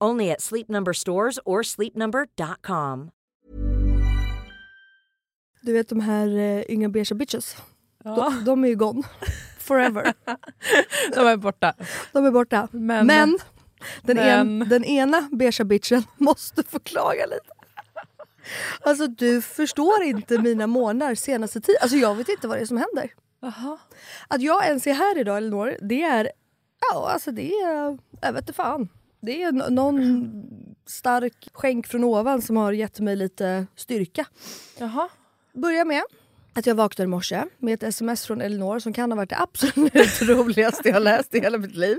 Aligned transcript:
Only 0.00 0.30
at 0.30 0.40
Sleep 0.42 0.68
Number 0.68 0.92
stores 0.92 1.38
or 1.44 1.62
sleepnumber.com. 1.62 3.10
Du 5.62 5.72
vet 5.72 5.88
de 5.88 6.00
här 6.00 6.26
uh, 6.28 6.62
Inga 6.68 6.88
Beige 6.88 7.14
Bitches? 7.14 7.56
De, 8.04 8.44
de 8.44 8.64
är 8.64 8.68
ju 8.68 8.74
gone. 8.76 9.02
Forever. 9.58 10.14
de 11.14 11.26
är 11.26 11.36
borta. 11.36 11.74
De 12.12 12.26
är 12.26 12.30
borta. 12.30 12.68
Men, 12.72 13.06
Men 13.06 13.38
den, 14.02 14.16
men- 14.16 14.62
En, 14.62 14.68
den 14.68 14.84
ena 14.84 15.28
beigea 15.32 15.64
bitchen 15.64 16.02
måste 16.16 16.62
få 16.62 16.78
klaga 16.78 17.26
lite. 17.26 17.50
Alltså 18.80 19.06
du 19.06 19.42
förstår 19.42 20.02
inte 20.02 20.38
mina 20.42 20.66
månader 20.66 21.14
senaste 21.14 21.60
tiden. 21.60 21.78
Alltså 21.82 21.96
jag 21.96 22.14
vet 22.14 22.28
inte 22.28 22.48
vad 22.48 22.56
det 22.58 22.62
är 22.62 22.66
som 22.66 22.76
händer. 22.76 23.10
Jaha. 23.40 23.78
Att 24.28 24.42
jag 24.42 24.66
ens 24.66 24.86
är 24.86 24.92
här 24.94 25.18
idag 25.18 25.36
Elinor, 25.36 25.76
det 25.82 26.02
är... 26.02 26.30
Ja 26.92 27.10
alltså 27.10 27.32
det 27.32 27.52
är... 27.52 27.98
Jag 28.20 28.32
vet 28.32 28.42
inte 28.42 28.52
fan. 28.52 28.88
Det 29.20 29.42
är 29.42 29.52
någon 29.70 30.30
stark 30.86 31.48
skänk 31.52 31.86
från 31.86 32.04
ovan 32.04 32.42
som 32.42 32.56
har 32.56 32.72
gett 32.72 33.00
mig 33.00 33.16
lite 33.16 33.66
styrka. 33.76 34.26
Jaha. 34.78 35.08
Börja 35.52 35.84
med 35.84 36.02
att 36.54 36.66
jag 36.66 36.74
vaknade 36.74 37.04
i 37.04 37.10
morse 37.10 37.44
med 37.58 37.74
ett 37.74 37.82
sms 37.82 38.26
från 38.26 38.40
Elinor 38.40 38.78
som 38.78 38.92
kan 38.92 39.12
ha 39.12 39.16
varit 39.16 39.30
det 39.30 39.38
absolut 39.40 40.22
roligaste 40.22 40.88
jag 40.88 41.02
läst 41.02 41.34
i 41.34 41.40
hela 41.40 41.58
mitt 41.58 41.74
liv. 41.74 41.98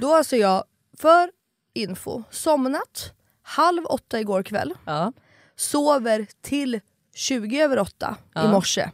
Då 0.00 0.06
har 0.08 0.16
alltså 0.18 0.36
jag, 0.36 0.64
för 0.98 1.30
info, 1.74 2.22
somnat 2.30 3.12
halv 3.42 3.84
åtta 3.86 4.20
igår 4.20 4.42
kväll. 4.42 4.74
Ja. 4.84 5.12
Sover 5.56 6.26
till 6.42 6.80
20 7.14 7.60
över 7.60 7.78
åtta 7.78 8.16
i 8.20 8.24
Ja. 8.34 8.50
morse. 8.50 8.90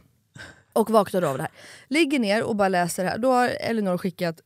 Och 0.73 0.89
vaknade 0.89 1.27
av 1.29 1.37
det 1.37 1.43
här. 1.43 1.51
Ligger 1.87 2.19
ner 2.19 2.43
och 2.43 2.55
bara 2.55 2.67
läser 2.69 3.03
det 3.03 3.09
här. 3.09 3.17
Då 3.17 3.31
har 3.31 3.47
Elinor 3.49 3.97
skickat 3.97 4.41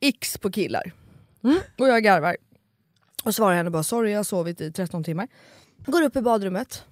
X 0.00 0.38
på 0.38 0.50
killar. 0.50 0.92
Mm. 1.44 1.58
Och 1.78 1.88
jag 1.88 2.02
garvar. 2.02 2.36
Och 3.24 3.34
svarar 3.34 3.56
henne 3.56 3.70
bara 3.70 3.82
sorry 3.82 4.10
jag 4.10 4.18
har 4.18 4.24
sovit 4.24 4.60
i 4.60 4.72
13 4.72 5.04
timmar. 5.04 5.28
Går 5.86 6.02
upp 6.02 6.16
i 6.16 6.20
badrummet. 6.20 6.84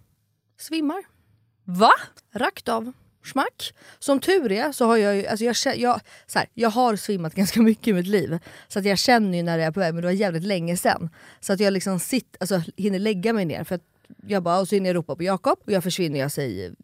Svimmar. 0.59 1.03
Va? 1.65 1.93
Rakt 2.35 2.69
av. 2.69 2.93
Schmack. 3.23 3.75
Som 3.99 4.21
tur 4.21 4.53
är 4.53 4.73
så 4.73 4.87
har 4.87 4.97
jag 4.97 5.17
ju, 5.17 5.27
alltså 5.27 5.45
jag, 5.45 5.77
jag, 5.77 6.01
så 6.27 6.39
här, 6.39 6.49
jag 6.55 6.71
har 6.71 6.97
svimmat 6.97 7.35
ganska 7.35 7.63
mycket 7.63 7.89
i 7.89 7.93
mitt 7.93 8.07
liv. 8.07 8.39
Så 8.69 8.79
att 8.79 8.85
jag 8.85 8.99
känner 8.99 9.39
ju 9.39 9.43
när 9.45 9.59
det 9.59 9.65
är 9.65 9.71
på 9.71 9.81
väg 9.81 9.95
men 9.95 10.03
det 10.03 10.09
var 10.09 10.13
jävligt 10.13 10.45
länge 10.45 10.77
sen. 10.77 11.11
Så 11.41 11.53
att 11.53 11.61
jag 11.61 11.73
liksom 11.73 11.99
sitt, 11.99 12.37
alltså, 12.41 12.63
hinner 12.77 12.99
lägga 12.99 13.33
mig 13.33 13.45
ner. 13.45 13.65
För 13.65 13.75
att 13.75 13.85
jag 14.27 14.43
bara, 14.43 14.61
och 14.61 14.69
så 14.69 14.75
hinner 14.75 14.89
jag 14.89 14.97
ropa 14.97 15.17
på 15.17 15.23
Jakob 15.23 15.59
och 15.67 15.73
jag 15.73 15.83
försvinner 15.83 16.19
jag 16.19 16.33
säger 16.33 16.75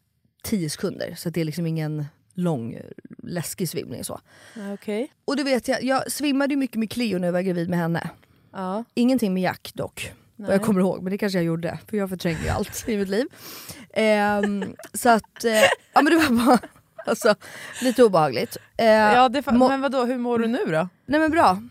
10 0.42 0.70
sekunder. 0.70 1.14
Så 1.16 1.30
det 1.30 1.40
är 1.40 1.44
liksom 1.44 1.66
ingen 1.66 2.04
lång 2.34 2.78
läskig 3.22 3.68
svimning 3.68 4.04
så. 4.04 4.20
Okej. 4.74 5.12
Och 5.24 5.36
du 5.36 5.42
vet 5.42 5.68
jag, 5.68 5.82
jag 5.82 6.12
svimmade 6.12 6.56
mycket 6.56 6.76
med 6.76 6.90
Cleo 6.90 7.18
när 7.18 7.28
jag 7.28 7.32
var 7.32 7.40
gravid 7.40 7.70
med 7.70 7.78
henne. 7.78 8.10
Ja. 8.52 8.84
Ingenting 8.94 9.34
med 9.34 9.42
Jack 9.42 9.70
dock. 9.74 10.12
Vad 10.36 10.54
jag 10.54 10.62
kommer 10.62 10.80
ihåg, 10.80 11.02
men 11.02 11.10
det 11.10 11.18
kanske 11.18 11.38
jag 11.38 11.44
gjorde. 11.44 11.78
För 11.90 11.96
jag 11.96 12.08
förtränger 12.08 12.42
ju 12.42 12.48
allt 12.48 12.88
i 12.88 12.96
mitt 12.96 13.08
liv. 13.08 13.26
Ehm, 13.92 14.74
så 14.92 15.08
att, 15.08 15.44
eh, 15.44 15.52
ja 15.92 16.02
men 16.02 16.04
det 16.04 16.16
var 16.16 16.46
bara 16.46 16.58
alltså, 17.06 17.34
lite 17.82 18.04
obehagligt. 18.04 18.56
Eh, 18.76 18.86
Ja, 18.86 19.28
det, 19.28 19.46
men 19.46 19.80
vadå, 19.80 20.04
hur 20.04 20.18
mår 20.18 20.38
du 20.38 20.46
nu 20.46 20.64
då? 20.66 20.88
Nej 21.06 21.20
men 21.20 21.30
bra. 21.30 21.62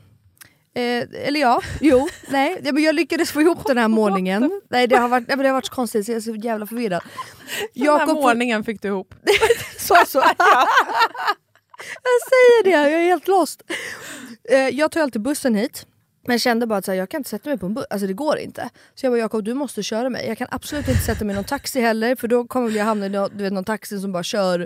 Eh, 0.75 1.07
eller 1.27 1.39
ja, 1.39 1.61
jo, 1.81 2.09
nej. 2.29 2.61
Ja, 2.63 2.71
men 2.71 2.83
jag 2.83 2.95
lyckades 2.95 3.31
få 3.31 3.41
ihop 3.41 3.67
den 3.67 3.77
här 3.77 3.87
målningen. 3.99 4.61
Nej 4.69 4.87
det 4.87 4.95
har 4.95 5.07
varit, 5.09 5.27
nej, 5.27 5.37
men 5.37 5.43
det 5.43 5.49
har 5.49 5.53
varit 5.53 5.65
så 5.65 5.73
konstigt 5.73 6.05
så 6.05 6.11
jag 6.11 6.17
är 6.17 6.21
så 6.21 6.35
jävla 6.35 6.65
förvirrad. 6.67 7.01
Den 7.73 7.85
här 7.85 7.85
Jakob 7.99 8.15
får- 8.15 8.21
målningen 8.21 8.63
fick 8.63 8.81
du 8.81 8.87
ihop. 8.87 9.15
Så, 9.77 9.95
så. 10.07 10.17
jag 12.03 12.21
säger 12.29 12.63
det, 12.63 12.69
jag 12.69 12.91
är 13.01 13.03
helt 13.03 13.27
lost. 13.27 13.61
Eh, 14.49 14.57
jag 14.69 14.91
tar 14.91 15.01
alltid 15.01 15.21
bussen 15.21 15.55
hit. 15.55 15.85
Men 16.27 16.33
jag 16.33 16.41
kände 16.41 16.67
bara 16.67 16.79
att 16.79 16.87
här, 16.87 16.93
jag 16.93 17.09
kan 17.09 17.17
inte 17.19 17.29
sätta 17.29 17.49
mig 17.49 17.57
på 17.57 17.65
en 17.65 17.73
buss, 17.73 17.85
alltså 17.89 18.07
det 18.07 18.13
går 18.13 18.37
inte. 18.37 18.69
Så 18.95 19.05
jag 19.05 19.13
bara 19.13 19.19
Jakob 19.19 19.43
du 19.43 19.53
måste 19.53 19.83
köra 19.83 20.09
mig. 20.09 20.27
Jag 20.27 20.37
kan 20.37 20.47
absolut 20.51 20.87
inte 20.87 21.01
sätta 21.01 21.25
mig 21.25 21.33
i 21.33 21.35
någon 21.35 21.43
taxi 21.45 21.81
heller 21.81 22.15
för 22.15 22.27
då 22.27 22.47
kommer 22.47 22.71
jag 22.71 22.85
hamna 22.85 23.05
i 23.05 23.09
nå- 23.09 23.27
du 23.27 23.43
vet, 23.43 23.53
någon 23.53 23.63
taxi 23.63 23.99
som 23.99 24.11
bara 24.11 24.23
kör 24.23 24.59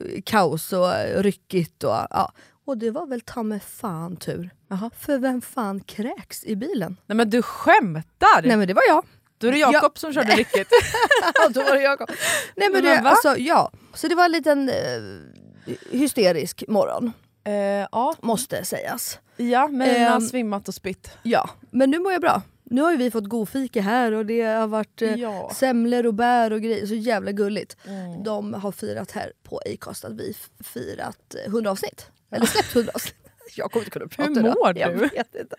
eh, 0.00 0.22
kaos 0.24 0.72
och 0.72 0.94
eh, 0.94 1.22
ryckigt. 1.22 1.84
Och, 1.84 1.90
ja. 2.10 2.32
och 2.66 2.78
det 2.78 2.90
var 2.90 3.06
väl 3.06 3.20
ta 3.20 3.42
mig 3.42 3.60
fan 3.60 4.16
tur. 4.16 4.50
För 4.98 5.18
vem 5.18 5.40
fan 5.42 5.80
kräks 5.80 6.44
i 6.44 6.56
bilen? 6.56 6.96
Nej 7.06 7.16
men 7.16 7.30
du 7.30 7.42
skämtar! 7.42 8.42
Nej 8.42 8.56
men 8.56 8.68
det 8.68 8.74
var 8.74 8.82
jag. 8.88 9.04
Då 9.38 9.46
är 9.48 9.52
det 9.52 9.58
Jakob 9.58 9.92
Ja. 9.94 10.00
som 10.00 10.12
körde 10.12 10.32
rycket. 10.32 10.68
Då 11.50 11.62
var 11.62 11.74
det 11.76 11.82
Jakob. 11.82 12.10
Nej 12.56 12.68
men, 12.72 12.84
Men 12.84 13.02
det, 13.04 13.10
alltså, 13.10 13.36
ja. 13.38 13.70
Så 13.94 14.08
det 14.08 14.14
var 14.14 14.24
en 14.24 14.32
liten 14.32 14.68
eh, 14.68 15.74
hysterisk 15.90 16.64
morgon. 16.68 17.12
Eh, 17.44 17.52
ja. 17.92 18.14
Måste 18.22 18.64
sägas. 18.64 19.18
ja, 19.36 19.68
men 19.68 19.88
den 19.88 20.12
har 20.12 20.20
svimmat 20.20 20.68
och 20.68 20.74
spytt. 20.74 21.10
Ja, 21.22 21.50
men 21.70 21.90
nu 21.90 21.98
mår 21.98 22.12
jag 22.12 22.20
bra. 22.20 22.42
Nu 22.64 22.82
har 22.82 22.90
ju 22.90 22.96
vi 22.96 23.10
fått 23.10 23.24
god 23.28 23.48
fika 23.48 23.82
här 23.82 24.12
och 24.12 24.26
det 24.26 24.42
har 24.42 24.66
varit 24.66 25.02
eh, 25.02 25.14
Ja. 25.14 25.50
semlor 25.54 26.06
och 26.06 26.14
bär 26.14 26.52
och 26.52 26.60
grejer. 26.60 26.86
Så 26.86 26.94
jävla 26.94 27.32
gulligt. 27.32 27.76
Mm. 27.86 28.22
De 28.22 28.54
har 28.54 28.72
firat 28.72 29.10
här 29.10 29.32
på 29.42 29.60
Acast 29.74 30.04
att 30.04 30.12
vi 30.12 30.36
firat 30.64 31.34
eh, 31.34 31.46
100 31.46 31.70
avsnitt. 31.70 32.06
Eller 32.30 32.46
släppt 32.46 32.76
100 32.76 32.92
avsnitt. 32.94 33.14
Jag 33.56 33.70
kommer 33.72 33.84
inte 33.84 33.90
kunna 33.98 34.06
prata 34.08 34.30
Hur 34.30 34.38
idag. 34.40 34.56
mår 34.64 34.78
Jag 34.78 34.92
du? 34.92 34.98
vet 34.98 35.34
inte. 35.34 35.56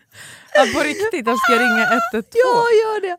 Ja, 0.53 0.65
på 0.73 0.79
riktigt, 0.83 1.27
jag 1.27 1.39
ska 1.39 1.53
ringa 1.53 1.87
112. 2.13 2.23
Ja, 2.33 2.63
gör 2.83 3.01
det! 3.01 3.17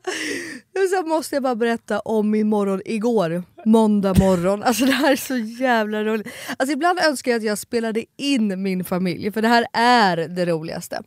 Så 0.96 1.02
måste 1.06 1.37
jag 1.37 1.43
bara 1.43 1.54
berätta 1.54 2.00
om 2.00 2.31
min 2.31 2.49
morgon 2.49 2.81
igår. 2.84 3.43
Måndag 3.64 4.14
morgon. 4.19 4.62
Alltså 4.62 4.84
det 4.84 4.93
här 4.93 5.12
är 5.12 5.16
så 5.16 5.37
jävla 5.37 6.04
roligt. 6.04 6.28
Alltså 6.56 6.72
ibland 6.72 6.99
önskar 6.99 7.31
jag 7.31 7.38
att 7.38 7.44
jag 7.44 7.58
spelade 7.58 8.04
in 8.16 8.62
min 8.62 8.84
familj 8.84 9.32
för 9.32 9.43
det 9.43 9.49
här 9.49 9.66
är 9.72 10.16
det 10.16 10.46
roligaste. 10.46 11.02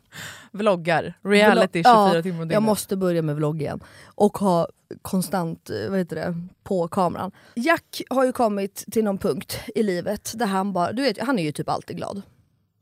Vloggar, 0.52 1.14
reality 1.24 1.78
24 1.82 2.12
Ja, 2.14 2.22
timmar 2.22 2.42
om 2.42 2.50
Jag 2.50 2.62
måste 2.62 2.96
börja 2.96 3.22
med 3.22 3.36
vloggen 3.36 3.80
och 4.14 4.38
ha 4.38 4.68
konstant 5.02 5.70
eh, 5.70 5.90
vad 5.90 5.98
heter 5.98 6.16
det, 6.16 6.34
på 6.64 6.88
kameran. 6.88 7.30
Jack 7.54 8.02
har 8.10 8.24
ju 8.24 8.32
kommit 8.32 8.84
till 8.92 9.04
någon 9.04 9.18
punkt 9.18 9.58
i 9.74 9.82
livet 9.82 10.32
där 10.34 10.46
han 10.46 10.72
bara, 10.72 10.92
du 10.92 11.02
vet 11.02 11.18
han 11.18 11.38
är 11.38 11.42
ju 11.42 11.52
typ 11.52 11.68
alltid 11.68 11.96
glad. 11.96 12.22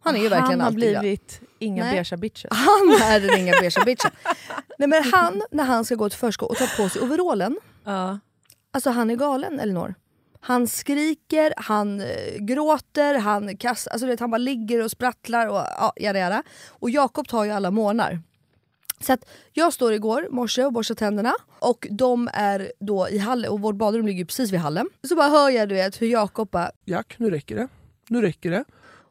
Han 0.07 0.17
är 0.17 0.21
ju 0.21 0.29
verkligen 0.29 0.51
Han 0.51 0.61
har 0.61 0.67
alltid 0.67 0.91
glad. 0.91 1.01
blivit 1.01 1.41
inga 1.59 1.85
Nej. 1.85 1.93
beigea 1.95 2.17
bitches. 2.17 2.51
Han 2.53 3.03
är 3.13 3.21
den 3.21 3.39
inga 3.41 3.53
beigea 3.53 3.85
bitchen. 3.87 4.11
Nej 4.79 4.89
men 4.89 5.03
han, 5.13 5.43
när 5.51 5.65
han 5.65 5.85
ska 5.85 5.95
gå 5.95 6.09
till 6.09 6.19
förskolan 6.19 6.51
och 6.51 6.57
ta 6.57 6.83
på 6.83 6.89
sig 6.89 7.03
overallen, 7.03 7.57
Ja. 7.85 8.19
alltså 8.73 8.91
han 8.91 9.11
är 9.11 9.15
galen 9.17 9.61
Elinor. 9.61 9.95
Han 10.41 10.69
skriker, 10.69 11.53
han 11.57 12.01
eh, 12.01 12.07
gråter, 12.39 13.15
han 13.19 13.57
kastar, 13.57 13.93
alltså 13.93 14.07
vet, 14.07 14.21
han 14.21 14.31
bara 14.31 14.39
ligger 14.39 14.85
och 14.85 14.91
sprattlar 14.91 15.47
och 15.47 15.57
ja, 15.57 15.93
jada, 15.97 16.19
jada. 16.19 16.43
Och 16.69 16.91
Jakob 16.91 17.29
tar 17.29 17.45
ju 17.45 17.51
alla 17.51 17.71
månar. 17.71 18.21
Så 19.01 19.13
att 19.13 19.29
jag 19.53 19.73
står 19.73 19.93
igår 19.93 20.29
morse 20.31 20.65
och 20.65 20.73
borstar 20.73 20.95
tänderna 20.95 21.33
och 21.59 21.87
de 21.91 22.29
är 22.33 22.73
då 22.81 23.09
i 23.09 23.19
hallen 23.19 23.51
och 23.51 23.61
vårt 23.61 23.75
badrum 23.75 24.07
ligger 24.07 24.25
precis 24.25 24.53
vid 24.53 24.61
hallen. 24.61 24.89
Så 25.09 25.17
bara 25.17 25.29
hör 25.29 25.51
jag 25.51 25.69
du 25.69 25.75
vet 25.75 26.03
hur 26.03 26.07
Jakob 26.07 26.51
bara, 26.51 26.71
Jack, 26.85 27.15
nu 27.19 27.31
räcker 27.31 27.57
det. 27.57 27.69
Nu 28.09 28.23
räcker 28.23 28.51
det. 28.51 28.65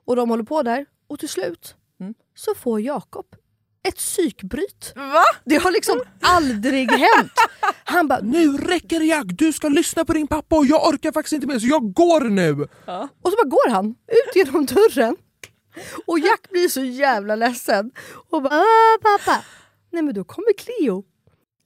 Och 0.06 0.16
de 0.16 0.30
håller 0.30 0.44
på 0.44 0.64
där 0.64 0.86
och 1.08 1.20
till 1.20 1.30
slut 1.30 1.76
Mm. 2.00 2.14
så 2.36 2.56
får 2.56 2.82
Jakob 2.82 3.26
ett 3.88 3.96
psykbryt. 3.96 4.94
Va? 4.96 5.24
Det 5.46 5.56
har 5.56 5.72
liksom 5.72 6.02
aldrig 6.22 6.92
hänt. 6.92 7.32
Han 7.84 8.08
bara 8.08 8.20
Nu 8.20 8.58
räcker 8.58 9.00
det 9.00 9.06
Jack! 9.06 9.26
Du 9.30 9.54
ska 9.54 9.68
lyssna 9.70 10.06
på 10.06 10.14
din 10.14 10.28
pappa 10.28 10.56
och 10.58 10.66
jag 10.66 10.88
orkar 10.88 11.12
faktiskt 11.12 11.34
inte 11.34 11.48
mer 11.48 11.60
så 11.60 11.68
jag 11.68 11.94
går 11.94 12.22
nu! 12.30 12.52
Och 13.22 13.32
så 13.32 13.36
bara 13.44 13.48
går 13.50 13.70
han 13.70 13.90
ut 13.90 14.36
genom 14.36 14.66
dörren. 14.66 15.16
Och 16.08 16.20
Jack 16.20 16.50
blir 16.50 16.68
så 16.68 16.82
jävla 16.84 17.36
ledsen. 17.36 17.92
Och 18.30 18.42
bara 18.42 18.54
"Ah, 18.56 18.98
pappa. 19.02 19.44
Nej 19.92 20.04
men 20.04 20.14
då 20.14 20.24
kommer 20.24 20.54
Cleo. 20.54 21.04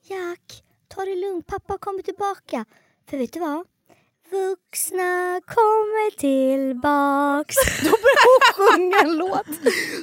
Jack, 0.04 0.64
ta 0.88 1.06
det 1.06 1.16
lugnt. 1.16 1.48
Pappa 1.48 1.78
kommer 1.78 2.02
tillbaka. 2.04 2.66
För 3.10 3.18
vet 3.18 3.34
du 3.34 3.40
vad? 3.40 3.66
Vuxna 4.32 5.42
kommer 5.46 6.18
tillbaks. 6.18 7.56
Då 7.82 7.90
börjar 7.90 8.24
hon 8.26 8.42
sjunga 8.56 8.98
en 9.00 9.18
låt. 9.18 9.48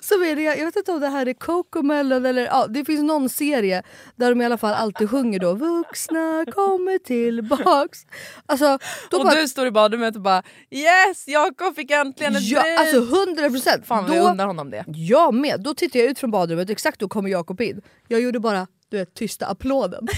Som 0.02 0.23
är 0.23 0.37
det, 0.37 0.43
jag 0.43 0.64
vet 0.64 0.76
inte 0.76 0.93
om 0.93 1.00
det 1.00 1.08
här 1.08 1.28
är 1.28 1.34
Cocomelon 1.34 2.26
eller 2.26 2.43
ja, 2.43 2.67
det 2.67 2.84
finns 2.84 3.02
någon 3.02 3.28
serie 3.28 3.82
där 4.17 4.31
de 4.31 4.40
i 4.40 4.44
alla 4.44 4.58
fall 4.58 4.75
alltid 4.75 5.11
sjunger 5.11 5.40
då 5.40 5.55
Vuxna 5.55 6.44
kommer 6.55 6.99
tillbaks. 6.99 7.99
Alltså, 8.46 8.78
då 9.11 9.17
Och 9.17 9.25
bara, 9.25 9.34
du 9.34 9.49
står 9.49 9.67
i 9.67 9.70
badrummet 9.70 10.17
och 10.17 10.23
bara 10.23 10.43
yes, 10.70 11.29
Jakob 11.29 11.75
fick 11.75 11.90
äntligen 11.90 12.37
ett 12.37 12.43
ja, 12.43 12.62
dejt! 12.62 12.81
alltså 12.81 13.17
100 13.19 13.50
procent. 13.50 13.87
Fan 13.87 14.11
vi 14.11 14.19
undrar 14.19 14.46
honom 14.46 14.70
det. 14.70 14.84
Jag 14.87 15.34
med. 15.34 15.61
Då 15.61 15.75
tittar 15.75 16.00
jag 16.00 16.08
ut 16.08 16.19
från 16.19 16.31
badrummet 16.31 16.70
exakt 16.70 17.00
då 17.00 17.08
kommer 17.08 17.31
Jakob 17.31 17.61
in. 17.61 17.82
Jag 18.08 18.20
gjorde 18.20 18.40
bara 18.40 18.67
du 18.88 18.96
vet, 18.96 19.14
tysta 19.14 19.46
applåden. 19.46 20.08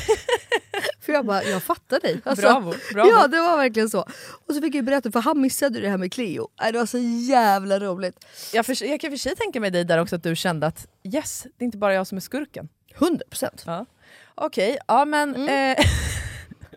För 1.08 1.12
jag 1.12 1.26
bara, 1.26 1.42
jag 1.44 1.62
fattar 1.62 2.00
dig. 2.00 2.20
Alltså, 2.24 2.46
Bravo, 2.46 2.74
bravo. 2.92 3.10
Ja 3.10 3.28
det 3.28 3.40
var 3.40 3.56
verkligen 3.56 3.90
så. 3.90 4.00
Och 4.46 4.54
så 4.54 4.60
fick 4.60 4.74
jag 4.74 4.84
berätta 4.84 5.10
för 5.12 5.20
han 5.20 5.40
missade 5.40 5.80
det 5.80 5.88
här 5.88 5.96
med 5.98 6.12
Cleo. 6.12 6.48
Nej, 6.60 6.72
Det 6.72 6.78
var 6.78 6.86
så 6.86 6.98
jävla 7.28 7.80
roligt. 7.80 8.24
Jag, 8.52 8.66
för, 8.66 8.84
jag 8.86 9.00
kan 9.00 9.10
för 9.10 9.16
sig 9.18 9.36
tänka 9.36 9.60
mig 9.60 9.70
dig 9.70 9.84
där 9.84 9.98
också 9.98 10.16
att 10.16 10.22
du 10.22 10.36
kände 10.36 10.66
att 10.66 10.86
yes, 11.04 11.42
det 11.58 11.64
är 11.64 11.66
inte 11.66 11.78
bara 11.78 11.94
jag 11.94 12.06
som 12.06 12.16
är 12.16 12.20
skurken. 12.20 12.68
100 12.94 13.24
procent. 13.30 13.62
Ja. 13.66 13.86
Okej, 14.34 14.78
ja 14.88 15.04
men 15.04 15.34
Mm. 15.36 15.76
eh, 15.78 15.84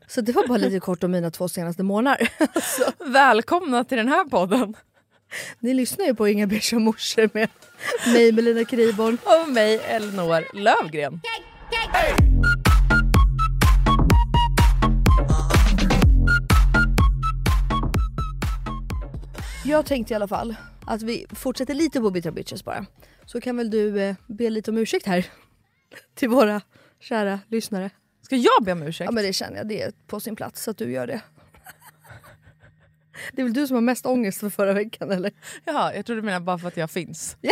Så 0.07 0.21
det 0.21 0.31
var 0.31 0.47
bara 0.47 0.57
lite 0.57 0.79
kort 0.85 1.03
om 1.03 1.11
mina 1.11 1.31
två 1.31 1.47
senaste 1.49 1.83
månader. 1.83 2.29
välkomna 3.11 3.83
till 3.83 3.97
den 3.97 4.07
här 4.07 4.25
podden. 4.25 4.73
Ni 5.59 5.73
lyssnar 5.73 6.05
ju 6.05 6.15
på 6.15 6.27
Inga 6.27 6.47
beiga 6.47 6.79
morsor 6.79 7.29
med 7.33 7.49
mig 8.13 8.31
Melina 8.31 8.65
Kriborn. 8.65 9.17
Och 9.23 9.49
mig 9.49 9.81
Elinor 9.87 10.57
Lövgren. 10.57 11.21
Jag 19.65 19.85
tänkte 19.85 20.13
i 20.13 20.15
alla 20.15 20.27
fall 20.27 20.55
att 20.85 21.01
vi 21.01 21.25
fortsätter 21.29 21.73
lite 21.73 22.01
på 22.01 22.09
Bittra 22.11 22.31
Bitches 22.31 22.65
bara. 22.65 22.85
Så 23.25 23.41
kan 23.41 23.57
väl 23.57 23.69
du 23.69 24.01
eh, 24.01 24.15
be 24.27 24.49
lite 24.49 24.71
om 24.71 24.77
ursäkt 24.77 25.05
här. 25.05 25.25
Till 26.15 26.29
våra 26.29 26.61
kära 26.99 27.39
lyssnare. 27.47 27.89
Ska 28.21 28.35
jag 28.35 28.63
be 28.63 28.71
om 28.71 28.83
ursäkt? 28.83 29.05
Ja 29.07 29.11
men 29.11 29.23
det 29.23 29.33
känner 29.33 29.57
jag, 29.57 29.67
det 29.67 29.81
är 29.81 29.93
på 30.07 30.19
sin 30.19 30.35
plats 30.35 30.67
att 30.67 30.77
du 30.77 30.91
gör 30.91 31.07
det. 31.07 31.21
Det 33.33 33.41
är 33.41 33.43
väl 33.43 33.53
du 33.53 33.67
som 33.67 33.75
har 33.75 33.81
mest 33.81 34.05
ångest 34.05 34.39
för 34.39 34.49
förra 34.49 34.73
veckan 34.73 35.11
eller? 35.11 35.31
Jaha, 35.65 35.95
jag 35.95 36.05
tror 36.05 36.15
du 36.15 36.21
menar 36.21 36.39
bara 36.39 36.57
för 36.57 36.67
att 36.67 36.77
jag 36.77 36.91
finns. 36.91 37.37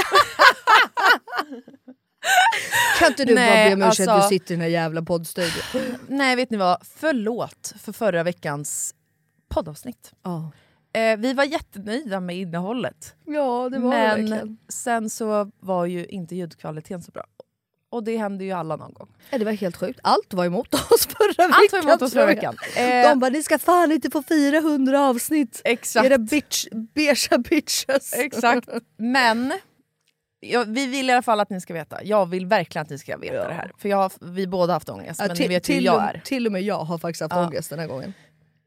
Kan 3.00 3.08
inte 3.08 3.26
du 3.26 3.36
bara 3.36 3.46
be 3.46 3.74
om 3.74 3.82
ursäkt 3.82 4.08
att 4.10 4.16
alltså- 4.16 4.30
du 4.30 4.40
sitter 4.40 4.54
i 4.54 4.56
den 4.56 4.62
här 4.62 4.70
jävla 4.70 5.02
poddstudion? 5.02 5.98
Nej 6.08 6.36
vet 6.36 6.50
ni 6.50 6.58
vad, 6.58 6.78
förlåt 6.84 7.74
för 7.80 7.92
förra 7.92 8.24
veckans 8.24 8.96
poddavsnitt. 9.50 10.14
Ja. 10.24 10.52
Eh, 10.94 11.18
vi 11.18 11.34
var 11.34 11.44
jättenöjda 11.44 12.20
med 12.20 12.36
innehållet. 12.38 13.16
Ja 13.26 13.70
det 13.72 13.80
var 13.80 13.92
det 13.92 13.98
verkligen. 13.98 14.30
Men 14.30 14.58
sen 14.70 15.10
så 15.10 15.52
var 15.60 15.86
ju 15.86 16.06
inte 16.06 16.36
ljudkvaliteten 16.36 17.02
så 17.04 17.12
bra. 17.12 17.24
Och 17.92 18.04
det 18.04 18.18
händer 18.18 18.46
ju 18.46 18.52
alla 18.52 18.76
någon 18.76 18.94
gång. 18.94 19.08
Ja, 19.30 19.38
det 19.38 19.46
var 19.46 19.52
helt 19.52 19.78
sjukt. 19.78 20.00
Allt 20.04 20.34
var 20.34 20.46
emot 20.46 20.74
oss 20.74 21.08
förra 21.18 21.28
veckan. 21.48 21.52
Allt 21.54 21.72
var 21.74 21.80
emot 21.92 22.02
oss 22.02 22.14
förra 22.14 22.26
veckan. 22.26 22.56
Eh, 22.78 23.10
De 23.10 23.20
bara, 23.20 23.30
ni 23.30 23.44
ska 23.44 23.60
fan 23.60 23.92
inte 23.92 24.10
få 24.10 24.24
400 24.24 25.02
avsnitt. 25.10 25.62
exakt. 25.66 26.06
Era 26.06 26.18
bitch, 26.18 26.66
beiga 26.72 27.38
bitches. 27.38 28.14
Exakt. 28.18 28.70
Men 28.98 29.54
ja, 30.40 30.64
vi 30.68 30.86
vill 30.88 31.10
i 31.10 31.14
alla 31.14 31.22
fall 31.22 31.40
att 31.40 31.50
ni 31.50 31.62
ska 31.62 31.74
veta. 31.74 32.04
Jag 32.04 32.26
vill 32.26 32.46
verkligen 32.46 32.84
att 32.84 32.90
ni 32.90 32.98
ska 32.98 33.18
veta 33.18 33.48
det 33.48 33.54
här. 33.54 33.72
För 33.78 33.90
jag 33.90 33.98
har, 33.98 34.12
vi 34.34 34.48
båda 34.48 34.74
haft 34.74 34.90
ångest, 34.90 35.20
Ja, 35.22 35.28
men 35.28 35.36
till, 35.38 35.48
ni 35.50 35.56
vet 35.56 35.70
hur 35.70 35.82
jag 35.82 36.04
är. 36.04 36.22
till 36.26 36.46
och 36.46 36.52
med 36.52 36.62
jag 36.62 36.80
har 36.80 36.98
faktiskt 36.98 37.22
haft 37.22 37.36
Ja. 37.36 37.48
ångest 37.48 37.70
den 37.70 37.80
här 37.80 37.88
gången. 37.88 38.14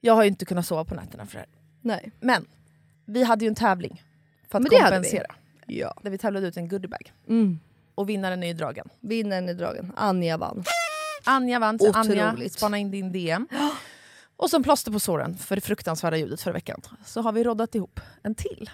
Jag 0.00 0.14
har 0.14 0.22
ju 0.22 0.28
inte 0.28 0.44
kunnat 0.44 0.66
sova 0.66 0.84
på 0.84 0.94
nätterna 0.94 1.26
för 1.26 1.32
det 1.34 1.38
här. 1.38 1.48
Nej. 1.82 2.12
Men 2.20 2.46
vi 3.05 3.23
hade 3.23 3.44
ju 3.44 3.49
en 3.49 3.55
tävling 3.55 4.02
för 4.49 4.58
att 4.58 4.62
Men 4.62 4.70
det 4.70 4.76
hade 4.79 4.90
vi. 4.90 4.96
kompensera. 4.96 5.34
Ja. 5.67 5.94
Där 6.02 6.11
vi 6.11 6.19
tävlade 6.19 6.46
ut 6.46 6.56
en 6.56 6.69
goodiebag. 6.69 7.12
Mm. 7.29 7.58
Och 7.94 8.08
vinnaren 8.08 8.43
är 8.43 8.46
ju 8.46 8.52
dragen. 8.55 8.88
Vinnaren 9.00 9.49
är 9.49 9.55
dragen. 9.55 9.93
Anja 9.96 10.37
vann. 10.37 10.64
Anja 11.25 11.58
vann, 11.58 11.79
så 11.79 11.93
Anja 11.93 12.29
Otroligt. 12.32 12.52
spana 12.52 12.79
in 12.79 12.90
din 12.90 13.12
DM. 13.12 13.49
Och 14.37 14.50
som 14.50 14.62
plåster 14.62 14.93
på 14.93 15.00
såren 15.00 15.37
för 15.38 15.55
det 15.56 15.61
fruktansvärda 15.62 16.17
ljudet 16.17 16.40
förra 16.40 16.52
veckan 16.55 16.81
så 17.05 17.20
har 17.23 17.32
vi 17.32 17.44
roddat 17.44 17.75
ihop 17.75 18.00
en 18.23 18.34
till. 18.34 18.70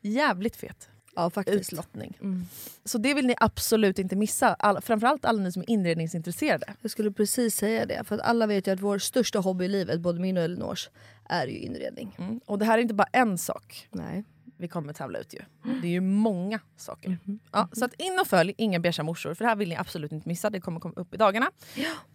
Jävligt 0.00 0.56
fet 0.56 0.88
Ja 1.16 1.30
faktiskt. 1.30 1.72
utlottning. 1.72 2.18
Mm. 2.20 2.46
Så 2.84 2.98
det 2.98 3.14
vill 3.14 3.26
ni 3.26 3.34
absolut 3.40 3.98
inte 3.98 4.16
missa. 4.16 4.54
All, 4.54 4.80
framförallt 4.80 5.24
alla 5.24 5.42
ni 5.42 5.52
som 5.52 5.62
är 5.62 5.70
inredningsintresserade. 5.70 6.74
Jag 6.80 6.90
skulle 6.90 7.12
precis 7.12 7.56
säga 7.56 7.86
det. 7.86 8.04
För 8.04 8.14
att 8.14 8.20
alla 8.20 8.46
vet 8.46 8.66
ju 8.66 8.72
att 8.72 8.80
vår 8.80 8.98
största 8.98 9.38
hobby 9.38 9.64
i 9.64 9.68
livet, 9.68 10.00
både 10.00 10.20
min 10.20 10.36
och 10.36 10.42
Elinors, 10.42 10.90
är 11.28 11.46
ju 11.46 11.58
inredning. 11.58 12.16
Mm. 12.18 12.40
Och 12.46 12.58
det 12.58 12.64
här 12.64 12.78
är 12.78 12.82
inte 12.82 12.94
bara 12.94 13.08
en 13.12 13.38
sak 13.38 13.88
Nej. 13.90 14.24
vi 14.56 14.68
kommer 14.68 14.92
tävla 14.92 15.18
ut 15.18 15.34
ju. 15.34 15.40
Det 15.82 15.86
är 15.88 15.92
ju 15.92 16.00
många 16.00 16.60
saker. 16.76 17.18
Mhm. 17.24 17.38
Ja, 17.52 17.68
så 17.72 17.84
att 17.84 17.94
in 17.94 18.18
och 18.20 18.26
följ 18.26 18.54
Inga 18.56 18.80
beiga 18.80 19.02
morsor 19.02 19.34
för 19.34 19.44
det 19.44 19.48
här 19.48 19.56
vill 19.56 19.68
ni 19.68 19.76
absolut 19.76 20.12
inte 20.12 20.28
missa. 20.28 20.50
Det 20.50 20.60
kommer 20.60 20.80
komma 20.80 20.94
upp 20.96 21.14
i 21.14 21.16
dagarna. 21.16 21.50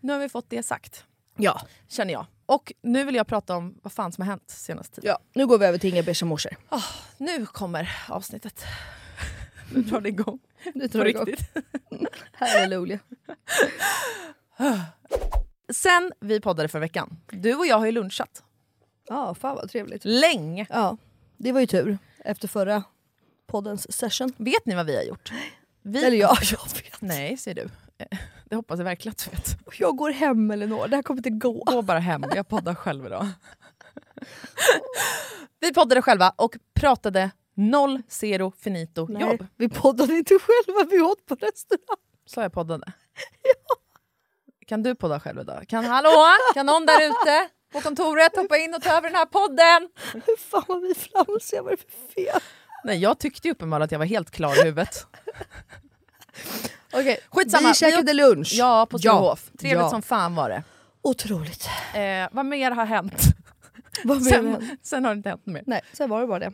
Nu 0.01 0.13
har 0.13 0.19
vi 0.19 0.30
fått 0.30 0.50
det 0.50 0.63
sagt. 0.63 1.06
Ja. 1.38 1.62
Känner 1.88 2.14
jag. 2.14 2.26
Och 2.46 2.74
nu 2.81 3.04
vill 3.04 3.16
jag 3.16 3.28
prata 3.28 3.56
om 3.56 3.80
vad 3.84 3.94
fan 3.94 4.12
som 4.12 4.22
har 4.22 4.30
hänt 4.30 4.44
senaste 4.48 4.96
tiden. 4.96 5.10
ja. 5.10 5.20
Nu 5.34 5.48
går 5.48 5.58
vi 5.58 5.66
över 5.66 5.78
till 5.78 5.90
Inga 5.94 6.04
beiga 6.04 6.26
morsor. 6.26 6.52
Nu 7.18 7.46
kommer 7.46 7.96
avsnittet. 8.10 8.64
Nu 9.74 9.81
drar 9.81 10.02
det 10.02 10.10
igång. 10.10 10.40
Nu 10.74 10.88
drar 10.88 11.04
det 11.04 11.10
igång. 11.10 11.26
riktigt. 11.26 11.50
Halleluja. 12.31 13.00
Sen 15.74 16.12
vi 16.20 16.42
poddade 16.42 16.70
för 16.70 16.80
veckan. 16.80 17.18
Du 17.32 17.56
och 17.56 17.65
jag 17.65 17.77
har 17.80 17.86
ju 17.86 17.92
lunchat. 17.92 18.44
Ja, 19.08 19.36
fan 19.36 19.56
vad 19.56 19.70
trevligt. 19.72 20.01
Länge. 20.06 20.65
Ja, 20.70 20.98
det 21.38 21.51
var 21.51 21.60
ju 21.60 21.68
tur 21.68 21.98
efter 22.25 22.48
förra 22.48 22.84
poddens 23.48 23.92
session. 23.98 24.34
Vet 24.38 24.65
ni 24.65 24.75
vad 24.75 24.86
vi 24.86 24.96
har 24.96 25.03
gjort? 25.03 25.32
Vi... 25.82 26.06
Eller 26.06 26.18
ja, 26.18 26.38
jag 26.51 26.84
vet. 26.84 27.01
Nej, 27.01 27.38
säger 27.38 27.56
du. 27.56 27.70
Det 28.50 28.56
hoppas 28.56 28.77
jag 28.79 28.86
verkligen 28.86 29.12
att 29.12 29.25
du 29.25 29.32
vet. 29.32 29.77
Jag 29.79 29.96
går 29.98 30.10
hem 30.12 30.51
Elinor, 30.51 30.88
det 30.88 30.96
här 30.96 31.03
kommer 31.03 31.20
inte 31.20 31.29
gå. 31.29 31.63
Gå 31.63 31.82
bara 31.82 32.00
hem, 32.00 32.24
jag 32.36 32.48
poddar 32.48 32.75
själv 32.75 33.06
idag. 33.06 33.27
Vi 35.60 35.74
poddade 35.74 36.01
själva 36.01 36.34
och 36.36 36.56
pratade 36.74 37.32
noll, 37.56 38.01
zero, 38.08 38.51
finito, 38.51 39.08
Nej, 39.10 39.22
jobb. 39.22 39.48
vi 39.58 39.70
poddade 39.70 40.13
inte 40.13 40.38
själva, 40.39 40.88
vi 40.91 41.01
åt 41.01 41.25
på 41.25 41.36
restaurang. 41.36 41.98
Så 42.25 42.41
jag 42.41 42.53
poddade. 42.53 42.91
Kan 44.68 44.84
du 44.84 44.96
podda 44.96 45.20
själv 45.20 45.39
idag? 45.41 45.65
Kan, 45.68 45.86
hallå? 45.86 46.25
Kan 46.53 46.65
någon 46.65 46.86
där 46.86 47.08
ute 47.10 47.50
på 47.72 47.82
kontoret 47.82 48.36
hoppa 48.36 48.58
in 48.58 48.74
och 48.75 48.82
ta 48.82 48.89
över 48.89 49.10
den 49.10 49.15
här 49.15 49.25
podden? 49.25 49.89
Hur 50.13 50.38
fan 50.38 50.63
vad 50.68 50.82
vi 50.82 50.94
flamsiga, 50.96 51.62
vad 51.63 51.74
är 51.74 51.77
det 51.77 51.84
för 51.84 52.13
fel? 52.13 52.41
Nej, 52.84 52.98
jag 52.98 53.20
tyckte 53.20 53.48
ju 53.48 53.51
uppenbarligen 53.51 53.86
att 53.86 53.91
jag 53.91 54.00
var 54.00 54.06
helt 54.06 54.32
klar 54.32 54.60
i 54.60 54.63
huvudet. 54.63 55.06
Okej, 56.93 57.17
Skitsamma, 57.29 57.67
vi 57.67 57.74
käkade 57.75 58.13
lunch. 58.13 58.50
Ja, 58.53 58.88
på 58.89 59.00
Sturehof. 59.00 59.51
Trevligt 59.60 59.79
Ja. 59.81 59.89
som 59.89 60.01
fan 60.01 60.36
var 60.36 60.50
det. 60.50 60.63
Otroligt. 61.01 61.69
Eh, 61.93 62.27
vad 62.31 62.46
mer 62.46 62.72
har 62.72 62.86
hänt? 62.86 63.13
Vad 64.03 64.24
Sen, 64.24 64.58
du? 64.60 64.77
sen 64.84 65.05
har 65.05 65.12
det 65.12 65.17
inte 65.17 65.29
hänt 65.29 65.46
mer. 65.46 65.63
Nej, 65.67 65.81
sen 65.93 66.10
var 66.10 66.22
det 66.22 66.27
bara 66.27 66.39
det. 66.39 66.51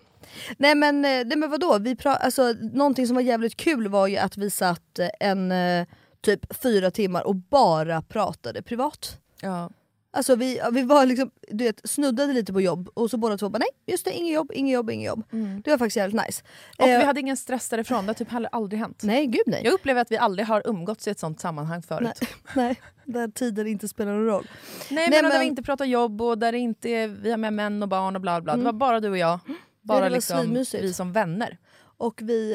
Nej 0.58 0.76
men, 0.76 1.06
eh, 1.06 1.10
nej, 1.26 1.38
men 1.38 1.50
vadå, 1.50 1.78
vi 1.80 1.94
pra- 1.96 2.18
alltså, 2.18 2.54
någonting 2.74 3.08
som 3.08 3.16
var 3.16 3.22
jävligt 3.24 3.56
kul 3.58 3.88
var 3.88 4.08
ju 4.08 4.18
att 4.18 4.38
vi 4.38 4.50
satt 4.52 5.00
eh, 5.00 5.10
en 5.20 5.52
eh, 5.52 5.88
typ 6.22 6.58
fyra 6.64 6.92
timmar 6.92 7.22
och 7.28 7.36
bara 7.36 8.02
pratade 8.02 8.62
privat. 8.62 9.18
Ja. 9.42 9.70
Alltså 10.16 10.36
vi, 10.36 10.62
vi 10.72 10.82
var 10.82 11.06
liksom, 11.06 11.32
du 11.48 11.64
vet, 11.64 11.82
snuddade 11.90 12.34
lite 12.34 12.54
på 12.54 12.62
jobb 12.62 12.90
och 12.94 13.10
så 13.10 13.18
båda 13.18 13.38
två 13.38 13.50
bara 13.50 13.58
nej 13.60 13.68
just 13.86 14.06
det, 14.06 14.12
inget 14.12 14.34
jobb, 14.34 14.52
inget 14.54 14.74
jobb, 14.74 14.90
inget 14.90 15.08
jobb. 15.08 15.24
Det 15.64 15.72
var 15.72 15.78
faktiskt 15.78 15.98
jävligt 15.98 16.22
nice. 16.28 16.44
Och 16.78 16.88
Eh, 16.88 17.00
vi 17.00 17.06
hade 17.06 17.20
ingen 17.20 17.38
stress 17.38 17.70
därifrån, 17.70 18.06
det 18.06 18.10
har 18.10 18.14
typ 18.14 18.32
heller 18.32 18.50
aldrig 18.52 18.80
hänt. 18.80 19.04
Nej 19.04 19.28
gud 19.28 19.44
nej. 19.48 19.62
Jag 19.64 19.74
upplever 19.74 20.02
att 20.02 20.12
vi 20.12 20.18
aldrig 20.18 20.48
har 20.48 20.62
umgåtts 20.66 21.08
i 21.08 21.12
ett 21.12 21.20
sånt 21.20 21.40
sammanhang 21.40 21.82
förut. 21.82 22.10
Nej, 22.22 22.30
nej, 22.56 22.82
där 23.06 23.28
tiden 23.28 23.68
inte 23.68 23.88
spelar 23.88 24.12
någon 24.12 24.26
roll. 24.26 24.48
Nej, 24.90 25.10
Nej, 25.10 25.10
men, 25.10 25.26
och 25.26 25.32
där 25.32 25.38
men- 25.38 25.40
vi 25.40 25.48
inte 25.48 25.64
pratar 25.64 25.86
jobb 25.86 26.22
och 26.22 26.38
där 26.38 26.52
det 26.52 26.58
inte 26.58 26.90
är, 26.90 27.08
vi 27.08 27.32
har 27.32 27.38
med 27.38 27.54
män 27.54 27.84
och 27.84 27.90
barn 27.90 28.16
och 28.16 28.22
bla 28.22 28.42
bla. 28.42 28.58
Det 28.58 28.64
var 28.64 28.74
bara 28.74 29.00
du 29.00 29.10
och 29.10 29.18
jag. 29.18 29.40
Bara 29.82 30.00
var 30.02 30.10
liksom 30.10 30.54
vi 30.74 30.94
som 30.94 31.12
vänner. 31.12 31.58
Och 31.98 32.20
vi 32.24 32.54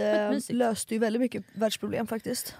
eh, 0.49 0.57
löste 0.57 0.95
ju 0.95 0.99
väldigt 1.00 1.21
mycket 1.21 1.45
världsproblem 1.52 2.07
faktiskt. 2.07 2.55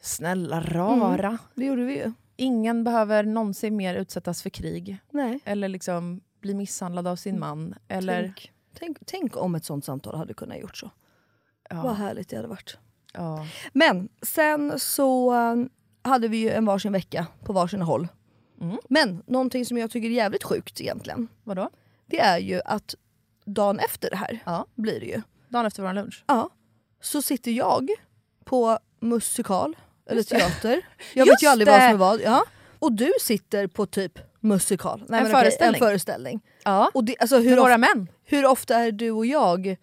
Snälla 0.00 0.60
rara. 0.60 1.38
Det 1.54 1.64
gjorde 1.64 1.84
vi 1.84 1.94
ju. 1.96 2.12
Ingen 2.36 2.84
behöver 2.84 3.22
någonsin 3.24 3.76
mer 3.76 3.94
utsättas 3.94 4.42
för 4.42 4.50
krig. 4.50 4.98
Nej. 5.10 5.40
Eller 5.44 5.68
liksom 5.68 6.20
bli 6.40 6.54
misshandlad 6.54 7.06
av 7.06 7.16
sin 7.16 7.38
man. 7.38 7.74
Eller, 7.88 8.22
Tänk, 8.22 8.52
tänk, 8.74 8.98
tänk 9.06 9.36
om 9.36 9.54
ett 9.54 9.64
sånt 9.64 9.84
samtal 9.84 10.16
hade 10.16 10.34
kunnat 10.34 10.58
gjort 10.58 10.76
så. 10.76 10.90
Vad 11.70 11.84
ja, 11.84 11.92
härligt 11.92 12.28
det 12.28 12.36
hade 12.36 12.48
varit. 12.48 12.78
ja. 13.12 13.46
Men 13.72 14.08
sen 14.22 14.78
så 14.80 15.34
um, 15.34 15.70
hade 16.02 16.28
vi 16.28 16.36
ju 16.36 16.50
en 16.50 16.64
varsin 16.64 16.92
vecka 16.92 17.26
på 17.44 17.52
varsin 17.52 17.82
håll. 17.82 18.08
Mm. 18.60 18.76
Men 18.88 19.22
någonting 19.26 19.66
som 19.66 19.78
jag 19.78 19.90
tycker 19.90 20.08
är 20.08 20.12
jävligt 20.12 20.44
sjukt 20.44 20.80
egentligen. 20.80 21.28
Vadå? 21.44 21.70
Det 22.06 22.20
är 22.20 22.38
ju 22.38 22.60
att 22.64 22.94
dagen 23.44 23.78
efter 23.78 24.10
det 24.10 24.16
här 24.16 24.38
Ja. 24.46 24.66
blir 24.74 25.00
det 25.00 25.06
ju. 25.06 25.22
Dagen 25.48 25.66
efter 25.66 25.82
vår 25.82 25.92
lunch. 25.92 26.24
Ja. 26.26 26.50
Så 27.00 27.22
sitter 27.22 27.50
jag 27.50 27.88
på 28.44 28.78
musikal 29.00 29.76
eller 30.10 30.22
teater. 30.22 30.80
Jag 31.14 31.26
vet 31.26 31.42
ju 31.42 31.46
aldrig 31.46 31.68
vad 31.68 31.76
som 31.80 31.84
är 31.90 31.94
vad. 31.94 32.20
Ja. 32.20 32.44
Och 32.78 32.92
du 32.92 33.12
sitter 33.20 33.66
på 33.66 33.86
typ 33.86 34.18
musikal. 34.40 34.98
Nej, 35.08 35.18
En 35.20 35.24
men 35.26 35.32
okej, 35.34 35.42
föreställning. 35.44 35.74
en 35.82 35.86
föreställning. 35.88 36.40
Ja. 36.64 36.90
Och 36.94 37.04
det, 37.04 37.16
alltså, 37.18 37.36
hur, 37.38 37.50
Med 37.50 37.58
våra 37.58 37.74
of, 37.74 37.80
män. 37.80 38.08
hur 38.24 38.46
ofta 38.46 38.76
är 38.76 38.92
du 38.92 39.10
och 39.10 39.26
jag 39.26 39.76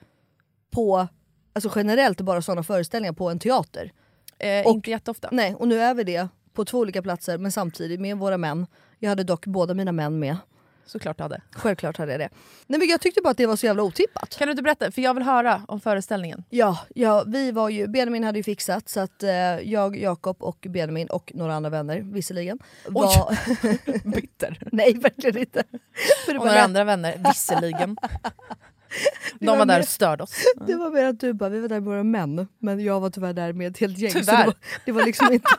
på, 0.71 1.07
alltså 1.53 1.71
generellt 1.75 2.21
bara 2.21 2.41
sådana 2.41 2.63
föreställningar 2.63 3.13
på 3.13 3.29
en 3.29 3.39
teater? 3.39 3.91
Eh, 4.39 4.65
Och- 4.67 4.73
inte 4.75 4.89
jätteofta. 4.89 5.29
Nej, 5.31 5.55
och 5.55 5.67
nu 5.67 5.79
är 5.81 5.93
vi 5.93 6.03
det 6.03 6.27
på 6.53 6.65
två 6.65 6.77
olika 6.79 7.01
platser 7.01 7.37
men 7.37 7.51
samtidigt 7.51 7.99
med 8.01 8.17
våra 8.17 8.37
män. 8.37 8.67
Jag 8.99 9.09
hade 9.09 9.23
dock 9.23 9.45
båda 9.45 9.73
mina 9.73 9.91
män 9.91 10.19
med. 10.19 10.37
Såklart 10.85 11.17
du 11.17 11.23
hade. 11.23 11.41
Självklart 11.51 11.97
hade 11.97 12.11
jag 12.11 12.19
det. 12.21 12.29
Nej 12.67 12.79
men 12.79 12.87
jag 12.87 13.01
tyckte 13.01 13.21
bara 13.21 13.29
att 13.29 13.37
det 13.37 13.45
var 13.45 13.55
så 13.55 13.65
jävla 13.65 13.83
otippat. 13.83 14.37
Kan 14.37 14.47
du 14.47 14.51
inte 14.51 14.63
berätta? 14.63 14.91
För 14.91 15.01
jag 15.01 15.13
vill 15.13 15.23
höra 15.23 15.61
om 15.67 15.79
föreställningen. 15.79 16.43
Ja, 16.49 16.79
ja 16.95 17.23
vi 17.27 17.51
var 17.51 17.69
ju, 17.69 17.87
Benjamin 17.87 18.23
hade 18.23 18.39
ju 18.39 18.43
fixat 18.43 18.89
så 18.89 18.99
att 18.99 19.23
eh, 19.23 19.31
jag, 19.59 19.97
Jakob 19.97 20.43
och 20.43 20.65
Benjamin 20.69 21.07
och 21.07 21.31
några 21.35 21.55
andra 21.55 21.69
vänner 21.69 21.99
visserligen 21.99 22.59
var... 22.87 23.37
Bitter. 24.15 24.57
nej 24.71 24.93
verkligen 24.93 25.37
inte. 25.37 25.63
För 26.25 26.37
Och 26.37 26.45
några 26.45 26.61
andra 26.61 26.83
vänner, 26.83 27.21
visserligen. 27.27 27.97
De 29.39 29.45
var 29.45 29.57
var 29.57 29.65
där 29.65 29.79
och 29.79 29.87
störde 29.87 30.23
oss. 30.23 30.43
det 30.67 30.75
var 30.75 30.89
mer 30.89 31.05
att 31.05 31.19
du 31.19 31.33
bara, 31.33 31.49
vi 31.49 31.59
var 31.59 31.69
där 31.69 31.75
med 31.79 31.83
våra 31.83 32.03
män 32.03 32.47
men 32.59 32.79
jag 32.79 32.99
var 32.99 33.09
tyvärr 33.09 33.33
där 33.33 33.53
med 33.53 33.71
ett 33.71 33.77
helt 33.77 33.97
gäng. 33.97 34.11
Så 34.11 34.17
det 34.17 34.25
Tyvärr. 34.25 34.45
var, 34.45 34.55
det 34.85 34.91
var 34.91 35.05
liksom 35.05 35.33
inte... 35.33 35.49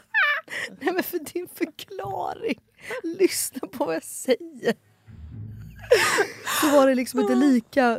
nej 0.81 0.95
men 0.95 1.03
för 1.03 1.19
din 1.19 1.49
förklaring, 1.55 2.61
lyssna 3.03 3.69
på 3.69 3.85
vad 3.85 3.95
jag 3.95 4.05
säger. 4.05 4.75
Så 6.61 6.71
var 6.71 6.87
det 6.87 6.95
liksom 6.95 7.21
inte 7.21 7.35
lika 7.35 7.91
eh, 7.91 7.99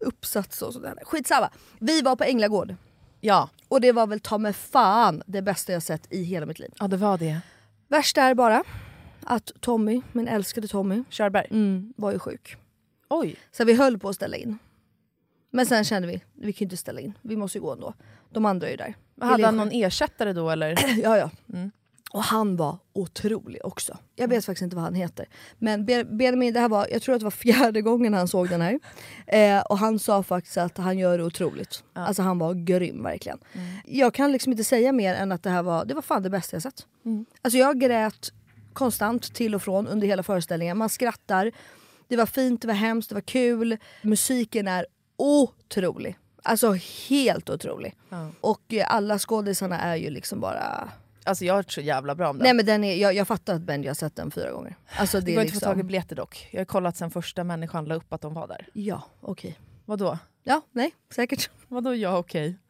uppsats 0.00 0.62
och 0.62 0.72
sådär. 0.72 0.94
Skitsamma. 1.04 1.50
Vi 1.80 2.02
var 2.02 2.16
på 2.16 2.24
Änglagård. 2.24 2.74
Ja. 3.20 3.48
Och 3.68 3.80
det 3.80 3.92
var 3.92 4.06
väl 4.06 4.20
ta 4.20 4.38
med 4.38 4.56
fan 4.56 5.22
det 5.26 5.42
bästa 5.42 5.72
jag 5.72 5.82
sett 5.82 6.12
i 6.12 6.22
hela 6.22 6.46
mitt 6.46 6.58
liv. 6.58 6.70
ja, 6.78 6.88
det 6.88 6.96
var 6.96 7.18
det. 7.18 7.40
Värst 7.88 8.18
är 8.18 8.34
bara 8.34 8.64
att 9.24 9.52
Tommy, 9.60 10.02
min 10.12 10.28
älskade 10.28 10.68
Tommy, 10.68 11.04
Körberg. 11.10 11.46
mm, 11.50 11.92
var 11.96 12.12
ju 12.12 12.18
sjuk. 12.18 12.56
Oj. 13.08 13.36
Så 13.52 13.64
vi 13.64 13.74
höll 13.74 13.98
på 13.98 14.08
att 14.08 14.14
ställa 14.14 14.36
in. 14.36 14.58
Men 15.50 15.66
sen 15.66 15.84
kände 15.84 16.08
vi, 16.08 16.22
vi 16.34 16.52
kan 16.52 16.58
ju 16.58 16.64
inte 16.64 16.76
ställa 16.76 17.00
in. 17.00 17.18
Vi 17.22 17.36
måste 17.36 17.58
ju 17.58 17.62
gå 17.62 17.72
ändå. 17.72 17.94
De 18.30 18.46
andra 18.46 18.66
är 18.66 18.70
ju 18.70 18.76
där. 18.76 18.94
Hade 19.20 19.44
han 19.46 19.56
någon 19.56 19.70
ersättare 19.72 20.32
då 20.32 20.50
eller? 20.50 20.70
Ja, 21.02 21.16
ja. 21.18 21.30
Mm. 21.54 21.70
Och 22.10 22.22
han 22.22 22.56
var 22.56 22.78
otrolig 22.92 23.60
också. 23.64 23.98
Jag 24.16 24.28
vet 24.28 24.44
faktiskt 24.44 24.62
inte 24.62 24.76
vad 24.76 24.84
han 24.84 24.94
heter. 24.94 25.26
Men 25.58 25.84
Be- 25.84 26.04
Benjamin, 26.04 26.54
det 26.54 26.60
här 26.60 26.68
var, 26.68 26.86
jag 26.90 27.02
tror 27.02 27.14
att 27.14 27.20
det 27.20 27.24
var 27.24 27.30
fjärde 27.30 27.82
gången 27.82 28.14
han 28.14 28.28
såg 28.28 28.48
den 28.48 28.60
här. 28.60 28.80
Eh, 29.26 29.60
och 29.60 29.78
han 29.78 29.98
sa 29.98 30.22
faktiskt 30.22 30.56
att 30.58 30.78
han 30.78 30.98
gör 30.98 31.18
det 31.18 31.24
otroligt. 31.24 31.82
Alltså 31.92 32.22
han 32.22 32.38
var 32.38 32.54
grym 32.54 33.02
verkligen. 33.02 33.38
Jag 33.84 34.14
kan 34.14 34.32
liksom 34.32 34.52
inte 34.52 34.64
säga 34.64 34.92
mer 34.92 35.14
än 35.14 35.32
att 35.32 35.42
det 35.42 35.50
här 35.50 35.62
var, 35.62 35.84
det 35.84 35.94
var 35.94 36.02
fan 36.02 36.22
det 36.22 36.30
bästa 36.30 36.56
jag 36.56 36.62
sett. 36.62 36.86
Alltså 37.42 37.58
jag 37.58 37.80
grät 37.80 38.32
konstant 38.72 39.34
till 39.34 39.54
och 39.54 39.62
från 39.62 39.86
under 39.88 40.06
hela 40.06 40.22
föreställningen. 40.22 40.78
Man 40.78 40.88
skrattar. 40.88 41.52
Det 42.08 42.16
var 42.16 42.26
fint, 42.26 42.62
det 42.62 42.66
var 42.68 42.74
hemskt, 42.74 43.08
det 43.08 43.14
var 43.14 43.22
kul. 43.22 43.76
Musiken 44.02 44.68
är 44.68 44.86
otrolig. 45.16 46.18
Alltså 46.42 46.72
helt 47.08 47.50
otrolig. 47.50 47.94
Ja. 48.08 48.30
Och 48.40 48.74
eh, 48.74 48.94
alla 48.94 49.18
skådisarna 49.18 49.80
är 49.80 49.96
ju 49.96 50.10
liksom 50.10 50.40
bara... 50.40 50.88
Alltså 51.28 51.44
jag 51.44 51.54
har 51.54 51.58
hört 51.58 51.72
så 51.72 51.80
jävla 51.80 52.14
bra 52.14 52.30
om 52.30 52.38
den. 52.38 52.42
Nej 52.42 52.54
men 52.54 52.66
den 52.66 52.84
är, 52.84 52.96
jag, 52.96 53.14
jag 53.14 53.28
fattar 53.28 53.54
att 53.54 53.62
Benji 53.62 53.88
har 53.88 53.94
sett 53.94 54.16
den 54.16 54.30
fyra 54.30 54.50
gånger. 54.50 54.76
Alltså 54.98 55.20
det 55.20 55.26
det 55.26 55.32
går 55.32 55.40
är 55.40 55.44
inte 55.44 55.56
att 55.56 55.60
få 55.60 55.64
tag 55.64 55.72
i 55.72 55.76
liksom... 55.76 55.86
biljetter 55.86 56.16
dock. 56.16 56.48
Jag 56.50 56.60
har 56.60 56.64
kollat 56.64 56.96
sen 56.96 57.10
första 57.10 57.44
människan 57.44 57.84
la 57.84 57.94
upp 57.94 58.12
att 58.12 58.20
de 58.20 58.34
var 58.34 58.48
där. 58.48 58.68
Ja, 58.72 59.02
okej. 59.20 59.58
Vadå? 59.84 60.18
Ja, 60.44 60.62
nej, 60.72 60.94
säkert. 61.14 61.50
Vadå 61.68 61.94
ja 61.94 62.18
okej? 62.18 62.58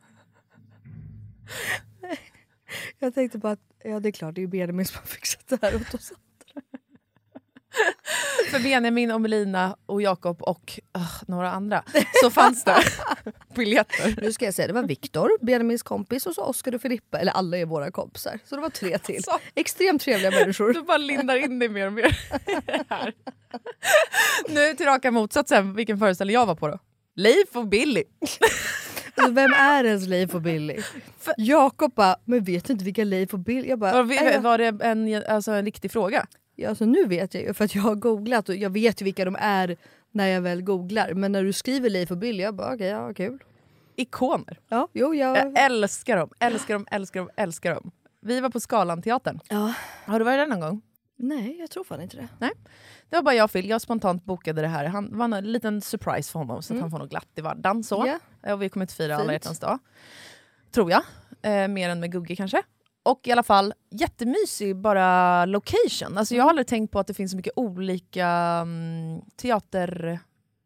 Jag 2.99 3.15
tänkte 3.15 3.39
bara 3.39 3.53
att, 3.53 3.61
ja 3.85 4.01
det 4.01 4.09
är 4.09 4.13
klart, 4.13 4.35
det 4.35 4.39
är 4.39 4.43
ju 4.43 4.49
Benjamin 4.49 4.87
som 4.87 4.99
har 4.99 5.07
fixat 5.07 5.49
det 5.49 5.59
här 5.63 5.77
åt 5.77 5.95
oss. 5.95 6.13
För 8.51 8.59
Benjamin 8.59 9.11
och 9.11 9.21
Melina 9.21 9.77
och 9.87 10.03
Jakob 10.03 10.43
och 10.43 10.81
uh, 10.99 11.03
några 11.27 11.51
andra 11.51 11.83
så 12.23 12.31
fanns 12.31 12.65
det 12.65 12.77
biljetter. 13.55 14.15
Nu 14.23 14.33
ska 14.33 14.45
jag 14.45 14.55
säga, 14.55 14.67
det 14.69 14.73
var 14.75 14.83
Viktor, 14.83 15.31
Benjamins 15.41 15.83
kompis 15.83 16.27
och 16.27 16.35
så 16.35 16.43
Oskar 16.45 16.75
och 16.75 16.81
Filippa, 16.83 17.19
eller 17.19 17.33
alla 17.33 17.59
är 17.59 17.65
våra 17.67 17.91
kompisar. 17.91 18.39
Så 18.45 18.55
det 18.57 18.63
var 18.63 18.71
tre 18.71 18.99
till. 18.99 19.25
Så. 19.25 19.39
Extremt 19.55 20.03
trevliga 20.03 20.31
människor. 20.31 20.73
Du 20.73 20.83
bara 20.83 20.99
lindar 20.99 21.37
in 21.37 21.59
dig 21.59 21.69
mer 21.69 21.87
och 21.87 21.93
mer 21.93 22.19
här. 22.89 23.13
Nu 24.49 24.75
till 24.75 24.87
raka 24.87 25.11
motsatsen, 25.11 25.75
vilken 25.75 25.99
föreställning 25.99 26.35
jag 26.35 26.47
var 26.47 26.55
på 26.55 26.69
då? 26.69 26.79
Leif 27.17 27.57
och 27.57 27.67
Billy. 27.69 28.05
Alltså, 29.17 29.33
vem 29.33 29.53
är 29.53 29.85
ens 29.85 30.07
Leif 30.07 30.35
och 30.35 30.43
Billy? 30.43 30.77
Jakob 31.37 31.95
bara, 31.95 32.17
men 32.25 32.45
vet 32.45 32.65
du 32.65 32.73
inte 32.73 32.85
vilka 32.85 33.05
Leif 33.05 33.33
och 33.33 33.39
Billy? 33.39 33.69
Jag 33.69 33.79
bara, 33.79 33.93
Var, 33.93 34.05
"Nej, 34.05 34.25
jag- 34.35 34.41
var 34.41 34.59
det 34.59 34.85
en, 34.85 35.23
alltså 35.29 35.53
en 35.53 35.65
riktig 35.65 35.93
fråga? 35.93 36.27
Ja, 36.61 36.69
alltså 36.69 36.85
nu 36.85 37.05
vet 37.05 37.35
jag 37.35 37.43
ju 37.43 37.55
för 37.55 37.65
att 37.65 37.75
jag 37.75 37.83
har 37.83 37.95
googlat 37.95 38.49
och 38.49 38.55
jag 38.55 38.71
vet 38.71 39.01
ju 39.01 39.05
vilka 39.05 39.25
de 39.25 39.37
är 39.41 39.77
när 40.11 40.27
jag 40.27 40.41
väl 40.41 40.63
googlar. 40.63 41.15
Men 41.15 41.33
när 41.33 41.43
du 41.45 41.53
skriver 41.53 41.91
Leif 41.91 42.11
och 42.11 42.19
Billy, 42.19 42.43
jag 42.43 42.55
bara 42.55 42.75
okej, 42.75 42.89
ja 42.89 43.15
kul. 43.15 43.39
Ikoner. 43.97 44.61
Ja, 44.69 44.89
jo, 44.93 45.15
jag... 45.15 45.37
Jag 45.37 45.59
älskar 45.65 46.17
dem, 46.17 46.31
älskar 46.41 46.75
dem, 46.75 46.87
älskar 46.91 47.21
dem, 47.21 47.31
älskar 47.37 47.75
dem. 47.75 47.91
Vi 48.21 48.41
var 48.41 48.51
på 48.51 48.61
Skalan-teatern. 48.61 49.41
Ja. 49.49 49.75
Har 50.05 50.19
du 50.19 50.25
varit 50.25 50.39
där 50.39 50.47
någon 50.47 50.61
gång? 50.61 50.81
Nej, 51.17 51.57
jag 51.61 51.71
tror 51.71 51.85
fan 51.85 52.01
inte 52.01 52.17
det. 52.17 52.29
Det 53.11 53.17
var 53.17 53.23
bara 53.23 53.35
jag 53.35 53.45
och 53.45 53.53
Phil, 53.53 53.69
jag 53.69 53.81
spontant 53.81 54.25
bokade 54.25 54.61
det 54.63 54.69
här. 54.69 54.85
Han, 54.85 55.19
var 55.19 55.25
en 55.39 55.53
liten 55.53 55.81
surprise 55.81 56.33
för 56.33 56.39
honom 56.39 56.63
så 56.63 56.75
att 56.75 56.81
han 56.81 56.91
får 56.91 56.99
något 56.99 57.11
glatt 57.11 57.29
i 57.37 57.41
vardagen. 57.41 57.85
Så. 57.85 58.07
Eh, 58.43 58.53
Och 58.53 58.63
vi 58.63 58.69
kommer 58.69 58.85
att 58.85 58.93
fira 58.93 59.17
Fint. 59.17 59.21
alla 59.21 59.33
hjärtans 59.33 59.59
dag. 59.59 59.79
Tror 60.71 60.91
jag. 60.91 61.03
Eh, 61.43 61.69
mer 61.69 61.91
än 61.91 62.01
med 62.01 62.13
Gugge 62.13 62.37
kanske. 62.37 62.63
Och 63.11 63.29
i 63.29 63.33
alla 63.33 63.43
fall 63.43 63.75
jättemysig 63.91 64.77
bara 64.77 65.45
location. 65.45 66.19
Alltså 66.19 66.35
jag 66.35 66.45
har 66.45 66.51
aldrig 66.51 66.67
tänkt 66.67 66.91
på 66.93 66.99
att 66.99 67.07
det 67.07 67.15
finns 67.15 67.31
så 67.31 67.37
mycket 67.37 67.53
olika 67.57 68.29
mm, 68.29 69.21
teater... 69.37 70.21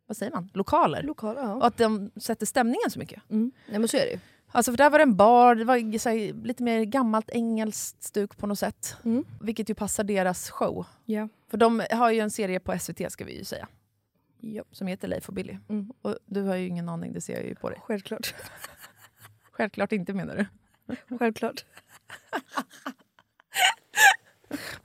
Vad 0.07 0.17
säger 0.17 0.33
man? 0.33 0.51
Lokaler. 0.55 1.03
Lokal, 1.03 1.37
Och 1.37 1.43
ja. 1.43 1.67
att 1.67 1.77
de 1.77 2.11
sätter 2.17 2.47
stämningen 2.47 2.91
så 2.91 2.99
mycket. 2.99 3.23
Mm. 3.31 3.53
Nej 3.67 3.79
men 3.79 3.89
så 3.89 3.97
är 3.97 4.01
det 4.01 4.11
ju. 4.11 4.19
Alltså 4.53 4.73
för 4.73 4.77
där 4.77 4.91
var 4.91 4.99
det 4.99 5.03
en 5.03 5.17
bar, 5.17 5.55
det 5.55 5.65
var 5.65 5.99
så 5.99 6.09
här, 6.09 6.45
lite 6.45 6.63
mer 6.63 6.85
gammalt 6.85 7.31
engelskt 7.31 8.03
stuk 8.03 8.37
på 8.37 8.47
något 8.47 8.59
sätt. 8.59 8.97
Mm. 9.05 9.25
Vilket 9.41 9.71
ju 9.71 9.75
passar 9.75 10.05
deras 10.05 10.51
show. 10.51 10.87
Ja. 11.05 11.29
För 11.51 11.57
de 11.57 11.83
har 11.91 12.11
ju 12.11 12.21
en 12.21 12.31
serie 12.31 12.61
på 12.61 12.79
SVT 12.79 13.13
ska 13.13 13.25
vi 13.25 13.39
ju 13.39 13.45
säga. 13.45 13.69
Ja. 14.41 14.63
Som 14.73 14.87
heter 14.87 15.09
Leif 15.09 15.29
och 15.29 15.35
Billy. 15.35 15.59
Mm. 15.69 15.93
Och 16.03 16.17
du 16.27 16.43
har 16.43 16.57
ju 16.57 16.67
ingen 16.67 16.89
aning, 16.89 17.13
det 17.13 17.21
ser 17.21 17.35
jag 17.35 17.45
ju 17.45 17.55
på 17.55 17.71
dig. 17.71 17.79
Självklart. 17.83 18.35
Självklart 19.53 19.93
inte 19.93 20.15
menar 20.15 20.37
du? 20.37 20.47
Självklart. 21.19 21.65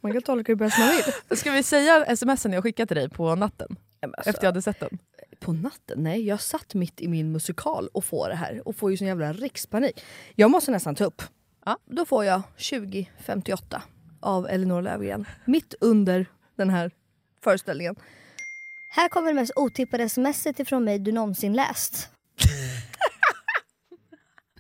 Man 0.02 0.14
kan 0.14 0.22
tolka 0.22 0.52
hur 0.52 0.58
bäst 0.58 0.78
man 0.80 0.90
vill. 0.90 1.04
Ska 1.38 1.52
vi 1.52 1.64
säga 1.64 2.16
smsen 2.16 2.54
jag 2.54 2.64
skickade 2.64 2.88
till 2.88 2.98
dig 2.98 3.10
på 3.10 3.36
natten? 3.36 3.76
Alltså, 4.02 4.30
Efter 4.30 4.44
jag 4.44 4.52
hade 4.52 4.62
sett 4.62 4.80
den? 4.80 4.98
På 5.40 5.54
natten? 5.54 6.04
Nej, 6.04 6.26
jag 6.26 6.42
satt 6.42 6.74
mitt 6.74 7.02
i 7.02 7.08
min 7.08 7.32
musikal 7.32 7.88
och 7.94 8.06
får 8.06 8.30
det 8.30 8.36
här 8.36 8.68
och 8.68 8.76
får 8.76 8.92
ju 8.92 8.98
sån 8.98 9.08
jävla 9.08 9.34
rikspanik. 9.34 10.04
Jag 10.36 10.52
måste 10.52 10.72
nästan 10.72 10.96
ta 10.96 11.04
upp. 11.04 11.22
Ja. 11.66 11.78
Då 11.86 12.06
får 12.06 12.26
jag 12.26 12.42
2058 12.70 13.82
av 14.20 14.48
Elinor 14.48 14.82
Löfgren. 14.82 15.26
Mitt 15.46 15.74
under 15.82 16.26
den 16.56 16.70
här 16.70 16.92
föreställningen. 17.44 17.96
Här 18.96 19.10
kommer 19.10 19.28
det 19.28 19.34
mest 19.34 19.52
otippade 19.56 20.10
smset 20.10 20.60
ifrån 20.60 20.84
mig 20.84 21.00
du 21.00 21.12
någonsin 21.12 21.54
läst. 21.54 22.10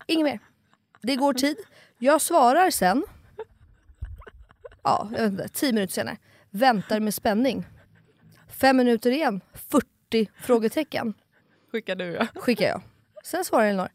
Inget 0.07 0.25
mer. 0.25 0.39
Det 1.01 1.15
går 1.15 1.33
tid. 1.33 1.57
Jag 1.99 2.21
svarar 2.21 2.69
sen. 2.69 3.03
Ja, 4.83 5.09
jag 5.11 5.21
vet 5.21 5.31
inte. 5.31 5.47
Tio 5.49 5.73
minuter 5.73 5.93
senare. 5.93 6.17
Väntar 6.51 6.99
med 6.99 7.13
spänning. 7.13 7.65
Fem 8.49 8.77
minuter 8.77 9.11
igen. 9.11 9.41
40 9.53 10.29
frågetecken. 10.41 11.13
Skickar 11.71 11.95
du 11.95 12.05
ja. 12.05 12.27
Skickar 12.35 12.65
jag. 12.65 12.81
Sen 13.23 13.45
svarar 13.45 13.65
Elinor. 13.65 13.89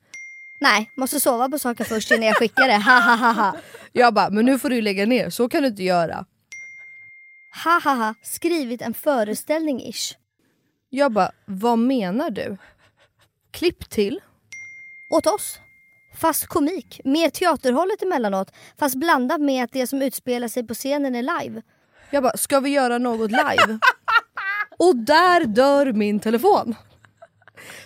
Nej, 0.61 0.91
måste 0.97 1.21
sova 1.21 1.49
på 1.49 1.59
saker 1.59 1.85
först 1.85 2.11
innan 2.11 2.27
jag 2.27 2.37
skickar 2.37 2.69
det. 2.69 2.77
Ha 2.77 3.01
ha 3.01 3.15
ha 3.17 3.33
ha. 3.33 3.57
Jag 3.93 4.15
bara, 4.15 4.31
men 4.31 4.45
nu 4.45 4.59
får 4.59 4.71
du 4.71 4.81
lägga 4.83 5.07
ner. 5.07 5.31
Så 5.31 5.49
kan 5.49 5.63
du 5.63 5.69
inte 5.69 5.83
göra. 5.83 6.27
Ha 7.65 7.81
ha 7.85 7.95
ha. 7.95 8.15
Skrivit 8.23 8.83
en 8.83 8.95
föreställning 8.95 9.83
ish. 9.83 10.17
Jag 10.91 11.13
bara, 11.13 11.33
vad 11.45 11.79
menar 11.79 12.31
du? 12.31 12.57
Klipp 13.51 13.91
till. 13.91 14.21
Åt 15.15 15.27
oss. 15.27 15.59
Fast 16.21 16.47
komik. 16.47 17.01
Mer 17.05 17.31
teaterhållet 17.31 18.03
emellanåt, 18.03 18.53
fast 18.79 18.95
blandat 18.95 19.41
med 19.41 19.65
att 19.65 19.73
det 19.73 19.87
som 19.87 20.03
utspelar 20.03 20.49
sig 20.49 20.67
på 20.67 20.75
scenen 20.75 21.15
är 21.15 21.41
live. 21.41 21.63
Jag 22.11 22.23
bara, 22.23 22.37
ska 22.37 22.61
vi 22.61 22.71
göra 22.71 22.99
något 22.99 23.31
live? 23.31 23.79
och 24.79 24.97
där 24.97 25.45
dör 25.45 25.93
min 25.93 26.21
telefon. 26.21 26.75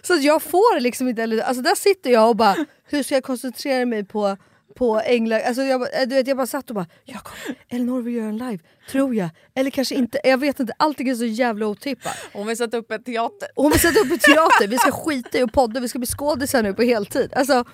Så 0.02 0.14
att 0.14 0.22
jag 0.22 0.42
får 0.42 0.80
liksom 0.80 1.08
inte, 1.08 1.44
alltså 1.44 1.62
där 1.62 1.74
sitter 1.74 2.10
jag 2.10 2.28
och 2.28 2.36
bara, 2.36 2.66
hur 2.84 3.02
ska 3.02 3.14
jag 3.14 3.24
koncentrera 3.24 3.86
mig 3.86 4.04
på 4.04 4.36
på 4.76 5.00
Änglar, 5.00 5.40
alltså 5.40 5.62
jag, 5.62 5.80
du 5.80 6.14
vet, 6.14 6.26
jag 6.26 6.36
bara 6.36 6.46
satt 6.46 6.70
och 6.70 6.74
bara 6.74 6.86
Jakob, 7.04 7.32
Elinor 7.68 8.02
vill 8.02 8.14
göra 8.14 8.28
en 8.28 8.38
live, 8.38 8.58
tror 8.90 9.14
jag. 9.14 9.28
Eller 9.54 9.70
kanske 9.70 9.94
inte, 9.94 10.20
jag 10.24 10.38
vet 10.38 10.60
inte, 10.60 10.72
allting 10.76 11.08
är 11.08 11.14
så 11.14 11.24
jävla 11.24 11.66
otippat. 11.66 12.16
Om 12.32 12.46
vi 12.46 12.56
sätter 12.56 12.78
upp 12.78 12.90
en 12.90 13.02
teater. 13.02 13.48
Hon 13.54 13.70
vill 13.70 13.80
sätta 13.80 14.00
upp 14.00 14.10
en 14.10 14.18
teater, 14.18 14.68
vi 14.68 14.78
ska 14.78 14.90
skita 15.04 15.38
i 15.38 15.42
att 15.42 15.52
podda, 15.52 15.80
vi 15.80 15.88
ska 15.88 15.98
bli 15.98 16.06
skådisar 16.06 16.62
nu 16.62 16.74
på 16.74 16.82
heltid. 16.82 17.32
Alltså, 17.36 17.64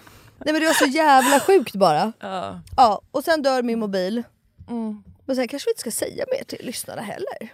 nej 0.44 0.52
men 0.52 0.60
det 0.60 0.66
var 0.66 0.74
så 0.74 0.84
jävla 0.86 1.40
sjukt 1.40 1.74
bara. 1.74 2.12
Ja. 2.20 2.60
Ja, 2.76 3.02
och 3.10 3.24
sen 3.24 3.42
dör 3.42 3.62
min 3.62 3.78
mobil. 3.78 4.22
Mm. 4.70 5.02
Men 5.26 5.36
sen 5.36 5.48
kanske 5.48 5.66
vi 5.66 5.70
inte 5.70 5.80
ska 5.80 5.90
säga 5.90 6.24
mer 6.38 6.44
till 6.44 6.66
lyssnarna 6.66 7.02
heller. 7.02 7.52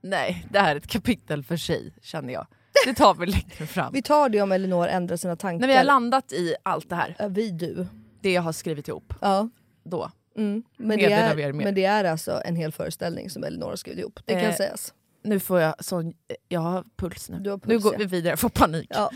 Nej, 0.00 0.46
det 0.50 0.58
här 0.58 0.72
är 0.72 0.76
ett 0.76 0.86
kapitel 0.86 1.44
för 1.44 1.56
sig 1.56 1.92
känner 2.02 2.32
jag. 2.32 2.46
Det 2.86 2.94
tar 2.94 3.14
vi 3.14 3.26
längre 3.26 3.66
fram. 3.66 3.92
Vi 3.92 4.02
tar 4.02 4.28
det 4.28 4.42
om 4.42 4.52
Elinor 4.52 4.86
ändrar 4.86 5.16
sina 5.16 5.36
tankar. 5.36 5.60
När 5.60 5.68
vi 5.68 5.76
har 5.76 5.84
landat 5.84 6.32
i 6.32 6.54
allt 6.62 6.88
det 6.88 6.94
här, 6.96 7.16
Ja, 7.18 7.28
vi 7.28 7.50
du. 7.50 7.86
det 8.20 8.32
jag 8.32 8.42
har 8.42 8.52
skrivit 8.52 8.88
ihop, 8.88 9.14
Ja. 9.20 9.48
då. 9.84 10.10
Mm. 10.36 10.62
Men, 10.76 10.98
det 10.98 11.12
är, 11.12 11.52
men 11.52 11.74
det 11.74 11.84
är 11.84 12.04
alltså 12.04 12.42
en 12.44 12.56
hel 12.56 12.72
föreställning 12.72 13.30
som 13.30 13.44
Elinor 13.44 13.66
har 13.68 13.76
skrivit 13.76 14.00
ihop. 14.00 14.20
Det 14.24 14.32
kan 14.32 14.42
Eh, 14.42 14.54
sägas. 14.56 14.94
Nu 15.24 15.40
får 15.40 15.60
jag 15.60 15.84
sån, 15.84 16.12
jag 16.48 16.60
har 16.60 16.84
puls 16.96 17.28
nu. 17.30 17.38
Du 17.38 17.50
har 17.50 17.56
nu 17.64 17.66
puls, 17.74 17.82
går 17.84 17.92
ja. 17.94 17.98
vi 17.98 18.04
vidare, 18.04 18.30
jag 18.32 18.38
får 18.38 18.48
panik. 18.48 18.86
Ja. 18.90 19.10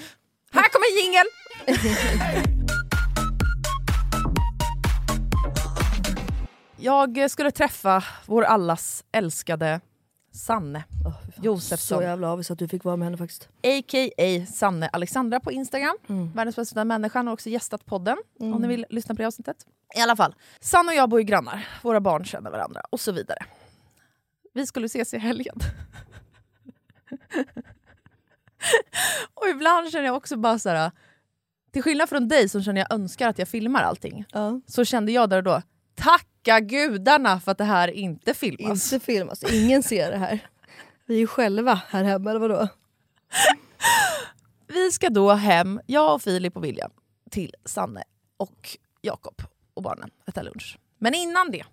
Här 0.53 0.69
kommer 0.69 1.03
jingel! 1.05 1.27
Jag 6.77 7.31
skulle 7.31 7.51
träffa 7.51 8.05
vår 8.27 8.45
allas 8.45 9.05
älskade 9.13 9.81
Sanne 10.33 10.85
fan. 11.03 11.45
Josefsson. 11.45 11.99
Så 11.99 12.03
jävla 12.03 12.29
avis 12.29 12.51
att 12.51 12.59
du 12.59 12.69
fick 12.69 12.85
vara 12.85 12.97
med 12.97 13.07
henne 13.07 13.17
faktiskt. 13.17 13.49
a.k.a. 13.63 14.47
Sanne 14.47 14.89
Alexandra 14.89 15.41
på 15.41 15.53
Instagram. 15.53 15.97
Mm. 16.09 16.33
Världens 16.33 16.57
bästa 16.57 16.85
människa. 16.85 17.19
Hon 17.19 17.27
har 17.27 17.35
också 17.35 17.49
gästat 17.49 17.87
podden 17.87 18.17
om 18.41 18.63
ni 18.63 18.69
vill 18.69 18.87
lyssna 18.91 19.15
på 19.15 19.23
det 19.23 19.27
avsnittet. 19.27 19.57
I 19.97 20.01
alla 20.01 20.17
fall, 20.17 20.35
Sanne 20.61 20.89
och 20.89 20.95
jag 20.95 21.09
bor 21.09 21.21
ju 21.21 21.27
grannar. 21.27 21.69
Våra 21.83 22.01
barn 22.01 22.25
känner 22.25 22.51
varandra 22.51 22.81
och 22.91 23.01
så 23.01 23.13
vidare. 23.13 23.39
Vi 24.55 24.67
skulle 24.67 24.87
ses 24.87 25.15
i 25.15 25.19
helgen. 25.19 25.59
och 29.35 29.49
ibland 29.49 29.91
känner 29.91 30.05
jag 30.05 30.17
också 30.17 30.37
bara 30.37 30.59
så 30.59 30.69
här. 30.69 30.91
Till 31.77 31.83
skillnad 31.83 32.09
från 32.09 32.29
dig 32.29 32.49
som 32.49 32.63
känner 32.63 32.81
jag 32.81 32.93
önskar 32.93 33.29
att 33.29 33.39
jag 33.39 33.49
filmar 33.49 33.83
allting. 33.83 34.25
Ja. 34.33 34.61
Så 34.67 34.85
kände 34.85 35.13
jag 35.13 35.31
där 35.31 35.37
och 35.37 35.43
då, 35.43 35.63
tacka 35.95 36.61
gudarna 36.61 37.41
för 37.41 37.53
att 37.53 37.59
det 37.59 37.65
här 37.65 37.89
inte 37.89 38.35
filmas. 38.35 38.93
Inte 38.93 39.05
filmas, 39.05 39.45
ingen 39.53 39.83
ser 39.83 40.11
det 40.11 40.17
här. 40.17 40.39
Vi 41.07 41.15
är 41.15 41.19
ju 41.19 41.27
själva 41.27 41.81
här 41.89 42.05
hemma, 42.05 42.31
eller 42.31 42.41
vadå? 42.41 42.69
Vi 44.67 44.93
ska 44.93 45.11
då 45.11 45.33
hem, 45.33 45.81
jag 45.87 46.15
och 46.15 46.23
Filip 46.23 46.57
och 46.57 46.65
William, 46.65 46.91
till 47.31 47.55
Sanne 47.65 48.05
och 48.37 48.77
Jakob 49.01 49.43
och 49.75 49.83
barnen 49.83 50.11
äta 50.27 50.43
lunch. 50.43 50.79
Men 50.99 51.15
innan 51.15 51.51
det, 51.51 51.65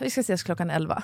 vi 0.00 0.10
ska 0.10 0.20
ses 0.20 0.42
klockan 0.42 0.70
11. 0.70 1.02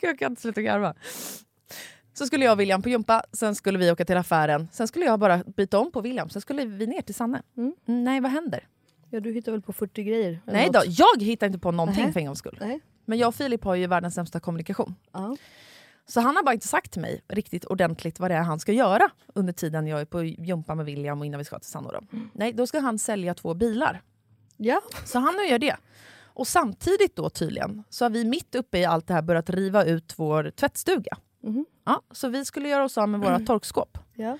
jag 0.00 0.18
kan 0.18 0.32
inte 0.32 0.42
sluta 0.42 0.62
garva. 0.62 0.94
Så 2.14 2.26
skulle 2.26 2.44
jag 2.44 2.52
och 2.52 2.60
William 2.60 2.82
på 2.82 2.88
gympa, 2.88 3.22
sen 3.32 3.54
skulle 3.54 3.78
vi 3.78 3.90
åka 3.90 4.04
till 4.04 4.16
affären, 4.16 4.68
sen 4.72 4.88
skulle 4.88 5.04
jag 5.04 5.18
bara 5.18 5.38
byta 5.56 5.78
om 5.78 5.92
på 5.92 6.00
William, 6.00 6.30
sen 6.30 6.42
skulle 6.42 6.64
vi 6.64 6.86
ner 6.86 7.02
till 7.02 7.14
Sanne. 7.14 7.42
Mm. 7.56 7.74
nej, 7.84 8.20
vad 8.20 8.30
händer? 8.30 8.68
Ja, 9.10 9.20
du 9.20 9.32
hittar 9.32 9.52
väl 9.52 9.62
på 9.62 9.72
40 9.72 10.02
grejer? 10.02 10.40
Nej 10.44 10.70
då, 10.72 10.82
jag 10.86 11.22
hittar 11.22 11.46
inte 11.46 11.58
på 11.58 11.70
någonting 11.70 12.02
Nähä. 12.02 12.12
för 12.12 12.20
en 12.20 12.26
gångs 12.26 12.38
skull. 12.38 12.58
Nej. 12.60 12.80
Men 13.04 13.18
jag 13.18 13.28
och 13.28 13.34
Filip 13.34 13.64
har 13.64 13.74
ju 13.74 13.86
världens 13.86 14.14
sämsta 14.14 14.40
kommunikation. 14.40 14.94
Ja. 15.12 15.36
Så 16.06 16.20
han 16.20 16.36
har 16.36 16.42
bara 16.42 16.52
inte 16.54 16.68
sagt 16.68 16.90
till 16.92 17.00
mig 17.02 17.20
riktigt 17.28 17.64
ordentligt 17.64 18.20
vad 18.20 18.30
det 18.30 18.34
är 18.34 18.42
han 18.42 18.60
ska 18.60 18.72
göra 18.72 19.10
under 19.34 19.52
tiden 19.52 19.86
jag 19.86 20.00
är 20.00 20.04
på 20.04 20.22
jumpa 20.22 20.74
med 20.74 20.86
William 20.86 21.20
och 21.20 21.26
innan 21.26 21.38
vi 21.38 21.44
ska 21.44 21.58
till 21.58 21.70
Sanna. 21.70 21.92
Då. 21.92 22.00
Nej, 22.32 22.52
då 22.52 22.66
ska 22.66 22.78
han 22.80 22.98
sälja 22.98 23.34
två 23.34 23.54
bilar. 23.54 24.02
ja. 24.56 24.80
Så 25.04 25.18
han 25.18 25.48
gör 25.50 25.58
det. 25.58 25.76
Och 26.36 26.46
samtidigt 26.46 27.16
då 27.16 27.30
tydligen 27.30 27.84
så 27.88 28.04
har 28.04 28.10
vi 28.10 28.24
mitt 28.24 28.54
uppe 28.54 28.78
i 28.78 28.84
allt 28.84 29.06
det 29.06 29.14
här 29.14 29.22
börjat 29.22 29.50
riva 29.50 29.84
ut 29.84 30.14
vår 30.16 30.50
tvättstuga. 30.56 31.16
Mhm. 31.44 31.64
Ja, 31.84 32.02
så 32.10 32.28
vi 32.28 32.44
skulle 32.44 32.68
göra 32.68 32.84
oss 32.84 32.98
av 32.98 33.08
med 33.08 33.20
våra 33.20 33.38
torkskåp. 33.46 33.98
ja. 34.14 34.38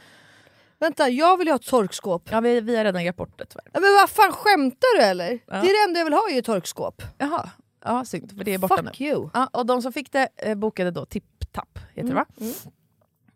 Vänta, 0.79 1.09
jag 1.09 1.37
vill 1.39 1.47
ju 1.47 1.53
ha 1.53 1.57
ett 1.59 1.67
torkskåp. 1.67 2.29
Ja, 2.31 2.41
vi, 2.41 2.61
vi 2.61 2.77
har 2.77 2.85
redan 2.85 3.05
gett 3.05 3.17
bort 3.17 3.39
det 3.39 3.45
tyvärr. 3.47 3.65
Ja, 3.73 3.81
men 3.81 3.93
vad 4.01 4.11
fan 4.11 4.33
skämtar 4.33 4.99
du 4.99 5.03
eller? 5.05 5.31
Ja. 5.31 5.39
Det 5.47 5.57
är 5.71 5.85
det 5.85 5.89
enda 5.89 6.01
jag 6.01 6.05
vill 6.05 6.13
ha 6.15 6.29
är 6.29 6.33
ju 6.33 6.39
ett 6.39 6.45
torkskåp. 6.45 7.03
Jaha, 7.19 7.51
ja, 7.85 8.05
synd 8.05 8.37
för 8.37 8.45
det 8.45 8.55
är 8.55 8.59
borta 8.59 8.77
Fuck 8.77 8.99
nu. 9.01 9.07
you. 9.07 9.31
Ja, 9.35 9.47
och 9.53 9.67
de 9.67 9.83
som 9.83 9.93
fick 9.93 10.13
det 10.13 10.29
eh, 10.37 10.55
bokade 10.55 10.91
då 10.91 11.07
Tipp-Tapp, 11.07 11.79
heter 11.95 12.09
det 12.09 12.15
va? 12.15 12.27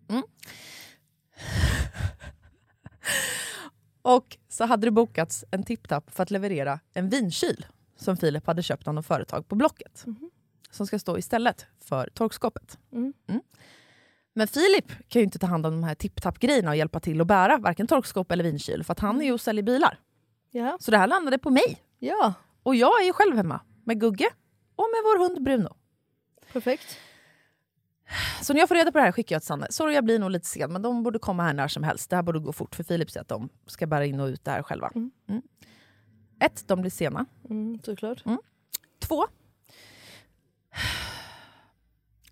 Mm. 0.09 0.23
Och 4.03 4.37
så 4.49 4.65
hade 4.65 4.87
det 4.87 4.91
bokats 4.91 5.45
en 5.51 5.63
Tipp-Tapp 5.65 6.11
för 6.11 6.23
att 6.23 6.31
leverera 6.31 6.81
en 6.95 7.09
vinkyl 7.09 7.67
som 7.97 8.17
Filip 8.17 8.47
hade 8.47 8.63
köpt 8.63 8.89
av 8.89 8.95
något 8.95 9.07
företag 9.07 9.49
på 9.49 9.55
Blocket. 9.55 10.05
Som 10.71 10.87
ska 10.87 10.99
stå 10.99 11.19
istället 11.19 11.67
för 11.81 12.11
torkskåpet. 12.15 12.79
Mm. 12.93 13.13
Mm. 13.29 13.43
Men 14.33 14.49
Filip 14.49 14.89
kan 15.09 15.21
ju 15.21 15.25
inte 15.25 15.39
ta 15.39 15.47
hand 15.47 15.67
om 15.67 15.73
de 15.73 15.85
här 15.85 15.95
Tipp-Tapp-grejerna 15.95 16.71
och 16.71 16.77
hjälpa 16.77 17.01
till 17.01 17.21
att 17.21 17.27
bära 17.27 17.57
varken 17.59 17.87
torkskåp 17.87 18.33
eller 18.33 18.45
vinkyl 18.45 18.85
för 18.85 18.93
att 18.93 19.01
han 19.01 19.21
är 19.21 19.25
ju 19.25 19.33
och 19.33 19.41
säljer 19.41 19.63
bilar. 19.63 20.01
Ja. 20.51 20.77
Så 20.81 20.91
det 20.91 20.99
här 20.99 21.07
landade 21.07 21.39
på 21.39 21.51
mig. 21.51 21.83
ja, 21.99 22.35
Och 22.63 22.75
jag 22.75 23.03
är 23.03 23.07
ju 23.07 23.13
själv 23.13 23.37
hemma 23.37 23.61
med 23.85 24.01
Gugge 24.01 24.31
och 24.77 24.87
med 24.93 25.01
vår 25.05 25.19
hund 25.25 25.43
Bruno. 25.43 25.77
perfekt. 26.53 26.99
Så 28.43 28.53
när 28.53 28.61
jag 28.61 28.69
får 28.69 28.75
reda 28.75 28.93
på 28.93 28.99
det 28.99 29.05
här 29.05 29.13
skickar 29.13 29.37
jag 29.37 29.43
till 29.43 29.47
Sanne. 29.47 29.67
Sorry 29.71 29.95
jag 29.95 30.05
blir 30.05 30.19
nog 30.19 30.31
lite 30.31 30.47
sen 30.47 30.73
men 30.73 30.83
de 30.83 31.03
borde 31.03 31.19
komma 31.19 31.43
här 31.43 31.53
när 31.55 31.69
som 31.69 31.83
helst. 31.83 32.11
Det 32.11 32.17
här 32.17 32.23
borde 32.23 32.39
gå 32.39 32.53
fort 32.53 32.75
för 32.75 32.85
Filip 32.85 33.11
säger 33.11 33.23
att 33.23 33.29
de 33.29 33.49
ska 33.67 33.87
bära 33.87 34.05
in 34.07 34.21
och 34.21 34.27
ut 34.27 34.45
det 34.45 34.51
här 34.51 34.63
själva. 34.63 34.91
Mm. 34.95 35.11
Mm. 35.29 35.43
Ett, 36.41 36.69
de 36.69 36.81
blir 36.81 36.91
sena. 36.91 37.27
Mm, 37.51 37.79
såklart. 37.85 38.23
Två, 39.01 39.27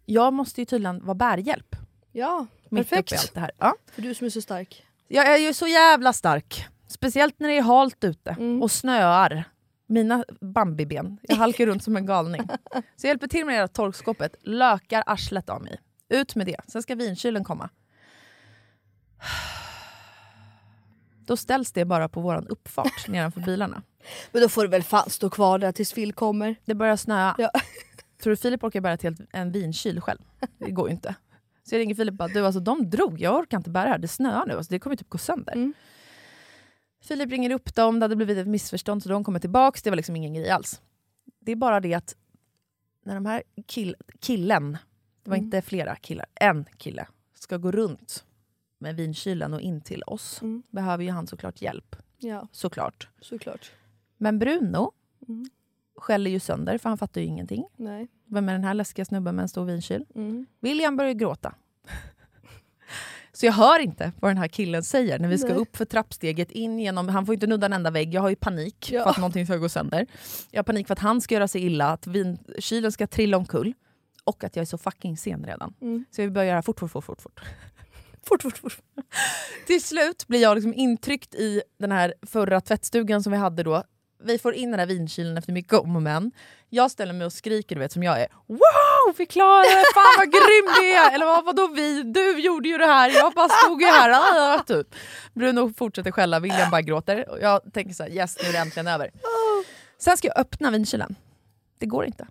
jag 0.07 0.33
måste 0.33 0.61
ju 0.61 0.65
tydligen 0.65 1.05
vara 1.05 1.15
bärhjälp. 1.15 1.77
Ja, 2.13 2.47
Mitt 2.69 2.87
uppe 2.87 2.95
i 2.97 3.03
perfekt. 3.03 3.13
allt 3.23 3.35
det 3.35 3.41
här. 3.41 3.51
Ja. 3.59 3.75
För 3.93 4.03
du 4.03 4.15
som 4.15 4.25
är 4.25 4.31
så 4.31 4.41
stark. 4.43 4.87
Jag 5.09 5.27
är 5.27 5.37
ju 5.39 5.55
så 5.55 5.67
jävla 5.67 6.13
stark. 6.13 6.67
Speciellt 6.89 7.39
när 7.39 7.49
det 7.49 7.57
är 7.59 7.63
halt 7.63 8.05
ute 8.05 8.31
Mm. 8.31 8.63
och 8.63 8.71
snöar. 8.71 9.45
Mina 9.87 10.25
Bambi-ben. 10.41 11.19
Jag 11.23 11.37
halkar 11.37 11.67
runt 11.67 11.85
som 11.85 11.97
en 11.97 12.07
galning. 12.07 12.43
Så 12.73 13.07
jag 13.07 13.09
hjälper 13.09 13.27
till 13.27 13.45
med 13.47 13.55
det 13.55 13.59
här 13.61 13.67
torkskåpet. 13.67 14.35
Lökar 14.43 15.03
arslet 15.07 15.51
av 15.51 15.63
mig. 15.63 15.81
Ut 16.09 16.35
med 16.35 16.47
det. 16.47 16.57
Sen 16.69 16.83
ska 16.83 16.95
vinkylen 16.95 17.45
komma. 17.45 17.69
Då 21.27 21.37
ställs 21.37 21.73
det 21.73 21.85
bara 21.85 22.09
på 22.09 22.21
våran 22.21 22.47
uppfart 22.49 23.09
nedanför 23.09 23.41
bilarna. 23.41 23.83
Men 24.33 24.43
då 24.43 24.49
får 24.49 24.63
du 24.63 24.69
väl 24.69 24.83
fan 24.83 25.11
stå 25.11 25.31
kvar 25.31 25.59
där 25.59 25.73
tills 25.73 25.93
Phil 25.93 26.13
kommer. 26.13 26.57
Det 26.65 26.75
börjar 26.75 26.97
snöa. 26.97 27.35
Ja. 27.39 27.51
Tror 28.19 28.31
du 28.31 28.37
Filip 28.37 28.65
orkar 28.65 28.81
bära 28.81 28.93
ett 28.93 29.03
helt, 29.03 29.21
en 29.33 29.53
vinkyl 29.53 30.01
själv? 30.01 30.19
Det 30.59 30.71
går 30.71 30.89
ju 30.89 30.95
inte. 30.95 31.15
Så 31.63 31.75
jag 31.75 31.79
ringer 31.81 31.95
Filip 31.95 32.13
och 32.13 32.17
bara, 32.17 32.29
du 32.29 32.47
alltså 32.47 32.61
de 32.61 32.91
drog, 32.91 33.21
jag 33.21 33.35
orkar 33.41 33.57
inte 33.57 33.71
bära 33.71 33.85
det 33.85 33.91
här, 33.91 33.99
det 33.99 34.09
snöar 34.09 34.47
nu, 34.47 34.55
alltså, 34.57 34.71
det 34.71 34.79
kommer 34.79 34.97
typ 34.97 35.09
gå 35.09 35.19
sönder. 35.19 35.53
Mm. 35.53 35.75
Filip 37.03 37.31
ringer 37.31 37.51
upp 37.51 37.75
dem, 37.75 38.01
det 38.01 38.05
hade 38.05 38.17
blivit 38.17 38.39
ett 38.39 38.47
missförstånd 38.49 39.03
så 39.03 39.09
de 39.09 39.25
kommer 39.25 39.39
tillbaks, 39.39 39.83
det 39.83 39.91
var 39.91 39.97
liksom 39.97 40.17
ingen 40.17 40.35
grej 40.35 40.51
alls. 40.51 40.81
Det 41.41 41.53
är 41.53 41.57
bara 41.57 41.81
det 41.81 41.95
att 41.95 42.17
när 43.05 43.15
de 43.15 43.27
här 43.27 43.43
kill, 43.67 43.97
killen, 44.21 44.73
det 45.23 45.31
var 45.31 45.37
Mm. 45.37 45.45
inte 45.45 45.63
flera 45.63 45.97
killar, 45.97 46.27
en 46.35 46.65
kille, 46.77 47.07
ska 47.35 47.57
gå 47.57 47.73
runt 47.73 48.25
med 48.79 48.97
vinkylen 48.97 49.55
och 49.55 49.61
in 49.61 49.81
till 49.81 50.03
oss, 50.07 50.43
Mm. 50.43 50.63
behöver 50.71 51.05
ju 51.05 51.11
han 51.11 51.27
såklart 51.27 51.63
hjälp. 51.63 51.97
Ja, 52.19 52.49
Såklart. 52.53 53.09
såklart. 53.21 53.73
Men 54.17 54.39
Bruno 54.39 54.93
Mm. 55.29 55.45
Skäller 55.97 56.31
ju 56.31 56.41
sönder 56.41 56.79
för 56.79 56.89
han 56.89 56.99
fattar 56.99 57.21
ju 57.21 57.27
ingenting. 57.27 57.67
Nej. 57.77 58.09
Vem 58.31 58.49
är 58.49 58.53
den 58.53 58.65
här 58.65 58.75
läskiga 58.75 59.05
snubben 59.05 59.37
med 59.37 59.43
en 59.43 59.49
stor 59.49 59.65
vinkyl? 59.65 60.05
Mm. 60.15 60.47
William 60.61 60.97
börjar 60.97 61.13
gråta. 61.13 61.55
Så 63.33 63.47
jag 63.47 63.53
hör 63.53 63.79
inte 63.79 64.13
vad 64.21 64.31
den 64.31 64.39
här 64.39 64.49
killen 64.49 64.83
säger 64.85 65.19
när 65.19 65.29
vi 65.29 65.39
ska 65.39 65.49
Nej. 65.49 65.57
upp 65.57 65.77
för 65.77 65.85
trappsteget 65.85 66.51
in 66.51 66.79
genom... 66.79 67.09
Han 67.09 67.27
får 67.27 67.35
inte 67.35 67.47
nudda 67.47 67.67
en 67.67 67.73
enda 67.73 67.91
vägg. 67.91 68.15
Jag 68.15 68.21
har 68.23 68.29
ju 68.29 68.37
panik 68.37 68.93
Ja. 68.93 69.03
för 69.03 69.11
att 69.11 69.17
någonting 69.19 69.47
ska 69.47 69.57
gå 69.57 69.69
sönder. 69.69 70.07
Jag 70.51 70.59
har 70.59 70.65
panik 70.65 70.87
för 70.87 70.93
att 70.93 70.99
han 70.99 71.21
ska 71.21 71.35
göra 71.35 71.49
sig 71.49 71.63
illa, 71.67 71.93
att 71.93 72.07
vinkylen 72.07 72.93
ska 72.93 73.07
trilla 73.07 73.37
omkull. 73.37 73.75
Och 74.25 74.45
att 74.45 74.57
jag 74.57 74.63
är 74.63 74.67
så 74.67 74.79
fucking 74.79 75.17
sen 75.17 75.45
redan. 75.45 75.75
Mm. 75.81 76.05
Så 76.11 76.23
vi 76.23 76.31
börjar 76.31 76.49
göra 76.49 76.63
fort, 76.63 76.81
fort, 76.81 76.91
fort, 76.91 77.05
fort, 77.05 77.21
fort. 77.21 77.41
Fort, 78.29 78.43
fort, 78.43 78.59
fort. 78.59 78.79
Till 79.67 79.83
slut 79.83 80.27
blir 80.29 80.43
jag 80.43 80.55
liksom 80.55 80.75
intryckt 80.75 81.35
i 81.35 81.63
den 81.79 81.93
här 81.93 82.15
förra 82.23 82.61
tvättstugan 82.61 83.23
som 83.23 83.33
vi 83.33 83.39
hade 83.39 83.63
då. 83.63 83.83
Vi 84.19 84.39
får 84.39 84.55
in 84.55 84.71
den 84.71 84.81
här 84.81 84.87
vinkylen 84.87 85.39
efter 85.39 85.53
mycket 85.53 85.73
om 85.73 85.97
och 85.97 86.03
men. 86.03 86.33
Jag 86.69 86.91
ställer 86.91 87.13
mig 87.13 87.27
och 87.27 87.33
skriker 87.33 87.77
du 87.77 87.81
vet 87.81 87.93
som 87.93 88.03
jag 88.03 88.21
är. 88.21 88.29
Wow! 88.47 89.17
Det! 89.17 89.85
Fan 89.95 90.15
vad 90.19 90.33
grym 90.33 90.75
vi 90.81 90.95
är! 90.95 91.15
Eller 91.15 91.27
vad, 91.27 91.45
vadå 91.45 91.67
vi? 91.67 92.03
Du 92.03 92.39
gjorde 92.39 92.69
ju 92.69 92.79
det 92.79 92.87
här, 92.87 93.11
jag 93.11 93.33
bara 93.33 93.49
stod 93.49 93.83
ju 93.83 93.87
här. 93.89 94.11
Ah, 94.11 94.63
typ. 94.63 94.95
Bruno 95.35 95.73
fortsätter 95.77 96.11
skälla, 96.11 96.41
William 96.41 96.71
bara 96.71 96.83
gråter. 96.83 97.31
Och 97.31 97.39
jag 97.41 97.73
tänker 97.73 97.95
så 97.95 98.03
här, 98.03 98.11
yes 98.11 98.37
nu 98.43 98.49
är 98.49 98.53
det 98.53 98.59
äntligen 98.59 98.87
över. 98.87 99.11
Sen 99.99 100.17
ska 100.17 100.29
jag 100.29 100.39
öppna 100.39 100.71
vinkylen. 100.71 101.17
Det 101.79 101.87
går 101.87 102.05
inte. 102.05 102.27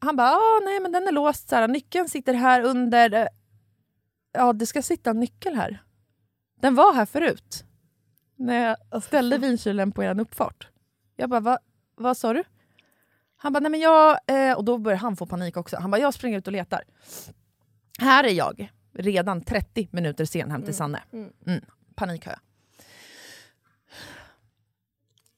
Han 0.00 0.16
bara, 0.16 0.30
ah, 0.32 0.60
nej 0.64 0.80
men 0.80 0.92
den 0.92 1.08
är 1.08 1.12
låst, 1.12 1.48
så 1.48 1.56
här, 1.56 1.68
nyckeln 1.68 2.08
sitter 2.08 2.34
här 2.34 2.62
under. 2.62 3.28
Ja, 4.32 4.52
det 4.52 4.66
ska 4.66 4.82
sitta 4.82 5.10
en 5.10 5.20
nyckel 5.20 5.54
här. 5.54 5.82
Den 6.60 6.74
var 6.74 6.94
här 6.94 7.06
förut. 7.06 7.64
När 8.38 8.76
jag 8.90 9.02
ställde 9.02 9.38
vinkylen 9.38 9.92
på 9.92 10.02
er 10.02 10.20
uppfart. 10.20 10.68
Jag 11.16 11.30
bara, 11.30 11.40
Va, 11.40 11.58
vad 11.94 12.16
sa 12.16 12.32
du? 12.32 12.44
Han 13.36 13.52
bara, 13.52 13.60
nej 13.60 13.70
men 13.70 13.80
jag... 13.80 14.18
Eh, 14.26 14.56
och 14.56 14.64
då 14.64 14.78
börjar 14.78 14.98
han 14.98 15.16
få 15.16 15.26
panik 15.26 15.56
också. 15.56 15.76
Han 15.76 15.90
bara, 15.90 16.00
jag 16.00 16.14
springer 16.14 16.38
ut 16.38 16.46
och 16.46 16.52
letar. 16.52 16.84
Här 17.98 18.24
är 18.24 18.32
jag, 18.32 18.72
redan 18.92 19.40
30 19.40 19.88
minuter 19.90 20.24
sen 20.24 20.50
hem 20.50 20.62
till 20.62 20.74
Sanne. 20.74 21.02
Mm, 21.12 21.64
panik 21.94 22.26
har 22.26 22.32
jag. 22.32 22.40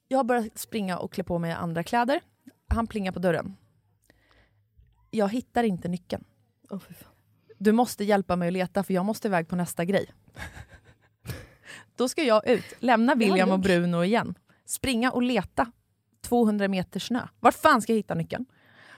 Jag 0.07 0.25
börjar 0.25 0.49
springa 0.55 0.97
och 0.97 1.13
klä 1.13 1.23
på 1.23 1.39
mig 1.39 1.51
andra 1.51 1.83
kläder. 1.83 2.21
Han 2.67 2.87
plingar 2.87 3.11
på 3.11 3.19
dörren. 3.19 3.57
Jag 5.11 5.29
hittar 5.29 5.63
inte 5.63 5.87
nyckeln. 5.87 6.23
Fan. 6.69 6.81
Du 7.57 7.71
måste 7.71 8.03
hjälpa 8.03 8.35
mig 8.35 8.47
att 8.47 8.53
leta 8.53 8.83
för 8.83 8.93
jag 8.93 9.05
måste 9.05 9.27
iväg 9.27 9.47
på 9.47 9.55
nästa 9.55 9.85
grej. 9.85 10.11
Då 12.01 12.09
ska 12.09 12.23
jag 12.23 12.47
ut, 12.47 12.65
lämna 12.79 13.15
William 13.15 13.51
och 13.51 13.59
Bruno 13.59 14.03
igen. 14.03 14.35
Springa 14.65 15.11
och 15.11 15.21
leta 15.21 15.71
200 16.21 16.67
meter 16.67 16.99
snö. 16.99 17.27
Vart 17.39 17.55
fan 17.55 17.81
ska 17.81 17.91
jag 17.93 17.97
hitta 17.97 18.13
nyckeln? 18.13 18.45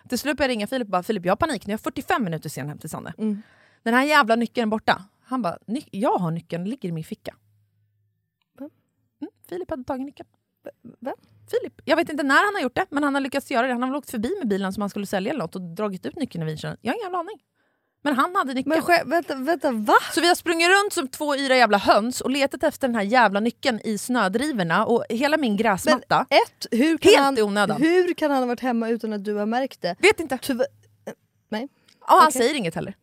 Till 0.09 0.19
slut 0.19 0.37
börjar 0.37 0.49
jag 0.49 0.55
ringa 0.55 0.67
Filip 0.67 0.87
och 0.87 0.91
bara 0.91 1.03
“Filip, 1.03 1.25
jag 1.25 1.31
har 1.31 1.35
panik, 1.35 1.67
nu 1.67 1.71
är 1.71 1.73
jag 1.73 1.79
45 1.81 2.23
minuter 2.23 2.49
sen 2.49 2.69
hem 2.69 2.77
till 2.77 2.89
Sanne. 2.89 3.13
Mm. 3.17 3.41
Den 3.83 3.93
här 3.93 4.03
jävla 4.03 4.35
nyckeln 4.35 4.67
är 4.67 4.71
borta. 4.71 5.03
Han 5.23 5.41
bara 5.41 5.57
“Ny- 5.67 5.89
“Jag 5.91 6.17
har 6.17 6.31
nyckeln, 6.31 6.63
den 6.63 6.69
ligger 6.69 6.89
i 6.89 6.91
min 6.91 7.03
ficka”. 7.03 7.35
Va? 8.59 8.69
Mm, 9.21 9.31
Filip 9.49 9.69
hade 9.69 9.83
tagit 9.83 10.05
nyckeln. 10.05 10.29
Va? 10.99 11.13
Filip. 11.51 11.81
Jag 11.85 11.95
vet 11.95 12.09
inte 12.09 12.23
när 12.23 12.45
han 12.45 12.55
har 12.55 12.61
gjort 12.61 12.75
det, 12.75 12.85
men 12.89 13.03
han 13.03 13.13
har 13.13 13.21
lyckats 13.21 13.51
göra 13.51 13.67
det. 13.67 13.73
Han 13.73 13.81
har 13.81 13.89
väl 13.89 13.97
åkt 13.97 14.11
förbi 14.11 14.35
med 14.39 14.47
bilen 14.47 14.73
som 14.73 14.81
han 14.81 14.89
skulle 14.89 15.05
sälja 15.05 15.31
eller 15.31 15.43
något 15.43 15.55
och 15.55 15.61
dragit 15.61 16.05
ut 16.05 16.15
nyckeln 16.15 16.41
i 16.43 16.45
vinkölen. 16.45 16.77
Jag 16.81 16.91
har 16.91 16.95
ingen 16.95 17.05
jävla 17.05 17.19
aning. 17.19 17.39
Men 18.05 18.15
han 18.15 18.35
hade 18.35 18.53
nyckeln. 18.53 18.83
Men 18.85 19.09
vänta, 19.09 19.35
vänta, 19.35 19.71
va? 19.71 19.93
Så 20.13 20.21
vi 20.21 20.27
har 20.27 20.35
sprungit 20.35 20.67
runt 20.69 20.93
som 20.93 21.07
två 21.07 21.35
yra 21.35 21.55
jävla 21.57 21.77
höns 21.77 22.21
och 22.21 22.29
letat 22.29 22.63
efter 22.63 22.87
den 22.87 22.95
här 22.95 23.03
jävla 23.03 23.39
nyckeln 23.39 23.79
i 23.83 23.97
snödrivorna 23.97 24.85
och 24.85 25.05
hela 25.09 25.37
min 25.37 25.57
gräsmatta. 25.57 26.25
Ett, 26.29 26.67
hur 26.71 26.97
kan, 26.97 27.09
Helt 27.11 27.23
han, 27.23 27.37
i 27.37 27.41
onödan. 27.41 27.81
hur 27.81 28.13
kan 28.13 28.31
han 28.31 28.39
ha 28.39 28.47
varit 28.47 28.59
hemma 28.59 28.89
utan 28.89 29.13
att 29.13 29.23
du 29.25 29.33
har 29.35 29.45
märkt 29.45 29.81
det? 29.81 29.95
Vet 29.99 30.19
inte. 30.19 30.37
Tyvärr, 30.41 30.67
nej. 31.49 31.67
Ja, 31.99 32.05
han 32.07 32.27
Okej. 32.27 32.31
säger 32.41 32.55
inget 32.55 32.75
heller. 32.75 32.95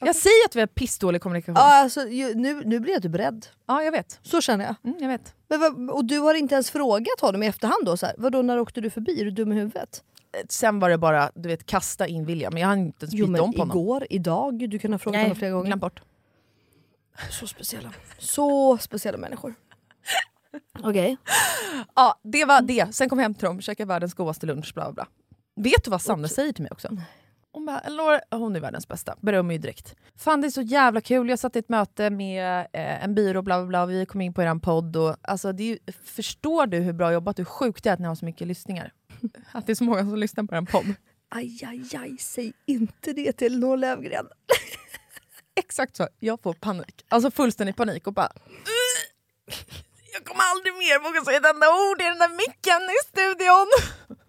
Jag 0.00 0.16
säger 0.16 0.44
att 0.46 0.56
vi 0.56 0.60
har 0.60 0.66
pissdålig 0.66 1.20
kommunikation. 1.22 1.54
Ja, 1.56 1.68
Ja, 1.76 1.82
alltså, 1.82 2.08
ju, 2.08 2.34
nu, 2.34 2.62
nu 2.64 2.80
blir 2.80 2.92
jag 2.92 3.02
typ 3.02 3.14
rädd. 3.14 3.46
jag 3.66 3.92
vet. 3.92 4.18
Så 4.22 4.40
känner 4.40 4.64
jag. 4.64 4.74
Mm, 4.84 4.96
jag 5.00 5.08
vet. 5.08 5.34
Men 5.48 5.60
vad, 5.60 5.90
och 5.90 6.04
du 6.04 6.18
har 6.18 6.34
inte 6.34 6.54
ens 6.54 6.70
frågat 6.70 7.20
honom 7.20 7.42
i 7.42 7.46
efterhand 7.46 7.84
då? 7.84 7.96
Så 7.96 8.06
här, 8.06 8.14
vadå, 8.18 8.42
när 8.42 8.58
åkte 8.58 8.80
du 8.80 8.90
förbi? 8.90 9.20
Är 9.20 9.24
du 9.24 9.30
dum 9.30 9.52
i 9.52 9.54
huvudet? 9.54 10.02
Sen 10.48 10.78
var 10.78 10.90
det 10.90 10.98
bara 10.98 11.30
du 11.34 11.48
vet, 11.48 11.66
kasta 11.66 12.06
in 12.06 12.24
William, 12.24 12.52
men 12.52 12.60
jag 12.60 12.68
hann 12.68 12.78
inte 12.78 13.04
ens 13.04 13.14
Jo 13.14 13.26
byta 13.26 13.32
men 13.32 13.40
om 13.40 13.52
på 13.52 13.58
honom. 13.58 13.76
igår, 13.76 14.06
idag, 14.10 14.68
du 14.70 14.78
kan 14.78 14.92
ha 14.92 14.98
frågat 14.98 15.22
honom 15.22 15.36
flera 15.36 15.50
gånger. 15.52 15.66
glöm 15.66 15.78
bort. 15.78 16.02
Så 17.30 17.46
speciella. 17.46 17.92
Så 18.18 18.78
speciella 18.78 19.18
människor. 19.18 19.54
Okej. 20.82 21.16
Ja, 21.94 22.20
det 22.22 22.44
var 22.44 22.60
det. 22.62 22.94
Sen 22.94 23.08
kom 23.08 23.18
jag 23.18 23.24
hem 23.24 23.34
till 23.34 23.44
dem, 23.44 23.60
käkade 23.60 23.88
världens 23.88 24.14
godaste 24.14 24.46
lunch, 24.46 24.74
bla 24.74 24.84
bla 24.84 24.92
bla. 24.92 25.06
Vet 25.64 25.84
du 25.84 25.90
vad 25.90 26.02
Sanne 26.02 26.28
säger 26.28 26.52
till 26.52 26.62
mig 26.62 26.72
också? 26.72 26.88
Hon 27.56 27.64
bara, 27.64 27.80
Elinor, 27.80 28.20
hon 28.30 28.56
är 28.56 28.60
världens 28.60 28.88
bästa, 28.88 29.14
berömmer 29.20 29.54
ju 29.54 29.58
direkt. 29.58 29.94
Fan 30.16 30.40
det 30.40 30.46
är 30.46 30.50
så 30.50 30.62
jävla 30.62 31.00
kul, 31.00 31.28
jag 31.28 31.38
satt 31.38 31.56
i 31.56 31.58
ett 31.58 31.68
möte 31.68 32.10
med 32.10 32.58
eh, 32.72 33.04
en 33.04 33.14
byrå, 33.14 33.42
bla 33.42 33.58
bla 33.58 33.66
bla, 33.66 33.86
vi 33.86 34.06
kom 34.06 34.20
in 34.20 34.34
på 34.34 34.42
er 34.42 34.58
podd. 34.60 34.96
Och, 34.96 35.16
alltså, 35.22 35.52
det 35.52 35.64
ju, 35.64 35.78
förstår 36.04 36.66
du 36.66 36.78
hur 36.78 36.92
bra 36.92 37.12
jobbat, 37.12 37.38
hur 37.38 37.44
sjukt 37.44 37.84
det 37.84 37.90
är 37.90 37.94
att 37.94 38.00
ni 38.00 38.06
har 38.06 38.14
så 38.14 38.24
mycket 38.24 38.46
lyssningar? 38.46 38.92
Att 39.52 39.66
det 39.66 39.72
är 39.72 39.74
så 39.74 39.84
många 39.84 40.00
som 40.00 40.16
lyssnar 40.16 40.44
på 40.44 40.56
er 40.56 40.62
podd. 40.62 40.94
Aj, 41.28 41.64
aj, 41.64 41.96
aj, 41.96 42.16
säg 42.18 42.52
inte 42.66 43.12
det 43.12 43.32
till 43.32 43.46
Elinor 43.46 43.76
Löfgren. 43.76 44.26
Exakt 45.54 45.96
så, 45.96 46.08
jag 46.20 46.42
får 46.42 46.54
panik. 46.54 47.04
Alltså 47.08 47.30
fullständig 47.30 47.76
panik 47.76 48.06
och 48.06 48.14
bara... 48.14 48.32
Jag 50.12 50.24
kommer 50.24 50.44
aldrig 50.44 50.72
mer 50.74 51.02
våga 51.02 51.24
säga 51.24 51.38
ett 51.38 51.54
enda 51.54 51.66
ord 51.66 52.00
i 52.00 52.04
den 52.04 52.18
där 52.18 52.36
micken 52.36 52.82
i 52.96 52.98
studion. 53.08 53.68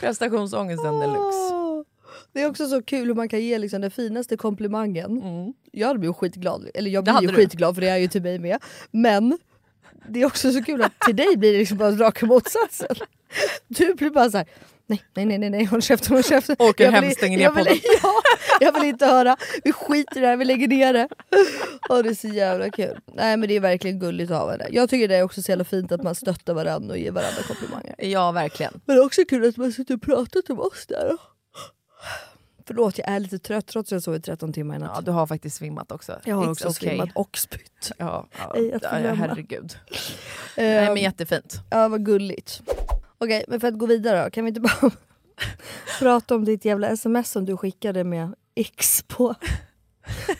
Prestationsångesten 0.00 1.00
deluxe. 1.00 1.54
Åh. 1.54 1.82
Det 2.32 2.42
är 2.42 2.48
också 2.48 2.66
så 2.68 2.82
kul 2.82 3.06
hur 3.06 3.14
man 3.14 3.28
kan 3.28 3.40
ge 3.40 3.58
liksom 3.58 3.80
den 3.80 3.90
finaste 3.90 4.36
komplimangen. 4.36 5.22
Jag 5.72 5.86
hade 5.86 5.98
blivit 5.98 6.16
skitglad, 6.16 6.68
eller 6.74 6.90
jag 6.90 7.04
blir 7.04 7.22
ju 7.22 7.28
du. 7.28 7.34
skitglad 7.34 7.74
för 7.74 7.80
det 7.80 7.88
är 7.88 7.96
ju 7.96 8.08
till 8.08 8.22
mig 8.22 8.38
med. 8.38 8.58
Men 8.90 9.38
det 10.08 10.22
är 10.22 10.26
också 10.26 10.52
så 10.52 10.62
kul 10.64 10.82
att 10.82 11.00
till 11.00 11.16
dig 11.16 11.36
blir 11.36 11.52
det 11.52 11.58
liksom 11.58 11.78
bara 11.78 11.90
raka 11.90 12.26
motsatsen. 12.26 12.96
Du 13.68 13.94
blir 13.94 14.10
bara 14.10 14.30
så 14.30 14.36
här. 14.38 14.46
Nej, 14.90 15.02
nej, 15.14 15.26
nej, 15.26 15.38
nej, 15.38 15.50
nej, 15.50 15.64
håll 15.64 15.82
käften, 15.82 16.12
håll 16.12 16.24
käften. 16.24 16.56
Åker 16.58 16.84
Jag 16.84 16.92
hem, 16.92 17.10
stänger 17.10 17.38
ner 17.38 17.48
podden. 17.48 17.66
ja, 18.02 18.12
jag 18.60 18.72
vill 18.72 18.84
inte 18.84 19.06
höra, 19.06 19.36
vi 19.64 19.72
skiter 19.72 20.16
i 20.16 20.20
det 20.20 20.26
här, 20.26 20.36
vi 20.36 20.44
lägger 20.44 20.68
ner 20.68 20.92
det. 20.92 21.08
Åh, 21.88 21.98
det 22.02 22.08
är 22.08 22.14
så 22.14 22.28
jävla 22.28 22.70
kul. 22.70 22.98
Nej 23.14 23.36
men 23.36 23.48
det 23.48 23.54
är 23.56 23.60
verkligen 23.60 23.98
gulligt 23.98 24.30
av 24.32 24.50
henne. 24.50 24.66
Jag 24.70 24.90
tycker 24.90 25.08
det 25.08 25.16
är 25.16 25.22
också 25.22 25.42
så 25.42 25.50
jävla 25.52 25.64
fint 25.64 25.92
att 25.92 26.02
man 26.02 26.14
stöttar 26.14 26.54
varandra 26.54 26.92
och 26.92 26.98
ger 26.98 27.10
varandra 27.12 27.42
komplimanger. 27.46 27.94
Ja, 27.98 28.32
verkligen. 28.32 28.80
Men 28.84 28.96
det 28.96 29.02
är 29.02 29.06
också 29.06 29.22
kul 29.28 29.48
att 29.48 29.56
man 29.56 29.72
sitter 29.72 29.94
och 29.94 30.02
pratar 30.02 30.42
om 30.48 30.60
oss 30.60 30.86
där. 30.88 31.16
Förlåt 32.66 32.98
jag 32.98 33.08
är 33.08 33.20
lite 33.20 33.38
trött 33.38 33.66
trots 33.66 33.88
att 33.88 33.96
jag 33.96 34.02
sovit 34.02 34.24
13 34.24 34.52
timmar 34.52 34.76
i 34.76 34.78
natt. 34.78 34.90
Ja, 34.94 35.00
du 35.00 35.10
har 35.10 35.26
faktiskt 35.26 35.56
svimmat 35.56 35.92
också. 35.92 36.20
jag 36.24 36.36
har 36.36 36.44
It's 36.46 36.50
också 36.50 36.68
okay. 36.68 36.88
svimmat 36.88 37.08
och 37.14 37.38
spytt. 37.38 37.92
Ja, 37.98 38.26
ja. 38.38 38.54
Ej 38.56 38.78
ja, 38.82 38.88
herregud. 39.14 39.76
Nej, 40.56 40.76
Ehm, 40.76 40.84
men 40.94 41.02
jättefint. 41.02 41.54
Ja 41.70 41.88
vad 41.88 42.04
gulligt. 42.06 42.60
Okej 43.20 43.44
men 43.48 43.60
för 43.60 43.68
att 43.68 43.78
gå 43.78 43.86
vidare 43.86 44.24
då, 44.24 44.30
kan 44.30 44.44
vi 44.44 44.48
inte 44.48 44.60
bara 44.60 44.90
prata 45.98 46.34
om 46.34 46.44
ditt 46.44 46.64
jävla 46.64 46.88
sms 46.88 47.30
som 47.30 47.44
du 47.44 47.56
skickade 47.56 48.04
med 48.04 48.34
X 48.54 49.04
på? 49.08 49.34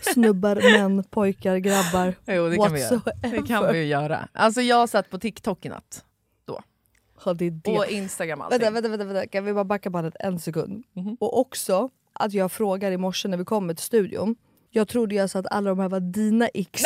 Snubbar, 0.00 0.56
män, 0.78 1.04
pojkar, 1.04 1.56
grabbar. 1.56 2.14
Jo, 2.26 2.48
det 2.48 2.56
kan 2.56 2.72
vi 2.72 2.80
göra. 2.80 3.00
Det 3.22 3.42
kan 3.46 3.72
vi 3.72 3.78
ju 3.78 3.84
göra. 3.84 4.28
Alltså 4.32 4.60
jag 4.60 4.88
satt 4.88 5.10
på 5.10 5.18
TikTok 5.18 5.64
i 5.64 5.68
natt. 5.68 6.04
Ja, 7.24 7.34
det 7.34 7.44
är 7.44 7.50
det. 7.50 7.78
Och 7.78 7.86
Instagram 7.86 8.40
allting. 8.40 8.58
Vänta, 8.60 8.70
vänta, 8.70 8.88
vänta, 8.88 9.04
vänta, 9.04 9.26
kan 9.26 9.44
vi 9.44 9.52
bara 9.52 9.64
backa 9.64 9.90
bandet 9.90 10.16
en 10.20 10.38
sekund? 10.38 10.84
Mhm. 10.92 11.16
Och 11.20 11.38
också 11.40 11.90
att 12.12 12.32
jag 12.32 12.52
frågar 12.52 12.92
i 12.92 12.96
morse 12.96 13.28
när 13.28 13.36
vi 13.36 13.44
kommer 13.44 13.74
till 13.74 13.84
studion. 13.84 14.36
Jag 14.70 14.88
trodde 14.88 15.14
jag 15.14 15.30
sa 15.30 15.38
att 15.38 15.46
alla 15.52 15.70
de 15.70 15.78
här 15.78 15.88
var 15.88 16.00
dina 16.00 16.48
ex. 16.48 16.82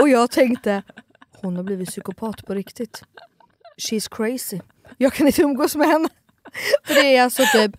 Och 0.00 0.08
jag 0.08 0.30
tänkte, 0.30 0.82
hon 1.30 1.56
har 1.56 1.62
blivit 1.62 1.88
psykopat 1.88 2.46
på 2.46 2.54
riktigt. 2.54 3.02
She's 3.80 4.08
crazy. 4.16 4.60
Jag 4.98 5.12
kan 5.12 5.26
inte 5.26 5.42
umgås 5.42 5.76
med 5.76 5.88
henne. 5.88 6.08
För 6.84 6.94
det 6.94 7.16
är 7.16 7.22
alltså 7.22 7.42
typ, 7.52 7.76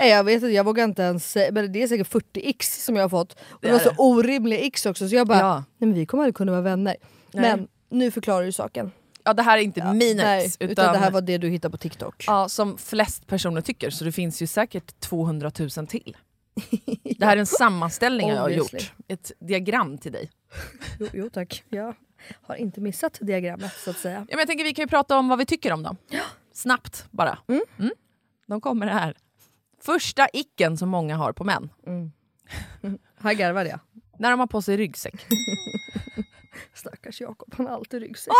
jag 0.00 0.24
vet 0.24 0.34
inte, 0.34 0.46
jag 0.46 0.64
vågar 0.64 0.84
inte 0.84 1.02
ens 1.02 1.36
men 1.52 1.72
det 1.72 1.82
är 1.82 1.86
säkert 1.88 2.06
40 2.08 2.40
ex 2.44 2.84
som 2.84 2.96
jag 2.96 3.04
har 3.04 3.08
fått. 3.08 3.32
Och 3.32 3.58
det 3.60 3.72
var 3.72 3.78
så 3.78 3.90
orimliga 3.98 4.58
ex 4.60 4.86
också 4.86 5.08
så 5.08 5.14
jag 5.14 5.26
bara, 5.26 5.38
Ja. 5.38 5.54
nej 5.54 5.88
men 5.88 5.94
vi 5.94 6.06
kommer 6.06 6.22
aldrig 6.24 6.34
kunna 6.36 6.52
vara 6.52 6.62
vänner. 6.62 6.96
Nej. 7.32 7.50
Men 7.56 7.68
nu 7.90 8.10
förklarar 8.10 8.44
du 8.46 8.52
saken. 8.52 8.90
Ja, 9.24 9.32
det 9.32 9.42
här 9.42 9.58
är 9.58 9.62
inte 9.62 9.92
mina 9.92 10.22
Nej, 10.22 10.46
ex. 10.46 10.56
utan, 10.60 10.70
Utan, 10.70 10.92
det 10.92 10.98
här 10.98 11.10
var 11.10 11.20
det 11.20 11.38
du 11.38 11.48
hittade 11.48 11.72
på 11.72 11.78
TikTok. 11.78 12.24
ja, 12.26 12.48
som 12.48 12.78
flest 12.78 13.26
personer 13.26 13.60
tycker, 13.60 13.90
så 13.90 14.04
det 14.04 14.12
finns 14.12 14.42
ju 14.42 14.46
säkert 14.46 15.00
200 15.00 15.50
000 15.58 15.86
till. 15.86 16.16
Det 17.18 17.24
här 17.26 17.36
är 17.36 17.40
en 17.40 17.46
sammanställning 17.46 18.28
jag 18.28 18.36
har 18.40 18.48
gjort. 18.50 18.92
Ett 19.08 19.32
diagram 19.40 19.98
till 19.98 20.12
dig. 20.12 20.30
Jo, 20.98 21.06
jo 21.12 21.30
tack, 21.30 21.64
jag 21.68 21.94
har 22.42 22.54
inte 22.54 22.80
missat 22.80 23.18
diagrammet 23.20 23.72
så 23.84 23.90
att 23.90 23.98
säga. 23.98 24.14
Ja, 24.18 24.24
men 24.28 24.38
jag 24.38 24.48
tänker 24.48 24.64
vi 24.64 24.74
kan 24.74 24.82
ju 24.82 24.88
prata 24.88 25.18
om 25.18 25.28
vad 25.28 25.38
vi 25.38 25.46
tycker 25.46 25.72
om 25.72 25.82
dem. 25.82 25.96
Snabbt 26.52 27.06
bara. 27.10 27.38
Mm. 27.48 27.92
De 28.46 28.60
kommer 28.60 28.86
här. 28.86 29.16
Första 29.80 30.28
icken 30.32 30.76
som 30.76 30.88
många 30.88 31.16
har 31.16 31.32
på 31.32 31.44
män. 31.44 31.70
Här 33.20 33.34
garvade 33.34 33.70
jag. 33.70 33.80
När 34.18 34.30
de 34.30 34.40
har 34.40 34.46
på 34.46 34.62
sig 34.62 34.76
ryggsäck. 34.76 35.26
Stackars 36.74 37.20
Jakob, 37.20 37.54
han 37.56 37.66
har 37.66 37.74
alltid 37.74 38.02
ryggsäck. 38.02 38.32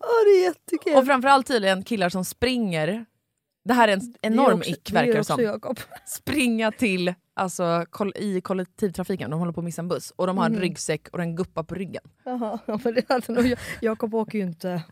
Åh 0.00 0.24
det 0.24 0.30
är 0.30 0.44
jättekul. 0.44 0.96
Och 0.96 1.06
framförallt 1.06 1.46
tydligen 1.46 1.84
killar 1.84 2.08
som 2.08 2.24
springer. 2.24 3.06
Det 3.64 3.74
här 3.74 3.88
är 3.88 3.92
en 3.92 4.14
enorm 4.22 4.62
ick 4.62 4.92
verkar 4.92 5.14
det 5.14 5.24
som. 5.24 5.42
Jakob. 5.42 5.80
Springa 6.06 6.72
till 6.72 7.14
alltså, 7.34 7.86
i 8.14 8.40
kollektivtrafiken, 8.40 9.30
de 9.30 9.38
håller 9.40 9.52
på 9.52 9.60
att 9.60 9.64
missa 9.64 9.82
en 9.82 9.88
buss 9.88 10.12
och 10.16 10.26
de 10.26 10.38
har 10.38 10.46
Mm. 10.46 10.56
en 10.56 10.62
ryggsäck 10.62 11.08
och 11.12 11.20
en 11.20 11.36
guppa 11.36 11.64
på 11.64 11.74
ryggen. 11.74 12.02
Jaha, 12.24 12.58
ja, 12.66 12.80
men 12.84 12.94
det 12.94 13.08
hade 13.08 13.32
nog, 13.32 13.54
Jakob 13.80 14.14
åker 14.14 14.38
ju 14.38 14.44
inte 14.44 14.82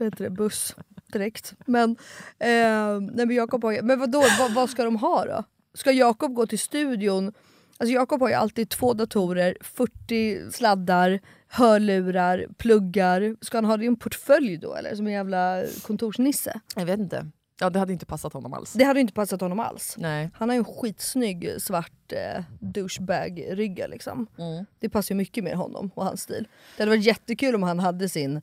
heter 0.00 0.24
det, 0.24 0.30
buss 0.30 0.76
direkt. 1.12 1.54
Men, 1.66 1.90
eh, 2.38 3.00
nej, 3.00 3.26
men, 3.26 3.30
Jakob, 3.30 3.62
har- 3.64 3.82
men 3.82 4.00
vadå, 4.00 4.24
vad, 4.38 4.54
vad 4.54 4.70
ska 4.70 4.84
de 4.84 4.96
ha 4.96 5.24
då? 5.24 5.44
Ska 5.74 5.92
Jakob 5.92 6.34
gå 6.34 6.46
till 6.46 6.58
studion 6.58 7.32
Alltså 7.78 7.94
Jakob 7.94 8.20
har 8.20 8.28
ju 8.28 8.34
alltid 8.34 8.68
två 8.70 8.92
datorer, 8.94 9.56
40 9.60 10.50
sladdar, 10.52 11.20
hörlurar, 11.48 12.46
pluggar. 12.58 13.36
Ska 13.40 13.56
han 13.56 13.64
ha 13.64 13.76
det 13.76 13.84
i 13.84 13.86
en 13.86 13.96
portfölj 13.96 14.56
då 14.56 14.74
eller? 14.74 14.94
Som 14.94 15.06
en 15.06 15.12
jävla 15.12 15.62
kontorsnisse? 15.82 16.60
Jag 16.76 16.86
vet 16.86 17.00
inte. 17.00 17.26
Ja, 17.60 17.70
det 17.70 17.78
hade 17.78 17.92
inte 17.92 18.06
passat 18.06 18.32
honom 18.32 18.54
alls. 18.54 18.72
Det 18.72 18.84
hade 18.84 18.98
ju 18.98 19.00
inte 19.00 19.12
passat 19.12 19.40
honom 19.40 19.60
alls. 19.60 19.94
Nej. 19.98 20.30
Han 20.34 20.48
har 20.48 20.56
ju 20.56 20.58
en 20.58 20.64
skitsnygg 20.64 21.50
svart 21.58 22.12
eh, 22.12 22.42
douchebag-rygga 22.60 23.86
liksom. 23.86 24.26
Mm. 24.38 24.64
Det 24.78 24.88
passar 24.88 25.14
ju 25.14 25.16
mycket 25.16 25.44
mer 25.44 25.54
honom 25.54 25.90
och 25.94 26.04
hans 26.04 26.22
stil. 26.22 26.48
Det 26.76 26.82
hade 26.82 26.90
varit 26.90 27.04
jättekul 27.04 27.54
om 27.54 27.62
han 27.62 27.78
hade 27.78 28.08
sin 28.08 28.42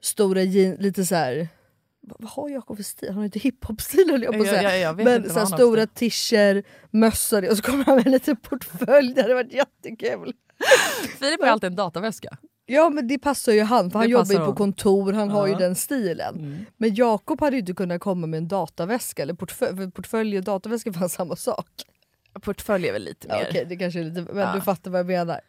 stora 0.00 0.42
jean, 0.42 0.74
lite 0.76 1.06
så 1.06 1.14
här. 1.14 1.48
Vad 2.00 2.30
har 2.30 2.48
Jakob 2.48 2.76
för 2.76 2.84
stil? 2.84 3.08
Han 3.08 3.18
har 3.18 3.24
inte 3.24 3.38
hiphop-stil 3.38 4.10
höll 4.10 4.22
jag 4.22 4.32
på 4.34 4.40
att 4.40 4.46
Jag- 4.46 4.56
säga. 4.56 4.70
jag- 4.70 4.80
jag 4.80 4.94
vet 4.94 5.04
Men 5.04 5.30
så 5.30 5.46
stora 5.46 5.80
för 5.80 5.86
t-shirt, 5.86 6.66
mössor 6.90 7.50
och 7.50 7.56
så 7.56 7.62
kommer 7.62 7.84
han 7.84 7.96
med 7.96 8.06
en 8.06 8.12
liten 8.12 8.36
portfölj. 8.36 9.14
Det 9.14 9.22
hade 9.22 9.34
varit 9.34 9.52
jättekul. 9.52 10.32
Filip 11.18 11.40
har 11.40 11.46
ju 11.46 11.52
alltid 11.52 11.66
en 11.66 11.76
dataväska. 11.76 12.36
Ja 12.70 12.90
men 12.90 13.08
det 13.08 13.18
passar 13.18 13.52
ju 13.52 13.62
han 13.62 13.90
för 13.90 13.98
han 13.98 14.08
Det 14.08 14.12
jobbar 14.12 14.32
ju 14.32 14.38
på 14.38 14.54
kontor, 14.54 15.12
han 15.12 15.30
har 15.30 15.46
ju 15.46 15.52
Ja. 15.52 15.58
den 15.58 15.74
stilen. 15.74 16.34
Mm. 16.38 16.58
Men 16.76 16.94
Jakob 16.94 17.40
hade 17.40 17.56
ju 17.56 17.60
inte 17.60 17.72
kunnat 17.74 18.00
komma 18.00 18.26
med 18.26 18.38
en 18.38 18.48
dataväska 18.48 19.22
eller 19.22 19.34
portfölj, 19.34 19.76
för 19.76 19.90
portfölj 19.90 20.38
och 20.38 20.44
dataväska 20.44 20.90
var 20.90 21.08
samma 21.18 21.36
sak. 21.36 21.66
Portfölj 22.42 22.88
är 22.88 22.92
väl 22.92 23.02
lite 23.04 23.26
Ja, 23.28 23.34
mer. 23.34 23.46
Okej 23.50 23.66
det 23.68 23.76
kanske 23.76 24.00
är 24.00 24.04
lite, 24.04 24.32
men 24.32 24.36
Ja. 24.42 24.52
du 24.54 24.60
fattar 24.60 24.90
vad 24.90 25.00
jag 25.00 25.06
menar. 25.06 25.40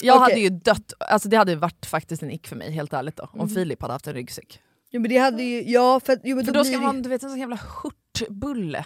Jag 0.00 0.16
Okej. 0.16 0.20
hade 0.34 0.40
ju 0.40 0.48
dött, 0.50 0.92
alltså 0.98 1.28
det 1.28 1.36
hade 1.36 1.50
ju 1.52 1.58
varit 1.58 1.86
faktiskt 1.86 2.22
en 2.22 2.30
ick 2.30 2.46
för 2.46 2.56
mig 2.56 2.70
helt 2.72 2.92
ärligt 2.92 3.16
då. 3.16 3.28
Om 3.32 3.40
Mm. 3.40 3.54
Filip 3.54 3.82
hade 3.82 3.92
haft 3.94 4.06
en 4.06 4.14
ryggsäck. 4.14 4.60
Jo, 4.90 5.00
men 5.00 5.08
det 5.10 5.18
hade 5.18 5.42
ju, 5.42 5.62
ja 5.70 6.00
för, 6.00 6.18
jo, 6.24 6.36
men 6.36 6.44
För 6.44 6.52
då 6.52 6.58
då 6.58 6.64
ska 6.64 6.76
det- 6.76 6.82
man, 6.82 7.02
du 7.02 7.08
vet 7.08 7.22
en 7.22 7.30
sån 7.30 7.38
jävla 7.38 7.58
skjortbulle. 7.58 8.84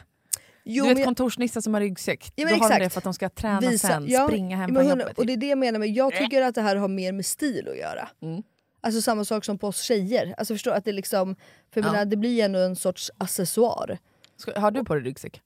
Jo, 0.65 0.85
du 0.87 0.95
vet 0.95 1.05
kontorsnissar 1.05 1.61
som 1.61 1.75
har 1.75 1.81
ryggsäck. 1.81 2.33
Ja, 2.35 2.49
då 2.49 2.55
har 2.57 2.71
de 2.71 2.79
det 2.85 2.91
för 2.91 2.99
att 3.01 3.05
de 3.05 3.15
ska 3.15 3.29
träna 3.29 3.61
Visa- 3.61 3.89
sen, 3.89 4.09
ja, 4.09 4.27
springa 4.29 4.57
hem 4.57 4.75
från 4.75 4.89
jobbet. 4.89 5.19
och 5.19 5.27
det 5.27 5.33
är 5.33 5.37
det 5.37 5.47
jag 5.47 5.59
menar, 5.59 5.79
men 5.79 5.95
jag 5.95 6.13
tycker 6.17 6.43
att 6.43 6.55
det 6.55 6.63
här 6.63 6.77
har 6.77 6.89
mer 6.89 7.13
med 7.13 7.27
stil 7.27 7.69
att 7.69 7.79
göra. 7.79 8.09
Mm. 8.23 8.43
Alltså 8.81 9.03
samma 9.03 9.25
sak 9.25 9.45
som 9.45 9.59
på 9.59 9.67
oss 9.67 9.83
tjejer. 9.83 10.35
Alltså 10.39 10.55
förstår 10.55 10.73
att 10.73 10.85
det 10.85 10.93
liksom, 10.93 11.37
för 11.75 11.81
Ja. 11.81 11.93
menar, 11.93 12.05
det 12.05 12.17
blir 12.17 12.31
ju 12.35 12.41
ändå 12.41 12.59
en 12.59 12.77
sorts 12.77 13.11
accessoar. 13.19 13.99
Ska, 14.37 14.61
har 14.61 14.71
du 14.71 14.85
på 14.85 14.95
dig 14.95 15.03
ryggsäck? 15.05 15.41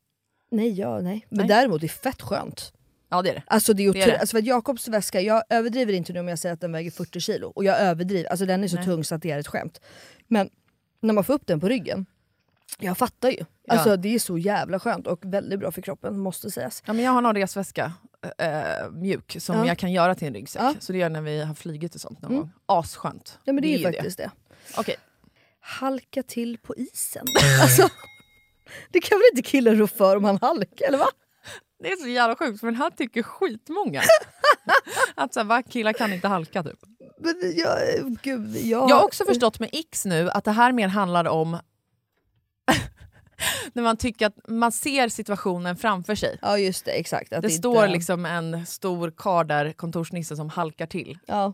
Nej, 0.51 0.73
ja, 0.81 1.01
nej. 1.01 1.27
Men 1.29 1.39
Nej. 1.39 1.49
däremot 1.49 1.81
det 1.81 1.87
är 1.87 1.89
fett 1.89 2.23
skönt. 2.23 2.73
Ja 3.11 3.23
det 3.23 3.31
är 3.31 3.35
det. 3.35 3.43
Alltså 3.47 3.73
det 3.73 3.85
är, 3.87 3.93
Det 3.93 4.03
är 4.03 4.07
det. 4.07 4.19
Alltså 4.19 4.35
för 4.35 4.39
att 4.39 4.45
Jakobs 4.47 4.89
väska, 4.89 5.21
jag 5.21 5.43
överdriver 5.49 5.93
inte 5.93 6.13
nu 6.13 6.21
om 6.21 6.29
jag 6.29 6.39
säger 6.39 6.53
att 6.53 6.61
den 6.61 6.73
väger 6.73 6.91
40 6.91 7.21
kilo. 7.21 7.49
Och 7.55 7.65
jag 7.65 7.81
överdriver, 7.81 8.31
alltså 8.31 8.47
den 8.47 8.65
är 8.65 8.69
så 8.69 8.77
Nej. 8.77 8.85
tung 8.85 9.05
så 9.05 9.15
att 9.15 9.23
det 9.23 9.31
är 9.31 9.39
ett 9.39 9.47
skämt. 9.49 9.81
Men 10.27 10.51
när 11.01 11.15
man 11.15 11.25
får 11.25 11.35
upp 11.35 11.47
den 11.47 11.61
på 11.61 11.69
ryggen, 11.69 12.07
jag 12.79 12.99
fattar 12.99 13.31
ju. 13.31 13.45
Alltså 13.69 13.97
det 13.97 14.15
är 14.15 14.19
så 14.19 14.39
jävla 14.39 14.81
skönt 14.81 15.07
och 15.07 15.21
väldigt 15.25 15.61
bra 15.61 15.71
för 15.71 15.83
kroppen 15.83 16.19
måste 16.19 16.51
sägas. 16.51 16.83
Ja, 16.87 16.93
men 16.93 17.05
jag 17.05 17.13
har 17.13 17.21
någon 17.21 17.35
resväska, 17.35 17.93
äh, 18.39 18.91
mjuk, 18.93 19.37
som 19.41 19.57
Ja. 19.57 19.67
jag 19.67 19.79
kan 19.79 19.93
göra 19.93 20.15
till 20.15 20.29
en 20.29 20.35
ryggsäck. 20.35 20.63
Ja. 20.63 20.75
Så 20.81 20.93
det 20.93 20.99
gör 20.99 21.05
jag 21.05 21.13
när 21.13 21.21
vi 21.23 21.41
har 21.45 21.55
flugit 21.55 21.95
och 21.95 22.01
sånt 22.01 22.23
någon 22.23 22.31
Mm. 22.31 22.41
gång. 22.43 22.51
Asskönt. 22.67 23.39
Ja 23.45 23.53
men 23.53 23.63
det, 23.63 23.69
är 23.75 23.79
ju 23.79 23.85
faktiskt 23.85 24.19
det. 24.19 24.31
Okej. 24.77 24.97
Halka 25.61 26.23
till 26.23 26.59
på 26.59 26.75
isen. 26.77 27.27
alltså, 27.63 27.89
det 28.91 29.01
kan 29.01 29.19
väl 29.19 29.25
inte 29.37 29.51
killen 29.51 29.77
rå 29.79 29.87
för 29.87 30.17
om 30.17 30.25
han 30.25 30.39
halkar 30.41 30.87
eller 30.87 30.99
va? 30.99 31.09
Det 31.83 31.93
är 31.93 31.97
så 31.97 32.09
jävla 32.09 32.37
sjukt 32.37 32.61
för 32.61 32.67
den 32.67 32.77
här 32.77 32.91
tycker 32.91 33.23
skitmånga. 33.23 34.03
att 35.15 35.35
så 35.35 35.41
här, 35.41 35.45
va, 35.45 35.63
killar 35.63 35.93
kan 35.93 36.13
inte 36.13 36.29
halka 36.29 36.63
typ. 36.63 36.79
Men 37.21 37.35
jag, 37.57 37.79
gud, 38.23 38.57
jag, 38.57 38.91
Jag 38.91 38.97
har 38.97 39.05
också 39.05 39.25
förstått 39.25 39.61
med 39.61 39.69
X 39.73 40.05
nu 40.05 40.31
att 40.31 40.45
det 40.45 40.51
här 40.53 40.73
mer 40.73 40.89
handlar 40.89 41.25
om 41.29 41.59
när 43.73 43.83
man 43.83 43.97
tycker 43.97 44.27
att 44.27 44.35
man 44.49 44.73
ser 44.73 45.09
situationen 45.09 45.77
framför 45.77 46.15
sig. 46.15 46.39
Ja 46.43 46.59
just 46.59 46.85
det, 46.85 46.91
exakt. 46.91 47.33
Att 47.33 47.43
Det 47.43 47.49
inte- 47.49 47.59
står 47.59 47.89
liksom 47.89 48.27
en 48.27 48.67
stor 48.67 49.11
kar 49.17 49.45
där, 49.45 49.73
kontorsnisse, 49.73 50.37
som 50.37 50.49
halkar 50.49 50.87
till. 50.87 51.19
Ja, 51.27 51.53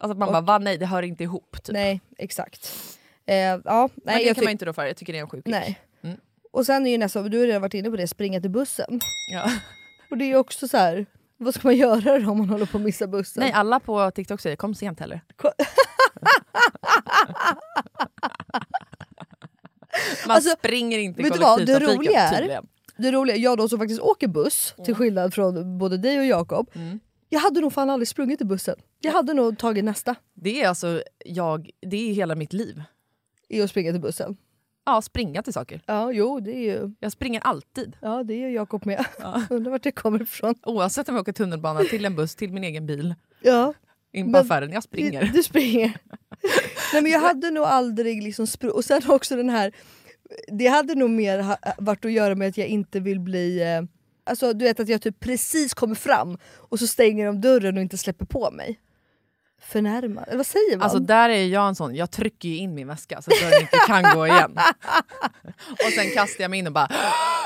Alltså 0.00 0.12
att 0.12 0.18
man 0.18 0.28
Och- 0.28 0.32
bara, 0.32 0.40
va, 0.40 0.58
nej 0.58 0.78
det 0.78 0.86
hör 0.86 1.02
inte 1.02 1.22
ihop. 1.24 1.56
Typ. 1.62 1.72
nej 1.72 2.00
exakt. 2.18 2.72
Eh, 3.26 3.36
ja, 3.36 3.58
Men 3.64 3.90
nej, 4.04 4.18
det 4.18 4.22
jag 4.28 4.36
kan 4.36 4.44
man 4.44 4.50
inte 4.52 4.64
rå 4.64 4.72
för, 4.72 4.84
jag 4.84 4.96
tycker 4.96 5.12
det 5.12 5.18
är 5.18 5.22
en 5.22 5.28
sjuk 5.30 5.46
nej. 5.46 5.80
Mm. 6.02 6.16
Och 6.52 6.66
sen 6.66 6.86
är 6.86 6.90
ju 6.90 6.98
nästa, 6.98 7.22
du 7.22 7.38
har 7.38 7.46
redan 7.46 7.62
varit 7.62 7.74
inne 7.74 7.90
på 7.90 7.96
det, 7.96 8.08
springa 8.08 8.40
till 8.40 8.50
bussen. 8.50 9.00
Ja. 9.32 9.50
Och 10.10 10.18
det 10.18 10.24
är 10.24 10.26
ju 10.26 10.36
också 10.36 10.68
så 10.68 10.76
här. 10.76 11.06
vad 11.36 11.54
ska 11.54 11.68
man 11.68 11.76
göra 11.76 12.18
då 12.18 12.30
om 12.30 12.38
man 12.38 12.48
håller 12.48 12.66
på 12.66 12.78
att 12.78 12.84
missa 12.84 13.06
bussen? 13.06 13.42
Nej, 13.42 13.52
alla 13.52 13.80
på 13.80 14.10
TikTok 14.10 14.40
säger 14.40 14.56
kom 14.56 14.74
sent 14.74 15.00
heller. 15.00 15.20
Man 20.26 20.36
Alltså, 20.36 20.50
springer 20.58 20.98
inte 20.98 21.20
i 21.20 21.22
vad, 21.28 21.32
det 21.38 21.44
kollektivtrafiken 21.44 21.96
roliga 21.98 22.20
är- 22.20 22.36
tydligen. 22.38 22.66
Det 22.96 23.12
roliga, 23.12 23.36
jag 23.36 23.58
då 23.58 23.68
som 23.68 23.78
faktiskt 23.78 24.00
åker 24.00 24.28
buss, 24.28 24.74
till 24.84 24.94
skillnad 24.94 25.34
från 25.34 25.78
både 25.78 25.96
dig 25.96 26.18
och 26.18 26.24
Jakob. 26.26 26.70
Mm. 26.74 27.00
Jag 27.28 27.40
hade 27.40 27.60
nog 27.60 27.72
fan 27.72 27.90
aldrig 27.90 28.08
sprungit 28.08 28.40
i 28.40 28.44
bussen. 28.44 28.76
Jag 29.00 29.12
hade 29.12 29.34
nog 29.34 29.58
tagit 29.58 29.84
nästa 29.84 30.14
Det 30.34 30.62
är 30.62 30.68
alltså 30.68 31.02
jag, 31.24 31.70
det 31.80 32.10
är 32.10 32.14
hela 32.14 32.34
mitt 32.34 32.52
liv. 32.52 32.82
i 33.48 33.62
att 33.62 33.70
springa 33.70 33.92
till 33.92 34.00
bussen. 34.00 34.36
Ja, 34.86 35.02
springa 35.02 35.42
till 35.42 35.52
saker. 35.52 35.82
Ja, 35.86 36.12
jo 36.12 36.40
det 36.40 36.50
är 36.52 36.60
ju, 36.60 36.92
Jag 37.00 37.12
springer 37.12 37.40
alltid. 37.40 37.96
ja, 38.00 38.22
det 38.22 38.34
är 38.44 38.48
Jakob 38.48 38.86
med. 38.86 39.04
Ja. 39.20 39.42
Undrar 39.50 39.70
vart 39.70 39.82
det 39.82 39.92
kommer 39.92 40.22
ifrån. 40.22 40.54
Oavsett 40.62 41.08
om 41.08 41.14
jag 41.14 41.22
åker 41.22 41.32
tunnelbana, 41.32 41.80
till 41.80 42.04
en 42.04 42.16
buss, 42.16 42.34
till 42.34 42.52
min 42.52 42.64
egen 42.64 42.86
bil, 42.86 43.14
Ja, 43.42 43.74
in 44.12 44.24
på 44.26 44.30
Men- 44.30 44.40
affären. 44.40 44.72
Jag 44.72 44.82
springer. 44.82 45.30
Du 45.34 45.42
springer. 45.42 45.96
Nej 46.92 47.02
men 47.02 47.12
jag 47.12 47.20
hade 47.20 47.50
nog 47.50 47.64
aldrig 47.64 48.22
liksom 48.22 48.46
Och 48.72 48.84
sen 48.84 49.02
också 49.06 49.36
den 49.36 49.50
här, 49.50 49.72
det 50.58 50.66
hade 50.66 50.94
nog 50.94 51.10
mer 51.10 51.56
varit 51.78 52.04
att 52.04 52.12
göra 52.12 52.34
med 52.34 52.48
att 52.48 52.56
jag 52.56 52.66
inte 52.66 53.00
vill 53.00 53.20
bli 53.20 53.62
eh, 53.62 53.82
Alltså 54.24 54.52
du 54.52 54.64
vet 54.64 54.80
att 54.80 54.88
jag 54.88 55.02
typ 55.02 55.20
precis 55.20 55.74
kommer 55.74 55.94
fram 55.94 56.38
och 56.56 56.78
så 56.78 56.86
stänger 56.86 57.26
de 57.26 57.40
dörren 57.40 57.76
och 57.76 57.82
inte 57.82 57.98
släpper 57.98 58.24
på 58.24 58.50
mig. 58.50 58.80
Förnärmad, 59.62 60.24
eller 60.26 60.36
vad 60.36 60.46
säger 60.46 60.76
man? 60.76 60.82
Alltså 60.82 60.98
där 60.98 61.28
är 61.28 61.46
jag 61.46 61.68
en 61.68 61.74
sån, 61.74 61.94
jag 61.94 62.10
trycker 62.10 62.48
ju 62.48 62.56
in 62.56 62.74
min 62.74 62.88
väska 62.88 63.22
så 63.22 63.30
att 63.30 63.40
dörren 63.40 63.60
inte 63.60 63.78
kan 63.86 64.02
gå 64.16 64.26
igen. 64.26 64.58
Och 65.70 65.92
sen 65.92 66.10
kastar 66.14 66.44
jag 66.44 66.50
mig 66.50 66.58
in 66.58 66.66
och 66.66 66.72
bara 66.72 66.88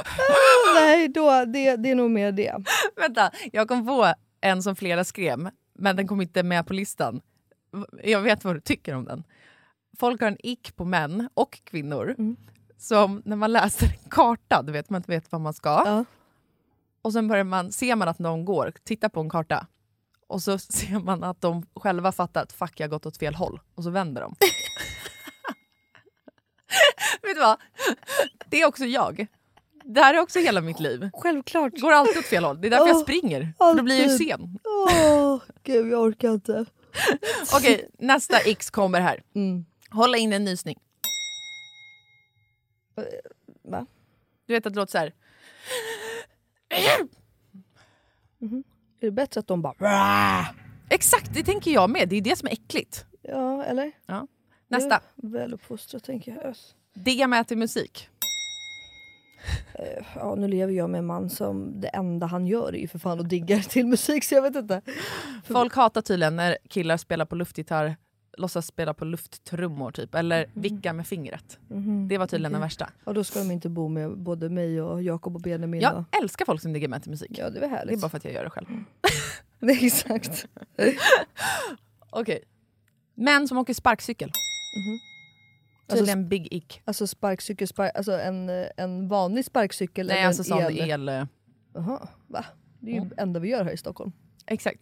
Nej, 0.75 1.09
då, 1.09 1.45
det, 1.45 1.77
det 1.77 1.91
är 1.91 1.95
nog 1.95 2.11
mer 2.11 2.33
det. 2.33 2.55
Vänta, 2.97 3.31
jag 3.53 3.69
kom 3.69 3.87
på 3.87 4.13
en 4.41 4.63
som 4.63 4.77
flera 4.77 5.05
skrev, 5.05 5.51
men 5.79 5.97
den 5.97 6.09
kom 6.09 6.21
inte 6.21 6.43
med 6.43 6.67
på 6.67 6.73
listan. 6.73 7.21
Jag 8.03 8.21
vet 8.21 8.45
vad 8.45 8.57
du 8.57 8.61
tycker 8.61 8.95
om 8.95 9.05
den. 9.05 9.25
Folk 9.99 10.21
har 10.21 10.29
en 10.29 10.37
ick 10.47 10.77
på 10.77 10.85
män 10.85 11.29
och 11.35 11.61
kvinnor 11.65 12.15
Mm. 12.19 12.37
som 12.79 13.23
när 13.25 13.37
man 13.37 13.53
läser 13.53 13.87
en 13.87 14.11
karta, 14.11 14.63
du 14.63 14.73
vet 14.73 14.91
man 14.91 14.99
inte 14.99 15.11
vet 15.11 15.33
vad 15.33 15.41
man 15.41 15.55
ska, 15.55 15.83
Ja. 15.87 16.05
och 17.03 17.13
sen 17.13 17.29
börjar 17.29 17.45
man, 17.45 17.73
ser 17.73 17.97
man 17.97 18.09
att 18.09 18.19
någon 18.19 18.45
går, 18.45 18.73
tittar 18.85 19.09
på 19.09 19.21
en 19.21 19.31
karta 19.31 19.67
och 20.27 20.43
så 20.43 20.59
ser 20.59 20.99
man 21.05 21.25
att 21.25 21.41
de 21.41 21.67
själva 21.77 22.13
fattar 22.13 22.43
att 22.43 22.53
fuck 22.53 22.81
jag 22.81 22.85
har 22.87 22.91
gått 22.91 23.07
åt 23.07 23.17
fel 23.17 23.35
håll 23.35 23.61
och 23.75 23.85
så 23.85 23.91
vänder 23.91 24.23
de. 24.23 24.35
vet 27.23 27.35
du 27.35 27.41
vad? 27.41 27.57
Det 28.51 28.61
är 28.63 28.67
också 28.67 28.85
jag. 28.85 29.27
Det 29.85 30.01
här 30.01 30.15
är 30.15 30.19
också 30.21 30.39
hela 30.39 30.61
mitt 30.61 30.81
liv. 30.81 31.11
Självklart. 31.15 31.81
Går 31.81 31.93
alltid 31.93 32.19
åt 32.19 32.25
fel 32.25 32.45
håll. 32.45 32.61
Det 32.61 32.69
är 32.69 32.71
därför 32.71 32.87
jag 32.87 32.97
Åh, 32.97 33.03
springer. 33.03 33.53
För 33.59 33.75
då 33.75 33.83
blir 33.83 33.97
jag 33.97 34.07
ju 34.07 34.13
alltid. 34.13 34.29
sen. 34.29 34.59
Åh, 34.65 35.43
gud 35.63 35.93
jag 35.93 36.01
orkar 36.03 36.31
inte. 36.33 36.65
Okej, 37.57 37.89
nästa 37.99 38.39
X 38.39 38.71
kommer 38.71 39.01
här. 39.01 39.23
Mm. 39.35 39.65
Hålla 39.91 40.17
in 40.17 40.33
en 40.33 40.45
nysning. 40.45 40.79
Va? 43.63 43.87
Du 44.47 44.53
vet 44.53 44.67
att 44.67 44.75
det 44.75 44.81
låter 44.81 44.93
så 44.93 44.99
här. 44.99 45.15
Är 46.69 47.09
det 49.01 49.11
bättre 49.11 49.41
att 49.41 49.47
de 49.47 49.63
bara... 49.63 50.47
Exakt, 50.91 51.35
det 51.35 51.43
tänker 51.43 51.71
jag 51.71 51.91
med. 51.91 52.09
Det 52.09 52.17
är 52.17 52.21
det 52.21 52.37
som 52.37 52.49
är 52.49 52.53
äckligt. 52.53 53.07
Ja, 53.23 53.65
eller? 53.65 53.93
Nästa. 54.69 55.01
Det 55.15 55.27
är 55.27 55.31
Väl 55.31 55.55
uppfostrat 55.55 56.05
tänker 56.05 56.39
jag. 56.43 56.55
Digga 56.95 57.27
med 57.27 57.49
till 57.49 57.59
musik. 57.59 58.09
Ja, 60.15 60.35
nu 60.35 60.49
lever 60.49 60.73
jag 60.73 60.91
med 60.91 60.99
en 60.99 61.07
man 61.07 61.31
som 61.31 61.81
det 61.81 61.89
enda 61.89 62.27
han 62.27 62.47
gör 62.47 62.75
är 62.75 62.79
ju 62.79 62.89
för 62.89 62.99
fan 62.99 63.21
att 63.21 63.29
digga 63.29 63.61
till 63.63 63.87
musik 63.87 64.25
så 64.25 64.35
jag 64.35 64.43
vet 64.43 64.57
inte. 64.57 64.83
Folk 65.45 65.75
hatar 65.75 66.03
tydligen 66.03 66.37
när 66.37 66.59
killar 66.69 66.97
spelar 66.97 67.25
på 67.25 67.35
luftgitarr, 67.35 67.97
låtsas 68.37 68.67
spela 68.67 68.95
på 68.95 69.05
lufttrummor 69.05 69.91
typ, 69.91 70.15
eller 70.15 70.51
vicka 70.55 70.93
med 70.93 71.07
fingret. 71.07 71.59
Mhm, 71.69 72.09
Det 72.09 72.19
var 72.19 72.27
tydligen 72.27 72.51
okej. 72.53 72.53
den 72.53 72.61
värsta. 72.61 72.91
Och 73.05 73.15
då 73.15 73.25
ska 73.25 73.39
de 73.39 73.51
inte 73.51 73.69
bo 73.69 73.89
med 73.89 74.19
både 74.19 74.49
mig 74.49 74.83
och 74.83 75.03
Jakob 75.03 75.35
och 75.37 75.41
Benjamin. 75.43 75.81
Jag 75.81 75.97
och... 75.99 76.17
älskar 76.23 76.45
folk 76.45 76.63
som 76.63 76.73
diggar 76.73 76.89
med 76.89 77.03
till 77.03 77.11
musik. 77.11 77.31
Ja 77.39 77.51
det 77.51 77.59
är 77.59 77.61
väl 77.61 77.71
Det 77.71 77.75
är 77.77 77.79
härligt. 77.79 78.01
bara 78.01 78.09
för 78.09 78.17
att 78.19 78.25
jag 78.25 78.35
gör 78.35 78.45
det 78.45 78.51
själv. 78.51 78.67
Det 79.61 79.67
är 79.73 79.85
exakt. 79.87 80.47
Okej. 82.11 82.43
Män 83.15 83.49
som 83.49 83.59
åker 83.59 83.75
sparkcykel. 83.75 84.29
Mhm. 84.29 84.99
Tydligen 85.89 86.29
big 86.29 86.49
ick. 86.53 86.83
Alltså 86.85 87.07
sparkcykel, 87.07 87.69
spark, 87.69 87.93
alltså 87.95 88.13
en, 88.13 88.49
eh, 88.49 88.67
en 88.77 89.09
vanlig 89.09 89.45
sparkcykel 89.45 90.07
Nej, 90.07 90.17
eller 90.17 90.27
alltså 90.27 90.45
sån 90.45 90.61
en 90.63 90.71
el? 90.73 90.91
el... 90.91 91.09
eh, 91.09 91.25
Jaha, 91.75 92.09
va? 92.27 92.45
Det 92.81 92.91
är 92.91 92.95
ju 92.95 92.99
Mm. 93.01 93.09
det 93.09 93.23
enda 93.23 93.41
vi 93.41 93.49
gör 93.49 93.65
här 93.65 93.73
i 93.73 93.77
Stockholm. 93.77 94.13
Exakt. 94.47 94.81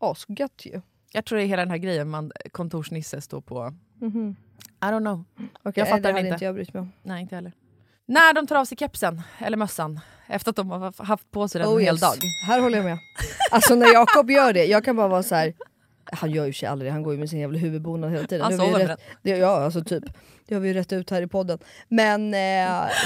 Asgött 0.00 0.62
ju. 0.66 0.80
Jag 1.12 1.24
tror 1.24 1.38
det 1.38 1.44
är 1.44 1.46
hela 1.46 1.62
den 1.62 1.70
här 1.70 1.78
grejen 1.78 2.08
man 2.10 2.32
kontorsnisse 2.52 3.20
står 3.20 3.40
på. 3.40 3.74
Mhm. 4.00 4.36
I 4.82 4.84
don't 4.84 5.00
know. 5.00 5.24
Okej, 5.62 5.72
Jag 5.80 5.88
fattar 5.88 6.12
det 6.12 6.20
inte. 6.20 6.32
inte 6.32 6.44
jag 6.44 6.54
brytt 6.54 6.74
mig 6.74 6.80
om. 6.80 6.92
Nej, 7.02 7.22
inte 7.22 7.34
heller. 7.34 7.52
När 8.06 8.34
de 8.34 8.46
tar 8.46 8.56
av 8.56 8.64
sig 8.64 8.78
kepsen 8.78 9.22
eller 9.38 9.56
mössan 9.56 10.00
efter 10.26 10.50
att 10.50 10.56
de 10.56 10.70
har 10.70 11.04
haft 11.04 11.30
på 11.30 11.48
sig 11.48 11.58
den 11.60 11.68
Oh 11.68 11.74
en 11.74 11.80
hel 11.80 11.94
yes. 11.94 12.00
dag. 12.00 12.14
Här 12.46 12.60
håller 12.60 12.76
jag 12.78 12.84
med. 12.84 12.98
Alltså 13.50 13.74
när 13.74 13.92
Jakob 13.92 14.30
gör 14.30 14.52
det, 14.52 14.64
jag 14.64 14.84
kan 14.84 14.96
bara 14.96 15.08
vara 15.08 15.22
så 15.22 15.34
här. 15.34 15.54
Han 16.12 16.30
gör 16.30 16.46
ju 16.46 16.52
sig 16.52 16.68
aldrig 16.68 16.92
han 16.92 17.02
går 17.02 17.12
ju 17.12 17.18
med 17.18 17.30
sin 17.30 17.38
jävla 17.40 17.58
huvudbonad 17.58 18.10
hela 18.10 18.26
tiden. 18.26 18.44
Han 18.44 18.56
sover 18.56 18.86
rätt, 18.86 19.00
det, 19.22 19.30
Ja 19.30 19.64
alltså 19.64 19.84
typ. 19.84 20.04
Det 20.48 20.54
har 20.54 20.60
vi 20.60 20.68
ju 20.68 20.74
rätt 20.74 20.92
ut 20.92 21.10
här 21.10 21.22
i 21.22 21.26
podden. 21.26 21.58
Men 21.88 22.34
eh, 22.34 22.38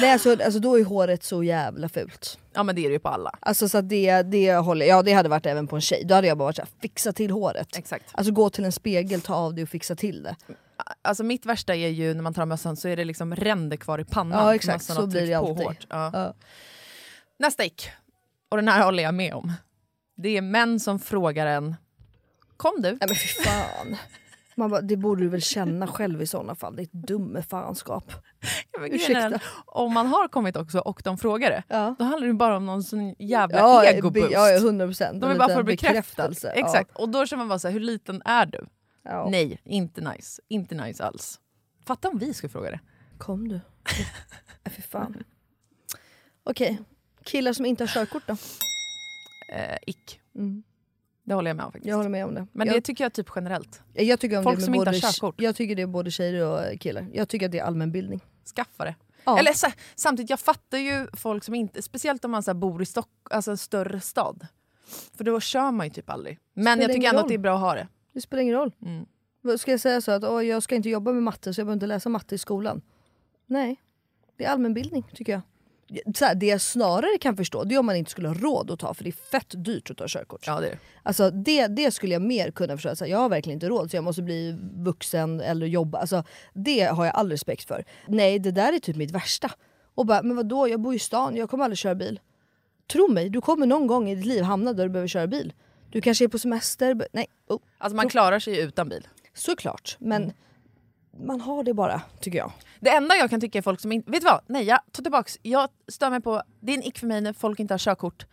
nej, 0.01 0.13
alltså, 0.13 0.31
alltså, 0.33 0.59
då 0.59 0.79
är 0.79 0.85
håret 0.85 1.23
så 1.25 1.43
jävla 1.43 1.89
fult. 1.89 2.39
Ja 2.53 2.63
men 2.63 2.75
det 2.75 2.81
är 2.81 2.89
det 2.89 2.93
ju 2.93 2.99
på 2.99 3.09
alla. 3.09 3.39
Alltså 3.41 3.69
så 3.69 3.81
det, 3.81 4.23
det 4.23 4.55
håller, 4.55 4.87
ja 4.87 5.03
det 5.03 5.13
hade 5.13 5.29
varit 5.29 5.47
även 5.47 5.67
på 5.67 5.77
en 5.77 5.83
tjej. 5.83 6.05
Då 6.05 6.15
hade 6.15 6.27
jag 6.27 6.39
bara 6.39 6.45
varit 6.45 6.57
såhär, 6.57 6.71
fixa 6.83 7.13
till 7.13 7.31
håret. 7.31 7.77
Exakt. 7.77 8.05
Alltså 8.13 8.33
gå 8.33 8.51
till 8.51 8.65
en 8.65 8.73
spegel, 8.73 9.21
ta 9.21 9.35
av 9.35 9.55
det 9.55 9.63
och 9.63 9.69
fixa 9.69 9.97
till 9.97 10.23
det. 10.23 10.37
Alltså 11.03 11.25
mitt 11.25 11.47
värsta 11.47 11.75
är 11.75 11.89
ju 11.89 12.15
när 12.15 12.23
man 12.23 12.35
tar 12.35 12.43
av 12.43 12.49
mössan 12.49 12.77
så 12.77 12.89
är 12.89 12.97
det 12.97 13.05
liksom 13.05 13.37
ränder 13.37 13.77
kvar 13.77 13.99
i 13.99 14.05
pannan. 14.05 14.47
Ja 14.47 14.55
exakt, 14.55 14.85
så 14.85 15.07
blir 15.07 15.27
det 15.27 15.35
alltid. 15.35 15.67
hårt. 15.67 15.87
Ja. 15.89 16.11
Ja. 16.13 16.35
Nästa 17.39 17.65
ick. 17.65 17.91
Och 18.51 18.57
den 18.57 18.69
här 18.69 18.85
håller 18.85 19.03
jag 19.03 19.15
med 19.15 19.35
om. 19.35 19.53
Det 20.17 20.37
är 20.37 20.43
män 20.43 20.81
som 20.81 20.99
frågar 20.99 21.47
en 21.47 21.77
Kom 22.61 22.75
du? 22.83 22.89
Nej 22.91 22.99
men 23.01 23.09
fy 23.17 23.29
fan. 23.29 23.97
Man 24.55 24.71
bara, 24.71 24.81
det 24.81 24.97
borde 24.97 25.23
du 25.23 25.29
väl 25.29 25.43
känna 25.43 25.87
själv 25.87 26.23
i 26.23 26.27
sådana 26.27 26.55
fall, 26.55 26.79
är 26.79 26.83
ett 26.83 26.93
dumme 26.93 27.43
fanskap. 27.43 28.13
Ja, 28.73 28.87
Ursäkta. 28.87 29.21
är, 29.21 29.43
Om 29.67 29.93
man 29.95 30.07
har 30.07 30.29
kommit 30.29 30.57
också 30.57 30.79
och 30.79 31.01
de 31.05 31.19
frågar 31.19 31.51
det, 31.51 31.63
Ja. 31.69 31.95
då 31.99 32.05
handlar 32.05 32.27
det 32.29 32.35
bara 32.35 32.57
om 32.57 32.67
någon 32.67 32.83
sån 32.83 33.15
jävla 33.19 33.59
Ja, 33.59 33.85
egoboost. 33.85 34.31
Ja, 34.31 34.57
100 34.57 34.87
procent. 34.87 35.21
de 35.21 35.29
vill 35.31 35.39
bara 35.39 35.55
få 35.57 35.63
bekräftelse. 35.63 36.51
Exakt. 36.51 36.97
Och 36.97 37.09
då 37.09 37.27
känner 37.27 37.39
man 37.39 37.49
bara 37.49 37.59
så 37.59 37.69
här, 37.69 37.73
hur 37.73 37.81
liten 37.81 38.23
är 38.25 38.47
du? 38.47 38.67
Ja. 39.03 39.29
Nej, 39.31 39.61
inte 39.65 40.01
nice. 40.01 40.43
Inte 40.49 40.75
nice 40.75 41.05
alls. 41.05 41.41
Fatta 41.87 42.09
om 42.09 42.19
vi 42.19 42.35
skulle 42.35 42.51
fråga 42.51 42.71
det. 42.71 42.81
Kom 43.19 43.49
du. 43.49 43.55
Nej 44.65 44.75
fy 44.77 44.83
fan. 44.83 45.23
Okej, 46.45 46.79
killar 47.25 47.53
som 47.53 47.67
inte 47.67 47.83
har 47.83 47.89
körkort 47.89 48.23
då? 48.27 48.33
Eh, 49.55 49.77
ick. 49.87 50.21
Mm. 50.35 50.63
Det 51.31 51.35
håller 51.35 51.51
jag 51.51 51.57
med 51.57 51.67
om 51.67 51.73
faktiskt. 51.73 51.89
Jag 51.89 51.97
håller 51.97 52.11
med 52.11 52.25
om 52.25 52.35
det. 52.35 52.47
Men 52.53 52.67
jag, 52.67 52.77
det 52.77 52.81
tycker 52.81 53.05
jag 53.05 53.13
typ 53.13 53.31
generellt. 53.35 53.83
jag 53.93 54.21
tycker 54.21 54.39
om 54.39 54.45
folk 54.45 54.59
det 54.59 54.65
som 54.65 54.75
inte 54.75 54.85
både, 54.85 54.97
har 54.97 55.13
körkort. 55.13 55.41
Jag 55.41 55.57
tycker 55.57 55.77
det 55.77 55.83
är 55.83 55.87
både 55.87 56.11
tjejer 56.11 56.47
och 56.47 56.81
killar. 56.81 57.07
Jag 57.13 57.29
tycker 57.29 57.47
att 57.47 57.53
det 57.53 57.59
är 57.59 57.65
allmänbildning. 57.65 58.21
Skaffa 58.57 58.85
det. 58.85 58.95
Ja. 59.25 59.39
Eller 59.39 59.53
så, 59.53 59.67
samtidigt, 59.95 60.31
jag 60.31 60.41
fattar 60.41 60.79
ju 60.79 61.07
folk 61.13 61.45
som 61.45 61.55
inte, 61.55 61.83
speciellt 61.83 62.25
om 62.25 62.31
man 62.31 62.43
så 62.43 62.55
bor 62.55 62.83
i 62.83 62.87
Stock, 62.87 63.09
alltså 63.31 63.51
en 63.51 63.57
större 63.59 64.01
stad. 64.01 64.47
För 65.17 65.25
då 65.25 65.41
kör 65.41 65.71
man 65.71 65.87
ju 65.87 65.91
typ 65.93 66.11
aldrig. 66.11 66.39
Men 66.55 66.81
jag 66.81 66.93
tycker 66.93 67.09
ändå 67.09 67.19
roll. 67.19 67.25
att 67.25 67.29
det 67.29 67.35
är 67.35 67.39
bra 67.39 67.55
att 67.55 67.61
ha 67.61 67.75
det. 67.75 67.89
Det 68.13 68.21
spelar 68.21 68.43
ingen 68.43 68.55
roll. 68.55 68.73
Mm. 68.83 69.59
Ska 69.59 69.71
jag 69.71 69.81
säga 69.81 70.01
så 70.01 70.13
att 70.13 70.25
åh, 70.25 70.47
jag 70.47 70.63
ska 70.63 70.75
inte 70.75 70.89
jobba 70.89 71.13
med 71.13 71.23
matte 71.23 71.55
så 71.55 71.61
jag 71.61 71.67
behöver 71.67 71.77
inte 71.77 71.87
läsa 71.87 72.09
matte 72.09 72.35
i 72.35 72.39
skolan? 72.39 72.83
Nej, 73.47 73.81
det 74.37 74.45
är 74.45 74.51
allmänbildning 74.51 75.11
tycker 75.15 75.33
jag. 75.33 75.41
Så 76.15 76.25
här, 76.25 76.35
det 76.35 76.47
jag 76.47 76.61
snarare 76.61 77.19
kan 77.21 77.37
förstå 77.37 77.65
det 77.65 77.75
är 77.75 77.79
om 77.79 77.87
man 77.87 77.97
inte 77.97 78.11
skulle 78.11 78.29
ha 78.29 78.35
råd 78.35 78.71
att 78.71 78.79
ta 78.79 78.95
för 78.95 79.05
det 79.05 79.11
är 79.11 79.31
fett 79.31 79.65
dyrt 79.65 79.91
att 79.91 79.97
ta 79.97 80.05
körkort. 80.09 80.45
Ja, 80.47 80.61
det 80.61 80.69
är. 80.69 80.79
Alltså 81.03 81.31
det, 81.31 81.67
det 81.67 81.91
skulle 81.91 82.13
jag 82.13 82.23
mer 82.23 82.51
kunna 82.51 82.77
förstå. 82.77 82.97
Så 82.97 83.05
här, 83.05 83.11
jag 83.11 83.19
har 83.19 83.29
verkligen 83.29 83.57
inte 83.57 83.69
råd 83.69 83.91
så 83.91 83.97
jag 83.97 84.05
måste 84.05 84.23
bli 84.23 84.57
vuxen 84.75 85.41
eller 85.41 85.67
jobba. 85.67 85.99
Alltså, 85.99 86.25
det 86.55 86.81
har 86.81 87.05
jag 87.05 87.15
all 87.15 87.31
respekt 87.31 87.65
för. 87.69 87.85
Nej 88.09 88.39
det 88.39 88.51
där 88.51 88.73
är 88.73 88.79
typ 88.79 88.97
mitt 88.97 89.11
värsta. 89.11 89.51
Och 89.95 90.07
bara, 90.07 90.23
men 90.23 90.37
vadå 90.37 90.69
jag 90.69 90.81
bor 90.81 90.95
i 90.95 90.99
stan, 90.99 91.37
jag 91.37 91.51
kommer 91.51 91.65
aldrig 91.65 91.79
köra 91.79 91.95
bil. 91.95 92.21
Tro 92.93 93.09
mig, 93.09 93.29
du 93.31 93.41
kommer 93.41 93.67
någon 93.67 93.87
gång 93.87 94.09
i 94.11 94.15
ditt 94.15 94.27
liv 94.27 94.43
hamna 94.43 94.73
där 94.73 94.85
du 94.85 94.91
behöver 94.91 95.09
köra 95.09 95.27
bil. 95.27 95.53
Du 95.91 96.01
kanske 96.01 96.25
är 96.25 96.29
på 96.29 96.39
semester, 96.39 97.09
nej. 97.13 97.27
Oh, 97.49 97.59
Alltså 97.79 97.97
man 97.97 98.09
klarar 98.09 98.39
sig 98.39 98.55
ju 98.55 98.61
utan 98.61 98.89
bil. 98.89 99.09
såklart. 99.35 99.97
Men 100.01 100.23
Mm. 100.23 100.35
Man 101.19 101.41
har 101.41 101.63
det 101.65 101.75
bara 101.75 102.03
tycker 102.21 102.39
jag. 102.39 102.53
Det 102.81 102.91
enda 102.91 103.17
jag 103.17 103.31
kan 103.31 103.41
tycka 103.41 103.59
är 103.59 103.63
folk 103.63 103.81
som 103.81 103.93
inte... 103.93 104.11
Vet 104.11 104.21
du 104.21 104.25
vad? 104.25 104.41
Nej, 104.47 104.65
jag 104.65 104.81
tar 104.93 105.03
tillbaks. 105.03 105.39
Jag 105.43 105.69
stör 105.89 106.11
mig 106.11 106.21
på... 106.21 106.43
Det 106.61 106.73
är 106.73 106.77
en 106.77 106.83
ick 106.83 106.99
för 106.99 107.07
mig 107.07 107.21
när 107.21 107.33
folk 107.33 107.61
inte 107.61 107.75
har 107.75 107.79
körkort. 107.79 108.27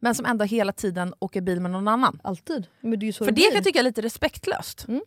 Men 0.00 0.14
som 0.14 0.26
ändå 0.26 0.44
hela 0.44 0.72
tiden 0.72 1.14
åker 1.18 1.40
bil 1.40 1.60
med 1.60 1.70
någon 1.70 1.88
annan. 1.88 2.20
Alltid. 2.24 2.66
Men 2.80 2.98
det 2.98 3.08
är 3.08 3.12
så 3.12 3.24
För 3.24 3.32
det 3.32 3.40
det 3.40 3.42
kan 3.42 3.54
jag 3.54 3.64
tycka 3.64 3.78
är 3.78 3.82
lite 3.82 4.02
respektlöst. 4.02 4.88
Mm. 4.88 5.02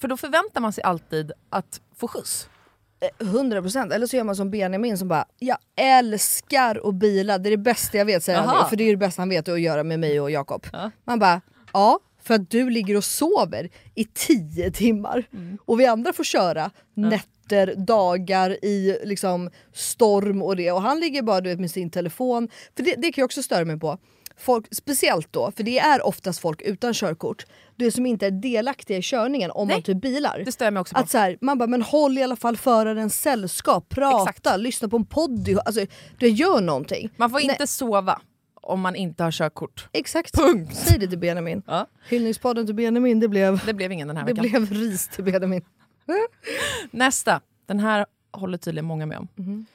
För 0.00 0.08
då 0.08 0.16
förväntar 0.16 0.60
man 0.60 0.72
sig 0.72 0.84
alltid 0.84 1.32
att 1.50 1.80
få 1.96 2.08
skjuts. 2.08 2.48
Eh, 3.00 3.26
100% 3.26 3.92
eller 3.92 4.06
så 4.06 4.16
gör 4.16 4.24
man 4.24 4.36
som 4.36 4.50
Benjamin 4.50 4.98
som 4.98 5.08
bara 5.08 5.24
“jag 5.38 5.58
älskar 5.76 6.88
att 6.88 6.94
bila, 6.94 7.38
det 7.38 7.48
är 7.48 7.50
det 7.50 7.56
bästa 7.56 7.98
jag 7.98 8.04
vet” 8.04 8.22
säger 8.22 8.40
han 8.40 8.68
för 8.68 8.76
det 8.76 8.84
är 8.84 8.90
det 8.90 8.96
bästa 8.96 9.22
han 9.22 9.28
vet 9.28 9.48
att 9.48 9.60
göra 9.60 9.84
med 9.84 10.00
mig 10.00 10.20
och 10.20 10.30
Jakob. 10.30 10.66
Ja. 10.72 10.90
Man 11.04 11.18
bara 11.18 11.40
“ja, 11.72 12.00
för 12.26 12.34
att 12.34 12.50
du 12.50 12.70
ligger 12.70 12.96
och 12.96 13.04
sover 13.04 13.68
i 13.94 14.04
10 14.04 14.70
timmar 14.70 15.24
Mm. 15.32 15.58
och 15.64 15.80
vi 15.80 15.86
andra 15.86 16.12
får 16.12 16.24
köra 16.24 16.70
nätter, 16.94 17.74
dagar 17.76 18.64
i 18.64 18.98
liksom 19.04 19.50
storm 19.72 20.42
och 20.42 20.56
det 20.56 20.72
och 20.72 20.82
han 20.82 21.00
ligger 21.00 21.22
bara 21.22 21.40
du 21.40 21.50
vet, 21.50 21.60
med 21.60 21.70
sin 21.70 21.90
telefon. 21.90 22.48
För 22.76 22.82
det, 22.84 22.94
det 22.94 23.12
kan 23.12 23.22
jag 23.22 23.26
också 23.26 23.42
störa 23.42 23.64
mig 23.64 23.78
på. 23.80 23.98
Folk, 24.36 24.66
speciellt 24.74 25.32
då, 25.32 25.52
för 25.56 25.62
det 25.62 25.78
är 25.78 26.06
oftast 26.06 26.40
folk 26.40 26.62
utan 26.62 26.94
körkort, 26.94 27.46
det 27.76 27.90
som 27.92 28.06
inte 28.06 28.26
är 28.26 28.30
delaktiga 28.30 28.96
i 28.98 29.02
körningen 29.02 29.50
om 29.50 29.68
Nej, 29.68 29.76
man 29.76 29.82
typ 29.82 30.00
bilar. 30.02 30.42
Det 30.44 30.52
stör 30.52 30.70
mig 30.70 30.80
också 30.80 30.94
på. 30.94 31.00
Att 31.00 31.10
så 31.10 31.18
här, 31.18 31.38
man 31.40 31.58
bara, 31.58 31.66
men 31.66 31.82
håll 31.82 32.18
i 32.18 32.22
alla 32.22 32.36
fall 32.36 32.56
förarens 32.56 33.20
sällskap, 33.20 33.88
prata, 33.88 34.30
Exakt. 34.30 34.60
lyssna 34.60 34.88
på 34.88 34.96
en 34.96 35.06
podd. 35.06 35.58
Alltså, 35.64 35.86
du 36.18 36.28
gör 36.28 36.60
någonting. 36.60 37.10
man 37.16 37.30
får 37.30 37.38
Nej. 37.38 37.48
inte 37.50 37.66
sova 37.66 38.20
om 38.64 38.80
man 38.80 38.96
inte 38.96 39.22
har 39.24 39.30
körkort. 39.30 39.88
Exakt. 39.92 40.34
Punkt. 40.34 40.76
Säg 40.76 40.98
det 40.98 41.06
till 41.08 41.18
Benjamin. 41.18 41.62
Ja. 41.66 41.86
Hyllningspodden 42.08 42.66
till 42.66 42.74
Benjamin, 42.74 43.20
det 43.20 43.28
blev, 43.28 43.60
Det 43.66 43.74
blev 43.74 43.92
ingen 43.92 44.08
den 44.08 44.16
här 44.16 44.24
det 44.26 44.32
veckan. 44.42 44.64
blev 44.64 44.80
ris 44.80 45.08
till 45.08 45.24
Benjamin. 45.24 45.62
Nästa. 46.90 47.40
Den 47.66 47.80
här 47.80 48.06
håller 48.32 48.58
tydligen 48.58 48.84
många 48.84 49.06
med 49.06 49.18
om. 49.18 49.28
Mhm. 49.34 49.66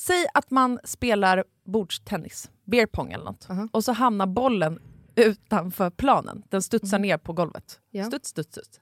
Säg 0.00 0.26
att 0.34 0.50
man 0.50 0.78
spelar 0.84 1.44
bordstennis, 1.64 2.50
beer 2.64 2.86
pong 2.86 3.12
eller 3.12 3.24
något. 3.24 3.46
Aha. 3.50 3.68
Och 3.72 3.84
så 3.84 3.92
hamnar 3.92 4.26
bollen 4.26 4.78
utanför 5.14 5.90
planen. 5.90 6.42
Den 6.48 6.62
studsar 6.62 6.98
ner 6.98 7.18
på 7.18 7.32
golvet. 7.32 7.80
Ja. 7.90 8.04
Studs, 8.04 8.28
studs, 8.28 8.50
studs. 8.52 8.80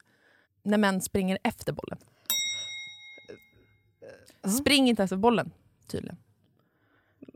När 0.63 0.79
män 0.79 1.01
springer 1.01 1.39
efter 1.45 1.73
bollen. 1.73 1.99
Spring 4.61 4.89
inte 4.89 5.03
efter 5.03 5.17
bollen, 5.17 5.51
tydligen. 5.87 6.17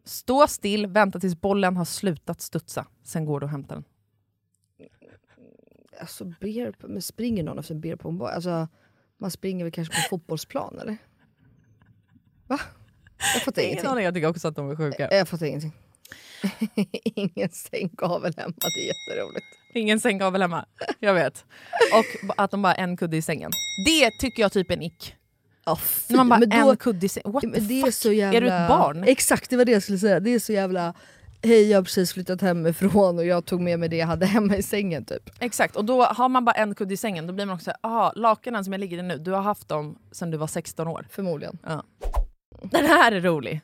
Stå 0.05 0.47
still, 0.49 0.87
vänta 0.87 1.21
tills 1.21 1.41
bollen 1.41 1.77
har 1.77 1.85
slutat 1.85 2.41
studsa. 2.41 2.87
Sen 3.03 3.25
går 3.25 3.41
du 3.41 3.45
och 3.45 3.51
hämtar 3.51 3.75
den. 3.75 3.85
Alltså, 6.01 6.25
beer, 6.41 6.75
men 6.81 7.03
springer 7.03 7.43
någon 7.43 7.59
efter 7.59 7.75
en 7.75 7.81
beer 7.81 7.97
på 7.97 8.09
en 8.09 8.19
boll? 8.19 8.29
Alltså, 8.31 8.69
man 9.19 9.31
springer 9.31 9.65
väl 9.65 9.73
kanske 9.73 9.95
på 9.95 9.99
en 9.99 10.09
fotbollsplan 10.11 10.79
eller? 10.79 10.97
Va? 12.47 12.61
Jag 13.35 13.43
fattar 13.43 13.63
Ingen 13.63 13.73
ingenting. 13.73 13.91
aning, 13.91 14.05
jag 14.05 14.15
tycker 14.15 14.29
också 14.29 14.49
att 14.49 14.57
de 14.57 14.71
är 14.71 14.77
sjuka. 14.77 15.09
Jag 15.11 15.29
fattar 15.29 15.47
ingenting. 15.47 15.73
Ingen 17.05 17.51
sänggavel 17.51 18.35
hemma, 18.37 18.55
det 18.59 18.81
är 18.81 18.87
jätteroligt. 18.87 19.47
Ingen 19.75 20.01
sänggavel 20.01 20.43
hemma. 20.43 20.67
Jag 20.99 21.15
vet. 21.15 21.45
Och 21.93 22.35
att 22.41 22.51
de 22.51 22.63
bara 22.63 22.69
har 22.69 22.75
en 22.83 22.97
kudde 22.97 23.17
i 23.17 23.23
sängen. 23.23 23.51
Det 23.85 24.11
tycker 24.21 24.43
jag 24.43 24.53
typ 24.53 24.71
är 24.71 24.75
en 24.77 24.83
ick. 24.83 25.15
Ja, 25.69 25.77
fy, 25.77 26.15
man 26.17 26.29
bara 26.29 26.41
en 26.41 26.77
kudde 26.77 27.07
i. 27.07 27.11
What 27.25 27.43
Ja, 27.45 27.51
the 27.51 27.61
det 27.61 27.81
fuck? 27.81 27.89
är, 27.89 27.91
så 27.91 28.13
jävla... 28.13 28.37
Är 28.37 28.41
du 28.41 28.49
ett 28.49 28.69
barn? 28.69 29.05
Exakt, 29.05 29.51
det 29.51 29.57
var 29.57 29.65
det 29.65 29.73
jag 29.73 29.83
skulle 29.83 29.99
säga. 29.99 30.21
Det 30.21 30.35
är 30.35 30.39
så 30.39 30.53
jävla... 30.53 30.95
Hej, 31.43 31.71
jag 31.71 31.79
har 31.79 31.83
precis 31.83 32.13
flyttat 32.13 32.41
hemifrån 32.41 33.19
och 33.19 33.25
jag 33.25 33.45
tog 33.45 33.61
med 33.61 33.79
mig 33.79 33.89
det 33.89 33.97
jag 33.97 34.07
hade 34.07 34.27
hemma 34.27 34.57
i 34.57 34.63
sängen 34.63 35.05
typ. 35.05 35.31
Exakt, 35.41 35.77
och 35.77 35.85
då 35.85 36.05
har 36.05 36.29
man 36.29 36.45
bara 36.45 36.53
en 36.53 36.75
kudde 36.75 36.95
i 36.95 36.97
sängen 36.97 37.27
då 37.27 37.33
blir 37.33 37.47
man 37.47 37.55
också 37.55 37.65
såhär, 37.65 37.79
aha, 37.83 38.13
lakanen 38.17 38.65
som 38.65 38.73
jag 38.73 38.81
ligger 38.81 38.99
i 38.99 39.03
nu, 39.03 39.19
du 39.19 39.31
har 39.31 39.43
haft 39.43 39.69
dem 39.69 39.99
sedan 40.13 40.31
du 40.31 40.37
var 40.37 40.47
16 40.47 40.89
år. 40.89 41.07
Förmodligen. 41.11 41.59
Den 42.63 42.87
här 42.87 43.13
är 43.13 43.21
rolig. 43.21 43.61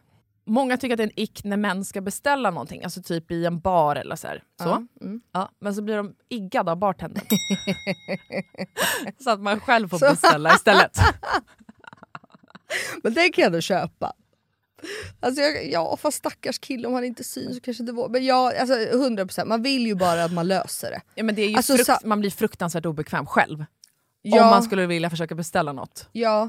Många 0.46 0.76
tycker 0.76 0.94
att 0.94 0.98
det 0.98 1.02
är 1.02 1.08
en 1.08 1.20
ick 1.20 1.44
när 1.44 1.56
män 1.56 1.84
ska 1.84 2.00
beställa 2.00 2.50
någonting, 2.50 2.84
alltså 2.84 3.02
typ 3.02 3.30
i 3.30 3.46
en 3.46 3.60
bar 3.60 3.96
eller 3.96 4.16
så. 4.16 4.26
Här. 4.28 4.42
så. 4.62 4.68
Ja, 4.68 4.82
mm. 5.00 5.20
Ja, 5.32 5.50
men 5.60 5.74
så 5.74 5.82
blir 5.82 5.96
de 5.96 6.14
iggade 6.28 6.70
av 6.70 6.76
bartendern. 6.76 7.24
så 9.18 9.30
att 9.30 9.40
man 9.40 9.60
själv 9.60 9.88
får 9.88 9.98
beställa 9.98 10.54
istället. 10.54 10.98
Men 13.03 13.14
det 13.14 13.29
kan 13.29 13.42
jag 13.42 13.46
ändå 13.46 13.61
köpa. 13.61 14.12
Alltså 15.20 15.42
jag, 15.42 15.70
ja 15.70 15.96
fast 15.96 16.16
stackars 16.18 16.59
kille 16.59 16.88
om 16.88 16.94
han 16.94 17.05
inte 17.05 17.24
syns 17.24 17.55
så 17.57 17.61
kanske 17.61 17.83
det 17.85 17.92
var. 17.92 18.09
Men 18.09 18.24
ja, 18.24 18.53
alltså 18.61 18.74
100% 18.74 19.44
man 19.44 19.62
vill 19.62 19.87
ju 19.87 19.94
bara 19.94 20.24
att 20.24 20.33
man 20.33 20.48
löser 20.48 20.90
det. 20.90 21.00
Ja, 21.14 21.22
men 21.24 21.35
det 21.35 21.42
är 21.42 21.48
ju 21.48 21.57
Alltså, 21.57 21.72
frukt- 21.77 21.87
sa- 21.87 21.98
man 22.05 22.20
blir 22.20 22.31
fruktansvärt 22.31 22.87
obekväm 22.87 23.27
själv. 23.27 23.64
Ja. 24.22 24.42
Om 24.44 24.50
man 24.50 24.62
skulle 24.62 24.87
vilja 24.87 25.11
försöka 25.11 25.35
beställa 25.35 25.72
något. 25.72 26.09
Ja, 26.12 26.48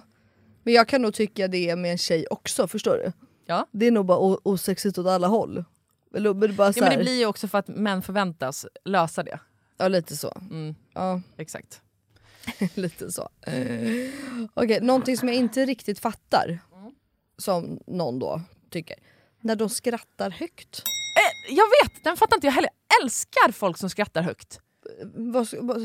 men 0.63 0.73
jag 0.73 0.87
kan 0.87 1.01
nog 1.01 1.13
tycka 1.13 1.47
det 1.47 1.75
med 1.75 1.91
en 1.91 1.97
tjej 1.97 2.25
också, 2.29 2.67
förstår 2.67 2.97
du? 2.97 3.11
Ja. 3.45 3.67
Det 3.71 3.85
är 3.85 3.91
nog 3.91 4.05
bara 4.05 4.37
osexigt 4.43 4.97
åt 4.97 5.07
alla 5.07 5.27
håll. 5.27 5.63
Eller, 6.15 6.33
men 6.33 6.55
bara 6.55 6.73
så 6.73 6.79
Ja, 6.79 6.83
men 6.83 6.97
det 6.97 7.03
blir 7.03 7.19
ju 7.19 7.25
också 7.25 7.47
för 7.47 7.57
att 7.57 7.67
män 7.67 8.01
förväntas 8.01 8.65
lösa 8.85 9.23
det. 9.23 9.39
ja 9.77 9.87
lite 9.87 10.15
så. 10.17 10.33
Mm, 10.51 10.75
Ja. 10.93 11.21
exakt. 11.37 11.81
Lite 12.73 13.11
så. 13.11 13.29
Okej, 14.53 14.81
någonting 14.81 15.17
som 15.17 15.27
jag 15.27 15.37
inte 15.37 15.65
riktigt 15.65 15.99
fattar. 15.99 16.59
Som 17.37 17.79
någon 17.87 18.19
då 18.19 18.41
tycker. 18.69 18.95
När 19.41 19.55
de 19.55 19.69
skrattar 19.69 20.29
högt. 20.29 20.83
Eh, 21.49 21.55
jag 21.55 21.65
vet, 21.65 22.03
den 22.03 22.17
fattar 22.17 22.37
inte 22.37 22.47
jag 22.47 22.51
heller. 22.51 22.69
Jag 22.87 23.03
älskar 23.03 23.51
folk 23.51 23.77
som 23.77 23.89
skrattar 23.89 24.21
högt. 24.21 24.59
vad, 25.15 25.47
vad, 25.59 25.77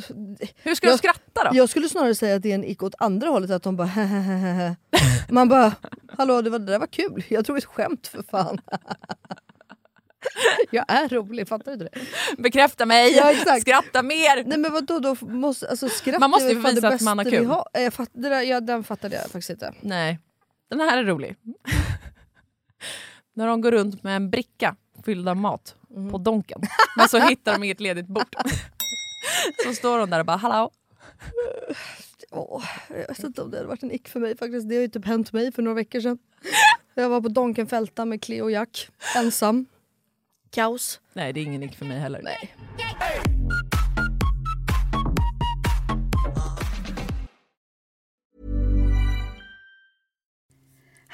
Hur 0.62 0.74
ska 0.74 0.86
du 0.86 0.90
Jag- 0.92 0.98
skratta 0.98 1.44
då? 1.50 1.56
jag 1.56 1.68
skulle 1.68 1.88
snarare 1.88 2.14
säga 2.14 2.36
att 2.36 2.42
det 2.42 2.50
är 2.50 2.54
en 2.54 2.64
ick 2.64 2.82
åt 2.82 2.94
andra 2.98 3.28
hållet, 3.28 3.50
att 3.50 3.62
de 3.62 3.76
bara. 3.76 3.90
Man 5.28 5.48
bara, 5.48 5.72
hallå 6.08 6.42
det, 6.42 6.50
var, 6.50 6.58
det 6.58 6.64
där 6.72 6.78
var 6.78 6.86
kul, 6.86 7.24
jag 7.28 7.44
drog 7.44 7.58
ett 7.58 7.64
skämt 7.64 8.06
för 8.06 8.22
fan. 8.30 8.61
jag 10.70 10.84
är 10.88 11.08
rolig, 11.08 11.48
fattar 11.48 11.64
du 11.64 11.72
inte 11.72 11.84
det? 11.84 12.42
Bekräfta 12.42 12.86
mig! 12.86 13.16
Ja, 13.16 13.30
exakt. 13.30 13.60
Skratta 13.62 14.02
mer! 14.02 14.44
Nej 14.44 14.58
men 14.58 14.72
vadå, 14.72 14.98
då 14.98 15.16
måste, 15.26 15.68
alltså, 15.68 15.88
skratt 15.88 16.20
Man 16.20 16.30
måste 16.30 16.48
ju 16.48 16.54
visa 16.60 16.88
att 16.88 17.00
man 17.00 17.18
har 17.18 17.24
kul. 17.24 17.46
har. 17.46 17.68
Eh, 17.74 17.82
Jag 17.82 17.94
fatt, 17.94 18.10
där, 18.12 18.40
ja, 18.42 18.60
den 18.60 18.84
fattade 18.84 19.16
jag 19.16 19.24
faktiskt 19.24 19.50
inte. 19.50 19.74
Nej, 19.80 20.18
den 20.70 20.80
här 20.80 20.98
är 20.98 21.04
rolig. 21.04 21.36
När 23.34 23.46
de 23.46 23.60
går 23.60 23.70
runt 23.72 24.02
med 24.02 24.16
en 24.16 24.30
bricka 24.30 24.76
fylld 25.04 25.28
av 25.28 25.36
mat 25.36 25.74
Mm. 25.96 26.10
på 26.12 26.18
Donken. 26.18 26.60
Men 26.96 27.08
så 27.08 27.18
hittar 27.18 27.52
de 27.52 27.64
inget 27.64 27.80
ledigt 27.80 28.06
bord. 28.06 28.36
Så 29.64 29.74
står 29.74 29.98
de 29.98 30.10
där 30.10 30.20
och 30.20 30.26
bara 30.26 30.36
hallå. 30.36 30.70
Åh, 32.30 32.64
jag 32.88 33.08
vet 33.08 33.18
inte 33.24 33.42
om 33.42 33.50
det 33.50 33.56
hade 33.56 33.68
varit 33.68 33.82
en 33.82 33.92
ick 33.92 34.08
för 34.08 34.20
mig 34.20 34.36
faktiskt. 34.36 34.68
Det 34.68 34.74
har 34.74 34.82
ju 34.82 34.88
typ 34.88 35.04
hänt 35.06 35.32
mig 35.32 35.52
för 35.52 35.62
några 35.62 35.74
veckor 35.74 36.00
sedan. 36.00 36.18
Jag 36.94 37.08
var 37.08 37.20
på 37.20 37.28
Donkenfälta 37.28 38.04
med 38.04 38.22
Cleo 38.22 38.44
och 38.44 38.50
Jack, 38.50 38.88
ensam. 39.16 39.66
Kaos. 40.51 41.01
Nej 41.12 41.32
det 41.32 41.40
är 41.40 41.44
ingen 41.44 41.61
nick 41.61 41.76
för 41.76 41.84
mig 41.86 41.98
heller. 41.98 42.20
Nej. 42.22 42.55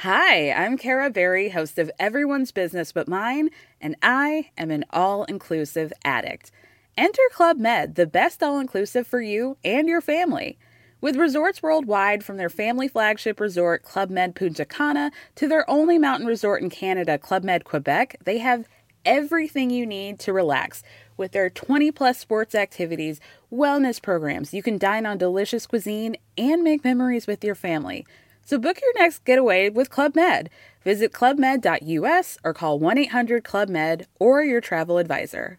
Hi, 0.02 0.52
I'm 0.52 0.78
Kara 0.78 1.10
Berry, 1.10 1.48
host 1.48 1.78
of 1.78 1.90
Everyone's 1.98 2.52
Business 2.52 2.92
But 2.92 3.08
Mine, 3.08 3.50
and 3.80 3.96
I 4.02 4.50
am 4.56 4.70
an 4.70 4.84
all 4.90 5.24
inclusive 5.24 5.92
addict. 6.04 6.52
Enter 6.96 7.28
Club 7.32 7.58
Med, 7.58 7.94
the 7.96 8.06
best 8.06 8.42
all 8.42 8.60
inclusive 8.60 9.06
for 9.06 9.20
you 9.20 9.56
and 9.64 9.88
your 9.88 10.00
family. 10.00 10.58
With 11.00 11.16
resorts 11.16 11.62
worldwide, 11.62 12.24
from 12.24 12.36
their 12.36 12.48
family 12.48 12.88
flagship 12.88 13.40
resort, 13.40 13.82
Club 13.82 14.10
Med 14.10 14.34
Punta 14.34 14.64
Cana, 14.64 15.10
to 15.34 15.48
their 15.48 15.68
only 15.68 15.98
mountain 15.98 16.26
resort 16.26 16.62
in 16.62 16.70
Canada, 16.70 17.18
Club 17.18 17.42
Med 17.42 17.64
Quebec, 17.64 18.16
they 18.24 18.38
have 18.38 18.68
everything 19.06 19.70
you 19.70 19.86
need 19.86 20.18
to 20.20 20.32
relax. 20.32 20.82
With 21.16 21.32
their 21.32 21.48
20 21.48 21.90
plus 21.92 22.18
sports 22.18 22.54
activities, 22.54 23.20
wellness 23.50 24.02
programs, 24.02 24.52
you 24.52 24.62
can 24.62 24.76
dine 24.76 25.06
on 25.06 25.16
delicious 25.16 25.66
cuisine 25.66 26.16
and 26.36 26.62
make 26.62 26.84
memories 26.84 27.26
with 27.26 27.42
your 27.42 27.54
family. 27.54 28.06
So 28.44 28.58
book 28.58 28.80
your 28.82 28.92
next 28.98 29.24
getaway 29.24 29.70
with 29.70 29.88
Club 29.88 30.14
Med. 30.14 30.50
Visit 30.84 31.12
clubmed.us 31.12 32.38
or 32.44 32.52
call 32.52 32.78
1 32.78 32.98
800 32.98 33.42
Club 33.42 33.68
Med 33.68 34.06
or 34.20 34.44
your 34.44 34.60
travel 34.60 34.98
advisor. 34.98 35.58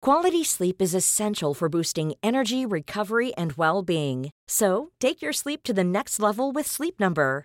Quality 0.00 0.44
sleep 0.44 0.80
is 0.80 0.94
essential 0.94 1.54
for 1.54 1.68
boosting 1.68 2.14
energy, 2.22 2.64
recovery, 2.64 3.34
and 3.34 3.54
well 3.54 3.82
being. 3.82 4.30
So, 4.46 4.90
take 5.00 5.20
your 5.20 5.32
sleep 5.32 5.64
to 5.64 5.72
the 5.72 5.84
next 5.84 6.20
level 6.20 6.52
with 6.52 6.66
Sleep 6.66 7.00
Number. 7.00 7.44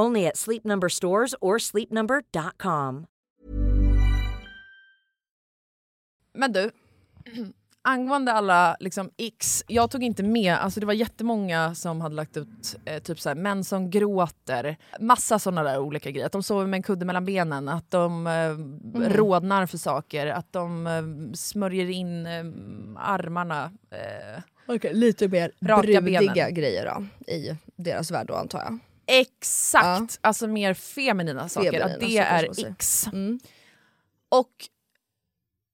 Only 0.00 0.26
at 0.26 0.36
Sleep 0.36 0.64
Number 0.64 0.88
stores 0.88 1.34
or 1.40 1.58
sleepnumber.com. 1.58 3.06
Men 6.34 6.52
du, 6.52 6.70
angående 7.82 8.32
alla 8.32 8.76
liksom, 8.80 9.10
x, 9.16 9.64
jag 9.66 9.90
tog 9.90 10.02
inte 10.02 10.22
med, 10.22 10.54
alltså 10.54 10.80
det 10.80 10.86
var 10.86 10.92
jättemånga 10.92 11.74
som 11.74 12.00
hade 12.00 12.14
lagt 12.14 12.36
ut 12.36 12.76
eh, 12.84 13.02
typ 13.02 13.20
såhär, 13.20 13.36
män 13.36 13.64
som 13.64 13.90
gråter, 13.90 14.76
massa 15.00 15.38
sådana 15.38 15.62
där 15.62 15.78
olika 15.78 16.10
grejer. 16.10 16.26
Att 16.26 16.32
de 16.32 16.42
sover 16.42 16.66
med 16.66 16.78
en 16.78 16.82
kudde 16.82 17.04
mellan 17.04 17.24
benen, 17.24 17.68
att 17.68 17.90
de 17.90 18.26
eh, 18.26 18.56
rodnar 19.08 19.66
för 19.66 19.78
saker, 19.78 20.26
att 20.26 20.52
de 20.52 20.86
eh, 20.86 21.34
smörjer 21.34 21.90
in 21.90 22.26
eh, 22.26 22.44
armarna. 22.96 23.70
Eh, 23.90 24.42
Okej, 24.66 24.94
lite 24.94 25.28
mer 25.28 25.52
brudiga 25.60 26.00
benen. 26.00 26.54
grejer 26.54 26.94
då, 26.94 27.32
i 27.32 27.56
deras 27.76 28.10
värld 28.10 28.26
då 28.26 28.34
antar 28.34 28.58
jag. 28.58 28.78
Exakt! 29.10 30.18
Alltså 30.20 30.46
mer 30.46 30.74
feminina 30.74 31.48
saker, 31.48 31.70
Feminina 31.70 31.94
att 31.94 32.00
det 32.00 32.18
är 32.18 32.70
x. 32.70 33.06
Mm. 33.06 33.40
Och 34.28 34.52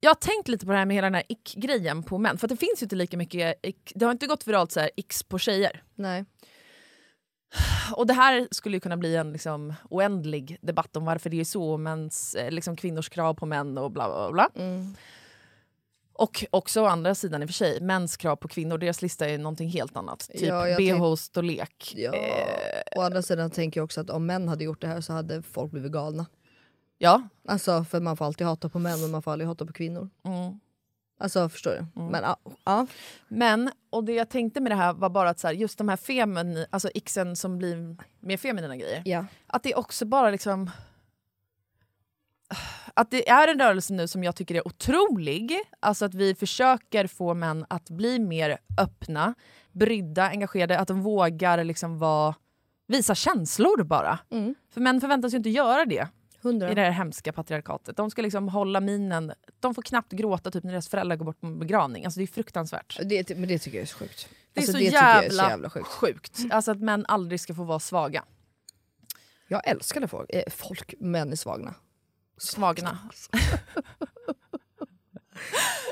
jag 0.01 0.11
har 0.11 0.15
tänkt 0.15 0.49
lite 0.49 0.67
på 0.67 0.73
det 0.73 0.79
här 0.79 0.87
med 0.87 0.95
hela 0.97 1.07
den 1.07 1.15
här 1.15 1.25
ick-grejen 1.29 2.03
på 2.03 2.19
män. 2.19 2.39
För 2.39 2.49
det 2.49 2.57
finns 2.57 2.83
ju 2.83 2.85
inte 2.85 2.97
lika 2.97 3.17
mycket 3.17 3.67
ick, 3.67 3.93
det 3.95 4.05
har 4.05 4.13
inte 4.13 4.27
gått 4.27 4.49
viralt 4.49 4.73
så 4.73 4.81
här 4.81 4.91
x 4.97 5.23
på 5.23 5.39
tjejer. 5.39 5.83
Nej. 5.95 6.25
Och 7.93 8.07
det 8.07 8.15
här 8.15 8.49
skulle 8.51 8.77
ju 8.77 8.81
kunna 8.81 8.97
bli 8.97 9.17
en 9.17 9.33
liksom, 9.33 9.75
oändlig 9.91 10.59
debatt 10.63 10.97
om 10.97 11.05
varför 11.05 11.31
det 11.31 11.41
är 11.41 11.45
så, 11.45 11.77
mäns, 11.77 12.35
eh, 12.35 12.51
liksom, 12.51 12.77
kvinnors 12.77 13.09
krav 13.09 13.35
på 13.35 13.47
män 13.47 13.79
och 13.79 13.91
bla 13.91 14.09
bla 14.09 14.33
bla. 14.33 14.51
Mm. 14.65 14.97
Och 16.19 16.45
också 16.51 16.83
å 16.83 16.87
andra 16.87 17.15
sidan 17.15 17.43
i 17.43 17.45
och 17.45 17.49
för 17.49 17.55
sig, 17.55 17.81
mäns 17.81 18.17
krav 18.17 18.37
på 18.37 18.49
kvinnor, 18.49 18.79
deras 18.79 19.03
lista 19.03 19.29
är 19.29 19.39
någonting 19.39 19.69
helt 19.69 19.97
annat. 19.97 20.19
Typ 20.33 20.41
Ja, 20.41 20.69
jag 20.69 21.01
bh, 21.01 21.15
storlek. 21.15 21.93
Ja. 21.97 22.15
Eh, 22.15 22.99
Å 22.99 23.03
andra 23.03 23.23
sidan 23.23 23.51
tänker 23.51 23.81
jag 23.81 23.85
också 23.85 24.01
att 24.01 24.11
om 24.11 24.27
män 24.27 24.49
hade 24.49 24.65
gjort 24.65 24.81
det 24.81 24.87
här 24.87 25.01
så 25.01 25.13
hade 25.13 25.43
folk 25.43 25.73
blivit 25.73 25.93
galna. 25.93 26.27
ja. 26.99 27.23
Alltså 27.49 27.85
för 27.85 28.01
man 28.01 28.17
får 28.17 28.25
alltid 28.25 28.47
hata 28.47 28.69
på 28.69 28.79
män 28.79 29.05
och 29.05 29.11
man 29.11 29.23
får 29.23 29.33
aldrig 29.33 29.49
hata 29.49 29.67
på 29.67 29.73
kvinnor. 29.73 30.11
Mm. 30.25 30.61
Alltså 31.19 31.49
förstår 31.49 31.71
du? 31.71 32.01
Men 32.03 32.23
ja, 32.23 32.37
ja. 32.65 32.87
Men, 33.29 33.71
och 33.91 34.05
det 34.05 34.13
jag 34.13 34.29
tänkte 34.29 34.61
med 34.61 34.73
det 34.73 34.77
här 34.77 34.93
var 34.93 35.09
bara 35.11 35.31
att 35.31 35.39
så 35.39 35.47
här, 35.47 35.55
just 35.55 35.79
de 35.79 35.89
här 35.89 35.97
femini, 35.97 36.67
alltså 36.71 36.89
xen 37.05 37.37
som 37.37 37.59
blir 37.59 37.97
mer 38.21 38.37
feminina 38.37 38.77
grejer. 38.77 39.03
ja. 39.05 39.27
Att 39.47 39.63
det 39.63 39.75
också 39.75 40.05
bara 40.07 40.31
liksom... 40.31 40.71
Att 42.97 43.11
det 43.11 43.29
är 43.29 43.49
en 43.49 43.59
rörelse 43.59 43.95
nu 43.95 44.09
som 44.09 44.25
jag 44.25 44.37
tycker 44.37 44.55
är 44.55 44.67
otrolig. 44.69 45.53
Alltså 45.81 46.05
att 46.05 46.15
vi 46.15 46.35
försöker 46.35 47.07
få 47.07 47.35
män 47.35 47.67
att 47.69 47.91
bli 47.91 48.19
mer 48.19 48.59
öppna, 48.81 49.35
brydda, 49.73 50.29
engagerade. 50.29 50.79
Att 50.79 50.89
de 50.89 51.03
vågar 51.03 51.65
liksom 51.65 51.99
vara, 51.99 52.35
visa 52.87 53.15
känslor 53.15 53.83
bara. 53.85 54.19
Mm. 54.31 54.55
För 54.71 54.81
män 54.81 55.01
förväntas 55.01 55.33
ju 55.33 55.37
inte 55.37 55.51
göra 55.51 55.85
det 55.85 56.09
Hundra. 56.43 56.71
i 56.71 56.75
det 56.75 56.81
här 56.81 56.91
hemska 56.91 57.33
patriarkatet. 57.33 57.97
De 57.97 58.11
ska 58.11 58.23
liksom 58.23 58.49
hålla 58.49 58.81
minen. 58.81 59.33
De 59.61 59.75
får 59.75 59.83
knappt 59.83 60.13
gråta 60.13 60.51
typ 60.51 60.65
när 60.65 60.71
deras 60.73 60.89
föräldrar 60.89 61.17
går 61.17 61.25
bort 61.25 61.41
på 61.41 61.47
begravning. 61.47 62.05
Alltså 62.05 62.21
det 62.21 62.25
är 62.25 62.27
fruktansvärt. 62.27 62.99
Det, 63.05 63.37
men 63.37 63.49
det 63.49 63.59
tycker 63.59 63.79
jag 63.79 63.83
är 63.83 63.87
så 63.87 63.99
sjukt. 63.99 64.29
Det 64.53 64.61
är, 64.61 64.63
Alltså, 64.63 64.73
så, 64.73 64.79
jag 64.79 64.93
jävla 64.93 65.43
är 65.43 65.47
så 65.47 65.51
jävla 65.51 65.71
sjukt. 65.71 65.87
sjukt. 65.89 66.39
Alltså 66.51 66.71
att 66.71 66.81
män 66.81 67.05
aldrig 67.09 67.41
ska 67.41 67.55
få 67.55 67.65
vara 67.65 67.79
svaga. 67.79 68.25
Jag 69.49 69.69
älskar 69.69 70.01
när 70.01 70.07
folk, 70.09 70.31
eh, 70.31 70.43
folk 70.51 70.95
män 70.99 71.33
är 71.33 71.37
svagna. 71.37 71.75
Svagna. 72.39 72.99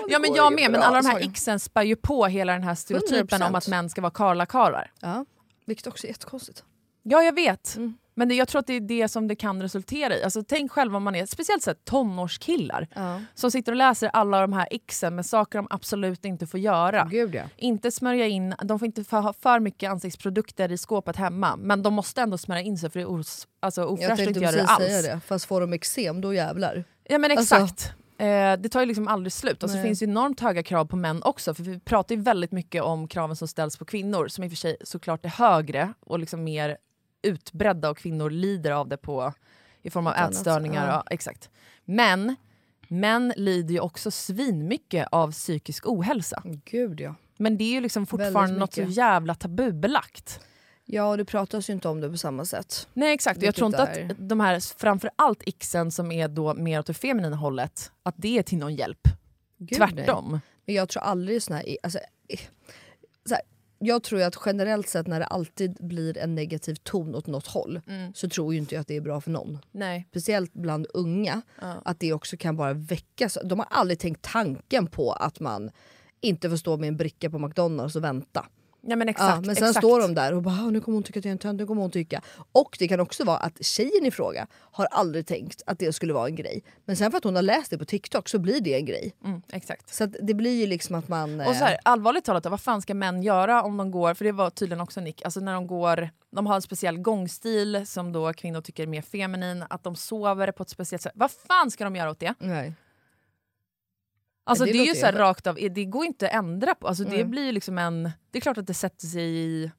Ja 0.08 0.18
men 0.18 0.34
jag 0.34 0.52
med, 0.52 0.70
men 0.70 0.82
alla 0.82 1.02
de 1.02 1.08
här 1.08 1.20
sorry. 1.20 1.32
xen 1.32 1.60
spär 1.60 1.82
ju 1.82 1.96
på 1.96 2.26
hela 2.26 2.52
den 2.52 2.62
här 2.62 2.74
stereotypen 2.74 3.42
100%. 3.42 3.48
om 3.48 3.54
att 3.54 3.68
män 3.68 3.90
ska 3.90 4.00
vara 4.00 4.10
karlakarlar. 4.10 4.92
Ja. 5.00 5.24
Vilket 5.64 5.86
också 5.86 6.06
är 6.06 6.08
jättekonstigt. 6.08 6.64
Ja 7.06 7.22
jag 7.22 7.34
vet, 7.34 7.76
Mm. 7.76 7.94
men 8.14 8.28
det, 8.28 8.34
jag 8.34 8.48
tror 8.48 8.58
att 8.60 8.66
det 8.66 8.72
är 8.74 8.80
det 8.80 9.08
som 9.08 9.28
det 9.28 9.36
kan 9.36 9.62
resultera 9.62 10.16
i. 10.16 10.22
Alltså, 10.24 10.42
tänk 10.48 10.70
själv 10.72 10.96
om 10.96 11.02
man 11.02 11.14
är, 11.14 11.26
speciellt 11.26 11.62
så 11.62 11.70
här, 11.70 11.76
tonårskillar 11.84 12.88
Ja. 12.94 13.20
som 13.34 13.50
sitter 13.50 13.72
och 13.72 13.76
läser 13.76 14.08
alla 14.12 14.40
de 14.40 14.52
här 14.52 14.68
xen 14.88 15.14
med 15.14 15.26
saker 15.26 15.58
de 15.58 15.66
absolut 15.70 16.24
inte 16.24 16.46
får 16.46 16.60
göra. 16.60 17.08
Gud 17.10 17.34
ja. 17.34 17.42
Inte 17.56 17.90
smörja 17.90 18.26
in, 18.26 18.54
de 18.64 18.78
får 18.78 18.86
inte 18.86 19.16
ha 19.16 19.32
för 19.32 19.60
mycket 19.60 19.90
ansiktsprodukter 19.90 20.72
i 20.72 20.78
skåpet 20.78 21.16
hemma 21.16 21.56
men 21.56 21.82
de 21.82 21.94
måste 21.94 22.22
ändå 22.22 22.38
smörja 22.38 22.62
in 22.62 22.78
sig 22.78 22.90
för 22.90 22.98
det 22.98 23.04
är 23.04 23.10
os, 23.12 23.48
alltså, 23.60 23.84
ofräscht 23.84 24.28
att 24.28 24.36
göra 24.42 24.52
det 24.56 24.64
alls. 24.64 24.84
säga 24.84 25.02
det. 25.14 25.20
Fast 25.20 25.44
får 25.44 25.60
de 25.60 25.72
eksem 25.72 26.20
då 26.20 26.34
jävlar. 26.34 26.84
Ja 27.08 27.18
men 27.18 27.30
Alltså- 27.30 27.54
exakt. 27.54 27.92
Eh, 28.18 28.52
det 28.58 28.68
tar 28.68 28.80
ju 28.80 28.86
liksom 28.86 29.08
aldrig 29.08 29.32
slut. 29.32 29.62
Och 29.62 29.70
så 29.70 29.76
Nej. 29.76 29.84
finns 29.84 29.98
det 29.98 30.04
enormt 30.04 30.40
höga 30.40 30.62
krav 30.62 30.84
på 30.84 30.96
män 30.96 31.22
också. 31.22 31.54
För 31.54 31.62
vi 31.62 31.80
pratar 31.80 32.14
ju 32.14 32.20
väldigt 32.22 32.52
mycket 32.52 32.82
om 32.82 33.08
kraven 33.08 33.36
som 33.36 33.48
ställs 33.48 33.76
på 33.76 33.84
kvinnor 33.84 34.28
som 34.28 34.44
i 34.44 34.46
och 34.46 34.50
för 34.50 34.56
sig 34.56 34.76
såklart 34.84 35.24
är 35.24 35.28
högre 35.28 35.92
och 36.00 36.18
liksom 36.18 36.44
mer 36.44 36.76
utbredda 37.24 37.90
och 37.90 37.98
kvinnor 37.98 38.30
lider 38.30 38.70
av 38.70 38.88
det 38.88 38.96
på, 38.96 39.32
i 39.82 39.90
form 39.90 40.06
av 40.06 40.14
ätstörningar. 40.14 40.88
ja. 40.88 41.04
Exakt. 41.10 41.50
Men 41.84 42.36
män 42.88 43.32
lider 43.36 43.74
ju 43.74 43.80
också 43.80 44.10
svinmycket 44.10 45.08
av 45.10 45.32
psykisk 45.32 45.86
ohälsa. 45.86 46.42
Gud 46.64 47.00
ja. 47.00 47.14
Men 47.36 47.56
det 47.58 47.64
är 47.64 47.72
ju 47.72 47.80
liksom 47.80 48.06
fortfarande 48.06 48.58
något 48.58 48.74
så 48.74 48.82
jävla 48.82 49.34
tabubelagt. 49.34 50.40
Ja 50.84 51.08
och 51.10 51.16
det 51.16 51.24
pratas 51.24 51.68
ju 51.70 51.72
inte 51.72 51.88
om 51.88 52.00
det 52.00 52.10
på 52.10 52.16
samma 52.16 52.44
sätt. 52.44 52.88
Nej 52.92 53.12
exakt, 53.14 53.36
jag 53.36 53.40
Vilket 53.40 53.56
tror 53.56 53.66
inte 53.66 53.82
är- 53.82 54.10
att 54.10 54.28
de 54.28 54.40
här 54.40 54.78
framförallt 54.78 55.42
ixen 55.46 55.90
som 55.90 56.12
är 56.12 56.28
då 56.28 56.54
mer 56.54 56.78
åt 56.78 56.86
det 56.86 56.94
feminina 56.94 57.36
hållet, 57.36 57.92
att 58.02 58.14
det 58.18 58.38
är 58.38 58.42
till 58.42 58.58
någon 58.58 58.74
hjälp. 58.74 59.08
Gud, 59.58 59.78
nej. 59.80 59.88
Tvärtom. 59.88 60.40
Men 60.66 60.74
jag 60.74 60.88
tror 60.88 61.02
aldrig 61.02 61.42
såna 61.42 61.56
här... 61.56 61.76
Alltså, 61.82 61.98
så 63.28 63.34
här, 63.34 63.42
jag 63.78 64.02
tror 64.02 64.22
att 64.22 64.36
generellt 64.46 64.88
sett 64.88 65.06
när 65.06 65.20
det 65.20 65.26
alltid 65.26 65.76
blir 65.80 66.18
en 66.18 66.34
negativ 66.34 66.74
ton 66.74 67.14
åt 67.14 67.26
något 67.26 67.46
håll 67.46 67.80
så 68.14 68.28
tror 68.28 68.54
ju 68.54 68.60
inte 68.60 68.74
jag 68.74 68.80
att 68.80 68.88
det 68.88 68.96
är 68.96 69.00
bra 69.00 69.20
för 69.20 69.30
någon. 69.30 69.58
Nej. 69.72 70.06
Speciellt 70.10 70.52
bland 70.52 70.86
unga, 70.94 71.42
att 71.84 72.00
det 72.00 72.12
också 72.12 72.36
kan 72.36 72.56
bara 72.56 72.72
väckas. 72.72 73.38
De 73.44 73.58
har 73.58 73.68
aldrig 73.70 73.98
tänkt 73.98 74.22
tanken 74.22 74.86
på 74.86 75.12
att 75.12 75.40
man 75.40 75.70
inte 76.20 76.50
får 76.50 76.56
stå 76.56 76.76
med 76.76 76.88
en 76.88 76.96
bricka 76.96 77.30
på 77.30 77.38
McDonalds 77.38 77.96
och 77.96 78.04
vänta. 78.04 78.46
Ja, 78.86 78.96
men 78.96 79.08
exakt, 79.08 79.34
ja, 79.34 79.40
men 79.46 79.56
sen 79.56 79.68
exakt. 79.68 79.86
står 79.86 80.00
de 80.00 80.14
där 80.14 80.34
och 80.34 80.42
bara 80.42 80.54
"Ah, 80.54 80.70
nu 80.70 80.80
kommer 80.80 80.96
hon 80.96 81.02
tycka 81.02 81.18
att 81.18 81.24
jag 81.24 81.30
är 81.30 81.32
en 81.32 81.38
tönt, 81.38 81.60
nu 81.60 81.66
kommer 81.66 81.82
hon 81.82 81.90
tycka. 81.90 82.22
Och 82.52 82.76
det 82.78 82.88
kan 82.88 83.00
också 83.00 83.24
vara 83.24 83.36
att 83.36 83.64
tjejen 83.64 84.06
i 84.06 84.10
fråga 84.10 84.46
har 84.52 84.86
aldrig 84.86 85.26
tänkt 85.26 85.62
att 85.66 85.78
det 85.78 85.92
skulle 85.92 86.12
vara 86.12 86.26
en 86.26 86.34
grej. 86.36 86.64
Men 86.84 86.96
sen 86.96 87.10
för 87.10 87.18
att 87.18 87.24
hon 87.24 87.34
har 87.34 87.42
läst 87.42 87.70
det 87.70 87.78
på 87.78 87.84
TikTok 87.84 88.28
så 88.28 88.38
blir 88.38 88.60
det 88.60 88.74
en 88.74 88.84
grej. 88.84 89.14
Mm, 89.24 89.42
exakt. 89.52 89.94
Så 89.94 90.06
det 90.06 90.34
blir 90.34 90.60
ju 90.60 90.66
liksom 90.66 90.94
att 90.96 91.08
man... 91.08 91.40
Och 91.40 91.46
så 91.56 91.64
här, 91.64 91.72
eh, 91.72 91.78
allvarligt 91.82 92.24
talat, 92.24 92.46
vad 92.46 92.60
fan 92.60 92.82
ska 92.82 92.94
män 92.94 93.22
göra 93.22 93.62
om 93.62 93.76
de 93.76 93.90
går, 93.90 94.14
för 94.14 94.24
det 94.24 94.32
var 94.32 94.50
tydligen 94.50 94.80
också 94.80 95.00
Nick, 95.00 95.22
alltså 95.24 95.40
när 95.40 95.54
de 95.54 95.66
går, 95.66 96.10
de 96.32 96.46
har 96.46 96.54
en 96.54 96.62
speciell 96.62 96.98
gångstil 96.98 97.86
som 97.86 98.12
då 98.12 98.32
kvinnor 98.32 98.60
tycker 98.60 98.82
är 98.82 98.86
mer 98.86 99.02
feminin, 99.02 99.64
att 99.70 99.82
de 99.84 99.96
sover 99.96 100.52
på 100.52 100.62
ett 100.62 100.68
speciellt 100.70 101.02
sätt. 101.02 101.12
Vad 101.14 101.30
fan 101.30 101.70
ska 101.70 101.84
de 101.84 101.96
göra 101.96 102.10
åt 102.10 102.20
det? 102.20 102.34
nej. 102.38 102.74
Alltså 104.44 104.64
det 104.64 104.72
det, 104.72 104.78
är 104.78 104.84
ju 104.84 104.94
så 104.94 105.06
rakt 105.06 105.46
av, 105.46 105.58
det 105.70 105.84
går 105.84 106.04
inte 106.04 106.26
att 106.28 106.34
ändra 106.34 106.74
på. 106.74 106.88
Alltså 106.88 107.04
det 107.04 107.16
Mm. 107.16 107.30
blir 107.30 107.42
ju 107.44 107.52
liksom 107.52 107.78
en, 107.78 108.02
det 108.30 108.38
är 108.38 108.40
klart 108.40 108.58
att 108.58 108.66
det 108.66 108.74
sätter 108.74 109.06
sig 109.06 109.22
i... 109.22 109.70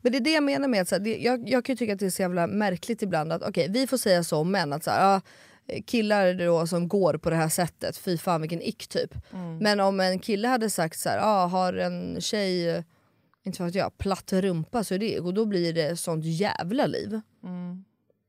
Men 0.00 0.12
det 0.12 0.18
är 0.18 0.20
det 0.20 0.32
jag 0.32 0.42
menar 0.44 0.68
med 0.68 0.82
att 0.82 0.88
så 0.88 0.94
här, 0.94 1.00
det, 1.02 1.16
jag, 1.16 1.48
jag 1.48 1.64
kan 1.64 1.72
ju 1.72 1.76
tycka 1.76 1.92
att 1.92 1.98
det 1.98 2.06
är 2.06 2.10
så 2.10 2.22
jävla 2.22 2.46
märkligt 2.46 3.02
ibland 3.02 3.32
att 3.32 3.42
okej 3.42 3.68
vi 3.70 3.86
får 3.86 3.96
säga 3.96 4.24
så 4.24 4.36
om 4.38 4.50
män 4.50 4.72
att 4.72 4.84
så 4.84 4.90
här, 4.90 5.20
ja, 5.66 5.80
killar 5.86 6.34
då 6.34 6.66
som 6.66 6.88
går 6.88 7.18
på 7.18 7.30
det 7.30 7.36
här 7.36 7.48
sättet, 7.48 7.96
fy 7.98 8.18
fan 8.18 8.40
vilken 8.40 8.62
ick 8.62 8.88
typ. 8.88 9.14
Men 9.60 9.80
om 9.80 10.00
en 10.00 10.18
kille 10.18 10.48
hade 10.48 10.70
sagt 10.70 10.98
så 10.98 11.08
här, 11.08 11.16
ja, 11.18 11.46
har 11.46 11.72
en 11.72 12.20
tjej, 12.20 12.84
inte 13.44 13.62
vet 13.64 13.74
jag, 13.74 13.98
platt 13.98 14.32
rumpa 14.32 14.84
så 14.84 14.94
är 14.94 14.98
det 14.98 15.20
och 15.20 15.34
då 15.34 15.44
blir 15.46 15.72
det 15.72 15.96
sånt 15.96 16.24
jävla 16.24 16.86
liv. 16.86 17.20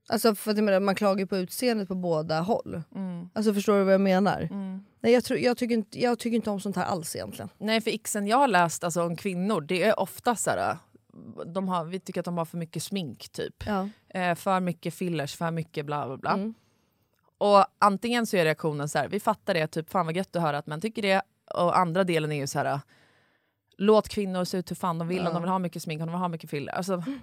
Alltså 0.09 0.35
för 0.35 0.51
att 0.51 0.57
menar, 0.57 0.79
man 0.79 0.95
klagar 0.95 1.19
ju 1.19 1.27
på 1.27 1.37
utseendet 1.37 1.87
på 1.87 1.95
båda 1.95 2.39
håll. 2.41 2.81
Alltså 3.33 3.53
förstår 3.53 3.77
du 3.77 3.83
vad 3.83 3.93
jag 3.93 4.01
menar? 4.01 4.49
Nej, 4.99 5.13
jag, 5.13 5.23
tror, 5.23 5.39
jag, 5.39 5.57
tycker 5.57 5.75
inte, 5.75 6.01
jag 6.01 6.19
tycker 6.19 6.35
inte 6.35 6.49
om 6.49 6.59
sånt 6.59 6.75
här 6.75 6.85
alls 6.85 7.15
egentligen. 7.15 7.49
Nej 7.57 7.81
för 7.81 7.91
ixen 7.91 8.27
jag 8.27 8.37
har 8.37 8.47
läst 8.47 8.83
alltså, 8.83 9.03
om 9.03 9.15
kvinnor, 9.15 9.61
det 9.61 9.83
är 9.83 9.99
ofta 9.99 10.35
så 10.35 10.49
här, 10.49 10.77
de 11.45 11.67
har, 11.67 11.85
vi 11.85 11.99
tycker 11.99 12.21
att 12.21 12.25
de 12.25 12.37
har 12.37 12.45
för 12.45 12.57
mycket 12.57 12.83
smink 12.83 13.29
typ. 13.29 13.63
Ja. 13.65 13.89
Eh, 14.09 14.35
för 14.35 14.59
mycket 14.59 14.93
fillers, 14.93 15.35
för 15.35 15.51
mycket 15.51 15.85
bla 15.85 16.07
bla 16.07 16.17
bla. 16.17 16.31
Mm. 16.31 16.53
Och 17.37 17.65
antingen 17.79 18.27
så 18.27 18.37
är 18.37 18.45
reaktionen 18.45 18.89
så 18.89 18.97
här, 18.97 19.07
vi 19.07 19.19
fattar 19.19 19.53
det, 19.53 19.67
typ 19.67 19.89
fan 19.89 20.05
vad 20.05 20.15
gött 20.15 20.35
att 20.35 20.41
höra 20.41 20.57
att 20.57 20.67
män 20.67 20.81
tycker 20.81 21.01
det. 21.01 21.21
Och 21.53 21.77
andra 21.77 22.03
delen 22.03 22.31
är 22.31 22.35
ju 22.35 22.47
så 22.47 22.59
här, 22.59 22.79
låt 23.77 24.09
kvinnor 24.09 24.43
se 24.43 24.57
ut 24.57 24.71
hur 24.71 24.75
fan 24.75 24.97
de 24.97 25.07
vill, 25.07 25.27
om 25.27 25.33
de 25.33 25.41
vill 25.41 25.51
ha 25.51 25.59
mycket 25.59 25.83
smink, 25.83 26.01
om 26.01 26.07
de 26.07 26.11
vill 26.11 26.19
ha 26.19 26.27
mycket 26.27 26.49
filler. 26.49 26.73
Alltså, 26.73 27.03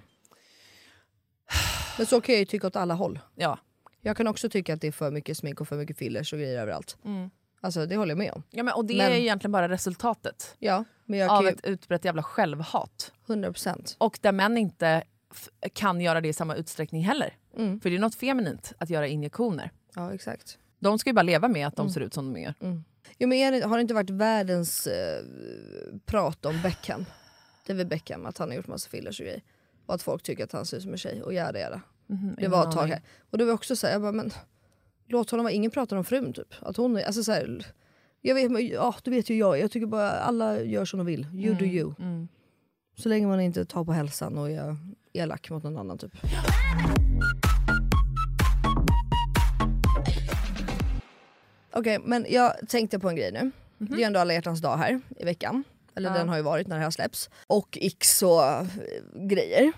Men 1.97 2.05
så 2.05 2.21
kan 2.21 2.33
jag 2.35 2.39
ju 2.39 2.45
tycka 2.45 2.67
åt 2.67 2.75
alla 2.75 2.93
håll. 2.93 3.19
ja. 3.35 3.59
Jag 4.01 4.17
kan 4.17 4.27
också 4.27 4.49
tycka 4.49 4.73
att 4.73 4.81
det 4.81 4.87
är 4.87 4.91
för 4.91 5.11
mycket 5.11 5.37
smink 5.37 5.61
och 5.61 5.67
för 5.67 5.75
mycket 5.77 5.97
fillers 5.97 6.33
och 6.33 6.39
grejer 6.39 6.59
överallt. 6.61 6.97
Alltså 7.61 7.85
det 7.85 7.95
håller 7.95 8.11
jag 8.11 8.17
med 8.17 8.31
om. 8.31 8.43
Ja, 8.51 8.63
men, 8.63 8.73
och 8.73 8.85
det 8.85 8.97
Men- 8.97 9.11
är 9.11 9.15
egentligen 9.15 9.51
bara 9.51 9.69
resultatet 9.69 10.55
Ja, 10.59 10.83
men 11.05 11.19
jag 11.19 11.29
av 11.31 11.37
kan 11.37 11.45
ju... 11.45 11.51
ett 11.51 11.65
utbrett 11.65 12.05
jävla 12.05 12.23
självhat. 12.23 13.11
100%. 13.27 13.95
Och 13.97 14.19
där 14.21 14.31
män 14.31 14.57
inte 14.57 15.03
kan 15.73 16.01
göra 16.01 16.21
det 16.21 16.27
i 16.27 16.33
samma 16.33 16.55
utsträckning 16.55 17.03
heller. 17.03 17.33
Mm. 17.57 17.79
För 17.79 17.89
det 17.89 17.95
är 17.95 17.99
något 17.99 18.15
feminint 18.15 18.73
att 18.77 18.89
göra 18.89 19.07
injektioner. 19.07 19.71
Ja 19.95 20.13
exakt. 20.13 20.57
De 20.79 20.99
ska 20.99 21.09
ju 21.09 21.13
bara 21.13 21.23
leva 21.23 21.47
med 21.47 21.67
att 21.67 21.79
Mm. 21.79 21.87
de 21.87 21.93
ser 21.93 22.01
ut 22.01 22.13
som 22.13 22.33
de 22.33 22.41
gör. 22.41 22.53
Jo, 23.17 23.27
men 23.27 23.33
är 23.37 23.51
det, 23.51 23.65
har 23.67 23.77
det 23.77 23.81
inte 23.81 23.93
varit 23.93 24.09
världens 24.09 24.87
eh, 24.87 25.23
prat 26.05 26.45
om 26.45 26.61
Beckham? 26.61 27.05
David 27.67 27.87
Beckham, 27.87 28.25
att 28.25 28.37
han 28.37 28.49
har 28.49 28.55
gjort 28.55 28.67
massa 28.67 28.89
fillers 28.89 29.19
och 29.19 29.25
grejer. 29.25 29.41
Och 29.85 29.93
att 29.95 30.01
folk 30.03 30.23
tycker 30.23 30.43
att 30.43 30.51
han 30.51 30.65
ser 30.65 30.77
ut 30.77 30.83
som 30.83 30.91
en 30.91 30.97
tjej 30.97 31.23
och 31.23 31.33
jära 31.33 31.59
jära. 31.59 31.81
Mhm, 32.07 32.35
Det 32.39 32.47
var 32.47 32.63
ett 32.67 32.71
tag 32.71 32.87
här. 32.87 33.01
Och 33.29 33.37
det 33.37 33.45
var 33.45 33.53
också 33.53 33.75
så 33.75 33.87
här, 33.87 33.93
jag 33.93 34.01
bara, 34.01 34.11
men 34.11 34.31
låt 35.07 35.29
honom 35.31 35.43
vara, 35.43 35.53
ingen 35.53 35.71
pratar 35.71 35.97
om 35.97 36.03
frun 36.03 36.33
typ. 36.33 36.53
Att 36.61 36.77
hon 36.77 36.97
alltså 36.97 37.23
så 37.23 37.31
här, 37.31 37.65
jag 38.21 38.35
vet, 38.35 38.71
ja, 38.73 38.95
du 39.03 39.11
vet 39.11 39.29
ju 39.29 39.37
jag, 39.37 39.59
jag 39.59 39.71
tycker 39.71 39.87
bara 39.87 40.11
alla 40.11 40.61
gör 40.61 40.85
som 40.85 40.97
de 40.97 41.05
vill. 41.05 41.27
You 41.33 41.45
Mm, 41.51 41.57
do 41.57 41.65
you. 41.65 41.93
Så 42.97 43.09
länge 43.09 43.27
man 43.27 43.39
inte 43.41 43.65
tar 43.65 43.85
på 43.85 43.91
hälsan 43.91 44.37
och 44.37 44.49
är 44.51 44.77
elak 45.13 45.49
mot 45.49 45.63
någon 45.63 45.77
annan 45.77 45.97
typ. 45.97 46.11
Okej, 51.73 51.99
men 52.03 52.25
jag 52.29 52.53
tänkte 52.69 52.99
på 52.99 53.09
en 53.09 53.15
grej 53.15 53.31
nu. 53.31 53.51
Det 53.77 54.03
är 54.03 54.07
ändå 54.07 54.19
alla 54.19 54.33
hjärtans 54.33 54.61
dag 54.61 54.77
här 54.77 55.01
i 55.17 55.25
veckan. 55.25 55.63
Eller 55.95 56.13
den 56.13 56.29
har 56.29 56.35
ju 56.35 56.41
varit 56.41 56.67
när 56.67 56.75
det 56.75 56.83
här 56.83 56.91
släpps. 56.91 57.29
Och 57.47 57.77
X 57.81 58.23
och 58.23 58.43
eh, 58.43 58.65
grejer. 59.13 59.71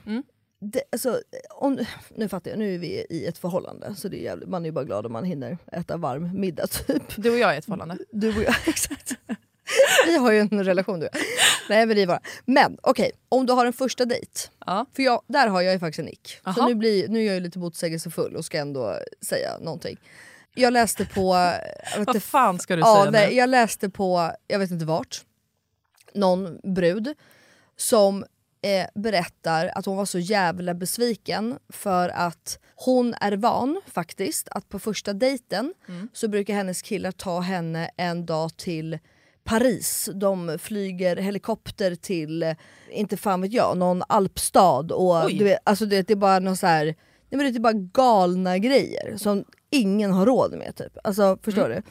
Det, 0.60 0.84
alltså, 0.92 1.22
om, 1.50 1.86
nu 2.16 2.30
fattar 2.30 2.52
jag, 2.52 2.60
nu 2.60 2.76
är 2.76 2.80
vi 2.80 3.06
i 3.10 3.26
ett 3.26 3.38
förhållande 3.38 3.96
så 3.96 4.08
det 4.08 4.18
är 4.18 4.24
jävligt, 4.24 4.50
man 4.50 4.62
är 4.64 4.66
ju 4.66 4.72
bara 4.72 4.86
glad 4.86 5.06
om 5.06 5.12
man 5.12 5.24
hinner 5.24 5.58
äta 5.72 5.98
varm 5.98 6.40
middag 6.42 6.68
typ. 6.68 7.04
Du 7.16 7.32
och 7.32 7.38
jag 7.38 7.50
är 7.50 7.56
i 7.56 7.58
ett 7.58 7.66
förhållande. 7.66 7.98
Du 8.12 8.38
och 8.38 8.44
jag, 8.44 8.56
exakt. 8.68 9.16
Vi 10.06 10.18
har 10.18 10.32
ju 10.32 10.40
en 10.40 10.64
relation 10.64 11.00
du. 11.00 11.10
Nej 11.70 11.86
men 11.86 11.96
det 11.96 12.02
är 12.02 12.08
bara. 12.08 12.22
Men 12.46 12.78
okej, 12.82 13.12
om 13.30 13.46
du 13.46 13.54
har 13.54 13.66
en 13.66 13.74
första 13.74 14.06
dejt. 14.06 14.32
Ja. 14.66 14.86
För 14.96 15.04
jag, 15.04 15.22
där 15.28 15.48
har 15.48 15.62
jag 15.62 15.74
ju 15.74 15.80
faktiskt 15.80 16.00
en 16.00 16.06
nick. 16.06 16.40
Så 16.44 16.50
Aha. 16.50 16.68
nu, 16.68 16.76
blir, 16.76 17.08
nu 17.08 17.20
är 17.20 17.26
jag 17.26 17.36
ju 17.36 17.40
lite 17.40 17.60
motsägelsefull 17.60 18.36
och 18.36 18.46
ska 18.46 18.58
ändå 18.58 18.98
säga 19.22 19.58
någonting. 19.60 19.98
Jag 20.56 20.74
läste 20.74 21.06
på... 21.06 21.34
Vet 21.98 22.08
Vad 22.08 22.24
fan 22.24 22.60
ska 22.60 22.76
du 22.76 22.82
ja, 22.82 23.00
säga 23.02 23.12
nej, 23.12 23.30
nu? 23.30 23.36
Jag 23.36 23.50
läste 23.50 23.90
på, 23.90 24.32
jag 24.48 24.60
vet 24.60 24.72
inte 24.72 24.86
vart, 24.86 25.26
någon 26.18 26.60
brud 26.64 27.14
som 27.78 28.26
eh, 28.62 28.88
berättar 29.02 29.72
att 29.76 29.86
hon 29.86 29.98
var 29.98 30.06
så 30.06 30.20
jävla 30.20 30.74
besviken 30.74 31.60
för 31.70 32.10
att 32.10 32.60
hon 32.76 33.14
är 33.22 33.32
van 33.38 33.82
faktiskt 33.88 34.48
att 34.52 34.70
på 34.70 34.80
första 34.80 35.14
dejten 35.14 35.74
Mm. 35.88 36.10
så 36.14 36.28
brukar 36.28 36.54
hennes 36.54 36.82
killar 36.82 37.12
ta 37.12 37.40
henne 37.40 37.90
en 37.98 38.26
dag 38.26 38.58
till 38.58 39.00
Paris. 39.44 40.10
De 40.14 40.58
flyger 40.62 41.16
helikopter 41.16 41.96
till, 41.96 42.44
eh, 42.44 42.56
inte 42.92 43.18
fan 43.18 43.42
vet 43.42 43.54
jag, 43.54 43.78
någon 43.78 44.04
alpstad. 44.10 44.92
Och 44.94 45.26
Oj. 45.26 45.38
du 45.38 45.44
vet, 45.44 45.60
alltså 45.64 45.86
det, 45.86 46.02
det 46.08 46.14
är 46.14 46.18
bara 46.18 46.40
någon 46.40 46.58
så 46.58 46.68
här, 46.68 46.96
det 47.30 47.36
är 47.36 47.60
bara 47.60 47.74
galna 47.74 48.58
grejer 48.58 49.18
som 49.18 49.46
ingen 49.70 50.12
har 50.12 50.26
råd 50.26 50.58
med. 50.58 50.76
Typ. 50.76 50.98
Alltså, 51.04 51.38
förstår 51.42 51.70
du? 51.70 51.82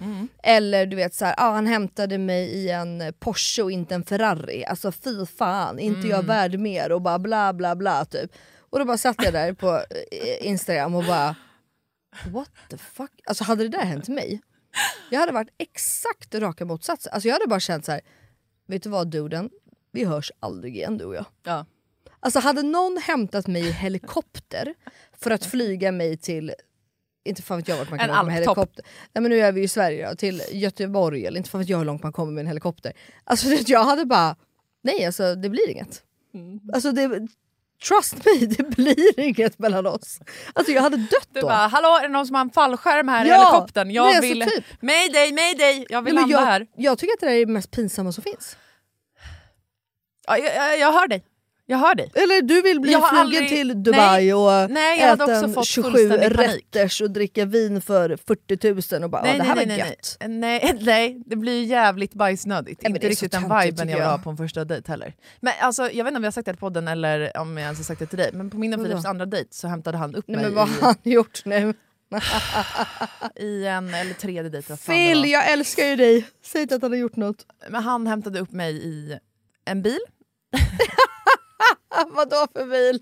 Eller 0.43 0.87
du 0.87 0.97
vet 0.97 1.15
så 1.15 1.25
här, 1.25 1.35
ah, 1.39 1.53
han 1.53 1.67
hämtade 1.67 2.19
mig 2.19 2.49
i 2.49 2.71
en 2.71 3.13
Porsche 3.19 3.63
och 3.63 3.73
inte 3.73 3.95
en 3.95 4.05
Ferrari. 4.05 4.65
Alltså 4.65 4.93
fy 4.93 5.27
fan, 5.27 5.79
inte 5.79 6.09
jag 6.09 6.23
värd 6.23 6.59
mer 6.59 6.93
och 6.93 7.03
bara 7.03 7.19
bla 7.19 7.53
bla 7.53 7.77
bla 7.77 8.05
typ. 8.05 8.33
Och 8.71 8.79
då 8.79 8.85
bara 8.85 8.99
satt 8.99 9.25
jag 9.25 9.33
där 9.33 9.53
på 9.53 9.83
Instagram 10.41 10.95
och 10.95 11.05
bara 11.05 11.37
what 12.25 12.51
the 12.71 12.77
fuck? 12.79 13.11
Alltså 13.27 13.45
hade 13.45 13.63
det 13.63 13.69
där 13.69 13.85
hänt 13.85 14.09
mig, 14.09 14.41
jag 15.11 15.21
hade 15.21 15.33
varit 15.33 15.55
exakt 15.59 16.35
raka 16.35 16.65
motsatsen. 16.65 17.13
Alltså 17.13 17.29
jag 17.29 17.35
hade 17.35 17.47
bara 17.47 17.61
känt 17.61 17.85
så 17.85 17.93
här, 17.93 18.01
vet 18.67 18.83
du 18.83 18.89
vad 18.89 19.11
duden? 19.11 19.51
Vi 19.93 20.05
hörs 20.05 20.33
aldrig 20.41 20.77
igen 20.77 20.99
du 20.99 21.05
och 21.05 21.15
jag. 21.15 21.27
Ja. 21.43 21.67
Alltså 22.21 22.39
hade 22.39 22.63
någon 22.63 22.97
hämtat 22.97 23.47
mig 23.47 23.67
i 23.69 23.73
helikopter 23.73 24.75
för 25.13 25.31
att 25.31 25.45
flyga 25.45 25.93
mig 25.93 26.17
till, 26.17 26.55
inte 27.29 27.43
fan 27.43 27.57
vet 27.59 27.69
jag 27.69 27.77
vart 27.77 27.91
man 27.91 27.99
kan 27.99 28.11
En 28.11 28.15
åka 28.17 28.23
med 28.25 28.35
helikopter. 28.35 28.85
Nej 29.13 29.23
men 29.23 29.31
nu 29.31 29.41
är 29.41 29.53
vi 29.53 29.63
i 29.63 29.69
Sverige 29.69 30.09
då, 30.09 30.15
till 30.17 30.43
Göteborg 30.53 31.27
eller 31.27 31.39
inte 31.39 31.51
fan 31.51 31.61
vet 31.61 31.69
jag 31.69 31.79
hur 31.79 31.85
långt 31.85 32.03
man 32.03 32.13
kommer 32.13 32.33
med 32.33 32.41
en 32.41 32.47
helikopter. 32.47 32.93
Alltså 33.25 33.47
jag 33.67 33.85
hade 33.85 34.05
bara, 34.07 34.37
nej 34.83 35.07
alltså 35.07 35.35
det 35.35 35.49
blir 35.49 35.71
inget. 35.71 36.03
Mm. 36.35 36.61
Alltså 36.75 36.93
det, 36.93 37.09
trust 37.89 38.15
me, 38.25 38.47
det 38.57 38.63
blir 38.77 39.21
inget 39.21 39.59
mellan 39.59 39.87
oss. 39.87 40.19
Alltså 40.53 40.73
jag 40.73 40.83
hade 40.83 40.97
dött 40.97 41.29
Du 41.33 41.41
då. 41.41 41.47
bara, 41.47 41.67
hallå 41.67 41.89
är 41.99 42.03
det 42.03 42.09
någon 42.09 42.27
som 42.27 42.35
har 42.35 42.41
en 42.43 42.51
fallskärm 42.51 43.09
här 43.09 43.25
i 43.25 43.29
Ja, 43.29 43.35
helikoptern? 43.39 43.91
Jag 43.91 44.05
nej, 44.07 44.17
alltså 44.17 44.29
vill... 44.35 44.43
typ. 44.43 44.65
Mayday, 44.83 45.33
mayday! 45.33 45.87
Jag 45.89 46.03
vill 46.03 46.15
Nej, 46.15 46.23
landa 46.23 46.37
jag, 46.41 46.47
här. 46.47 46.67
jag 46.77 46.99
tycker 46.99 47.15
att 47.15 47.21
det 47.21 47.27
där 47.27 47.33
är 47.35 47.47
det 47.47 47.53
mest 47.53 47.71
pinsamma 47.71 48.13
som 48.13 48.23
finns. 48.25 48.57
Ja, 50.27 50.39
jag, 50.39 50.57
jag, 50.57 50.79
jag 50.79 50.93
hör 50.93 51.09
dig. 51.09 51.25
Jag 51.69 51.79
hör 51.79 51.95
dig. 51.95 52.11
Eller 52.15 52.43
du 52.43 52.63
vill 52.63 52.81
bli 52.81 52.93
Jag 52.93 53.09
flygen 53.09 53.21
aldrig- 53.27 53.49
till 53.49 53.83
Dubai 53.83 54.01
Nej. 54.25 54.35
och 54.35 54.71
Nej, 54.71 55.01
jag 55.01 55.13
äta 55.13 55.35
en 55.35 55.55
fått 55.55 55.67
27 55.67 55.91
fullständig 55.91 56.37
panik. 56.37 56.65
rätters 56.75 57.01
och 57.01 57.11
dricka 57.11 57.45
vin 57.45 57.81
för 57.81 58.17
40 58.27 58.95
000 58.95 59.05
och 59.05 59.11
bara 59.11 59.23
Nej, 59.23 59.39
det 59.39 59.45
här 59.45 59.55
nej, 59.55 59.65
var 59.65 59.67
nej, 59.67 59.79
nej, 59.79 59.89
gött. 59.89 60.17
nej. 60.21 60.29
nej, 60.29 60.79
nej, 60.83 61.23
det 61.27 61.37
blir 61.37 61.65
jävligt 61.65 62.15
bajsnödigt. 62.15 62.81
det 62.81 62.89
inte 62.89 63.09
riktigt 63.09 63.33
den 63.33 63.43
viben 63.43 63.89
jag 63.89 63.97
vill 63.97 63.97
jag. 64.05 64.11
ha 64.11 64.19
på 64.19 64.31
en 64.31 64.37
första 64.37 64.65
dejt 64.65 64.91
heller. 64.93 65.15
Men 65.41 65.53
alltså, 65.61 65.83
jag 65.83 66.05
vet 66.05 66.11
inte 66.11 66.17
om 66.17 66.23
vi 66.23 66.27
har 66.27 66.33
sagt 66.33 66.47
det 66.47 66.53
i 66.53 66.57
podden 66.57 66.89
eller 66.89 67.37
om 67.37 67.57
jag 67.57 67.65
ens 67.65 67.79
har 67.79 67.85
sagt 67.85 67.99
det 67.99 68.07
till 68.07 68.19
dig, 68.19 68.31
men 68.33 68.51
på 68.51 68.57
min 68.57 68.75
och? 68.75 68.85
Philips 68.85 69.05
andra 69.05 69.27
dejt 69.27 69.49
så 69.55 69.69
hämtade 69.69 69.99
han 69.99 70.15
upp 70.15 70.25
Nej, 70.29 70.37
mig 70.37 70.45
men 70.45 70.55
vad 70.55 70.69
har 70.69 70.83
han 70.87 70.95
gjort 71.03 71.45
nu? 71.45 71.75
i, 73.41 73.43
i 73.45 73.67
en, 73.67 73.95
eller 73.95 74.15
tredje 74.15 74.49
dejt. 74.51 74.77
Phil, 74.77 75.25
jag 75.31 75.53
älskar 75.53 75.85
ju 75.85 75.97
dig! 75.97 76.27
Säg 76.45 76.63
inte 76.63 76.75
att 76.75 76.83
han 76.83 76.91
har 76.91 76.99
gjort 76.99 77.17
något. 77.17 77.47
Men 77.69 77.83
han 77.83 78.07
hämtade 78.07 78.41
upp 78.41 78.53
mig 78.53 78.75
i 78.77 79.19
en 79.65 79.83
bil. 79.83 79.99
Vadå 82.11 82.47
för 82.53 82.67
bil? 82.67 83.01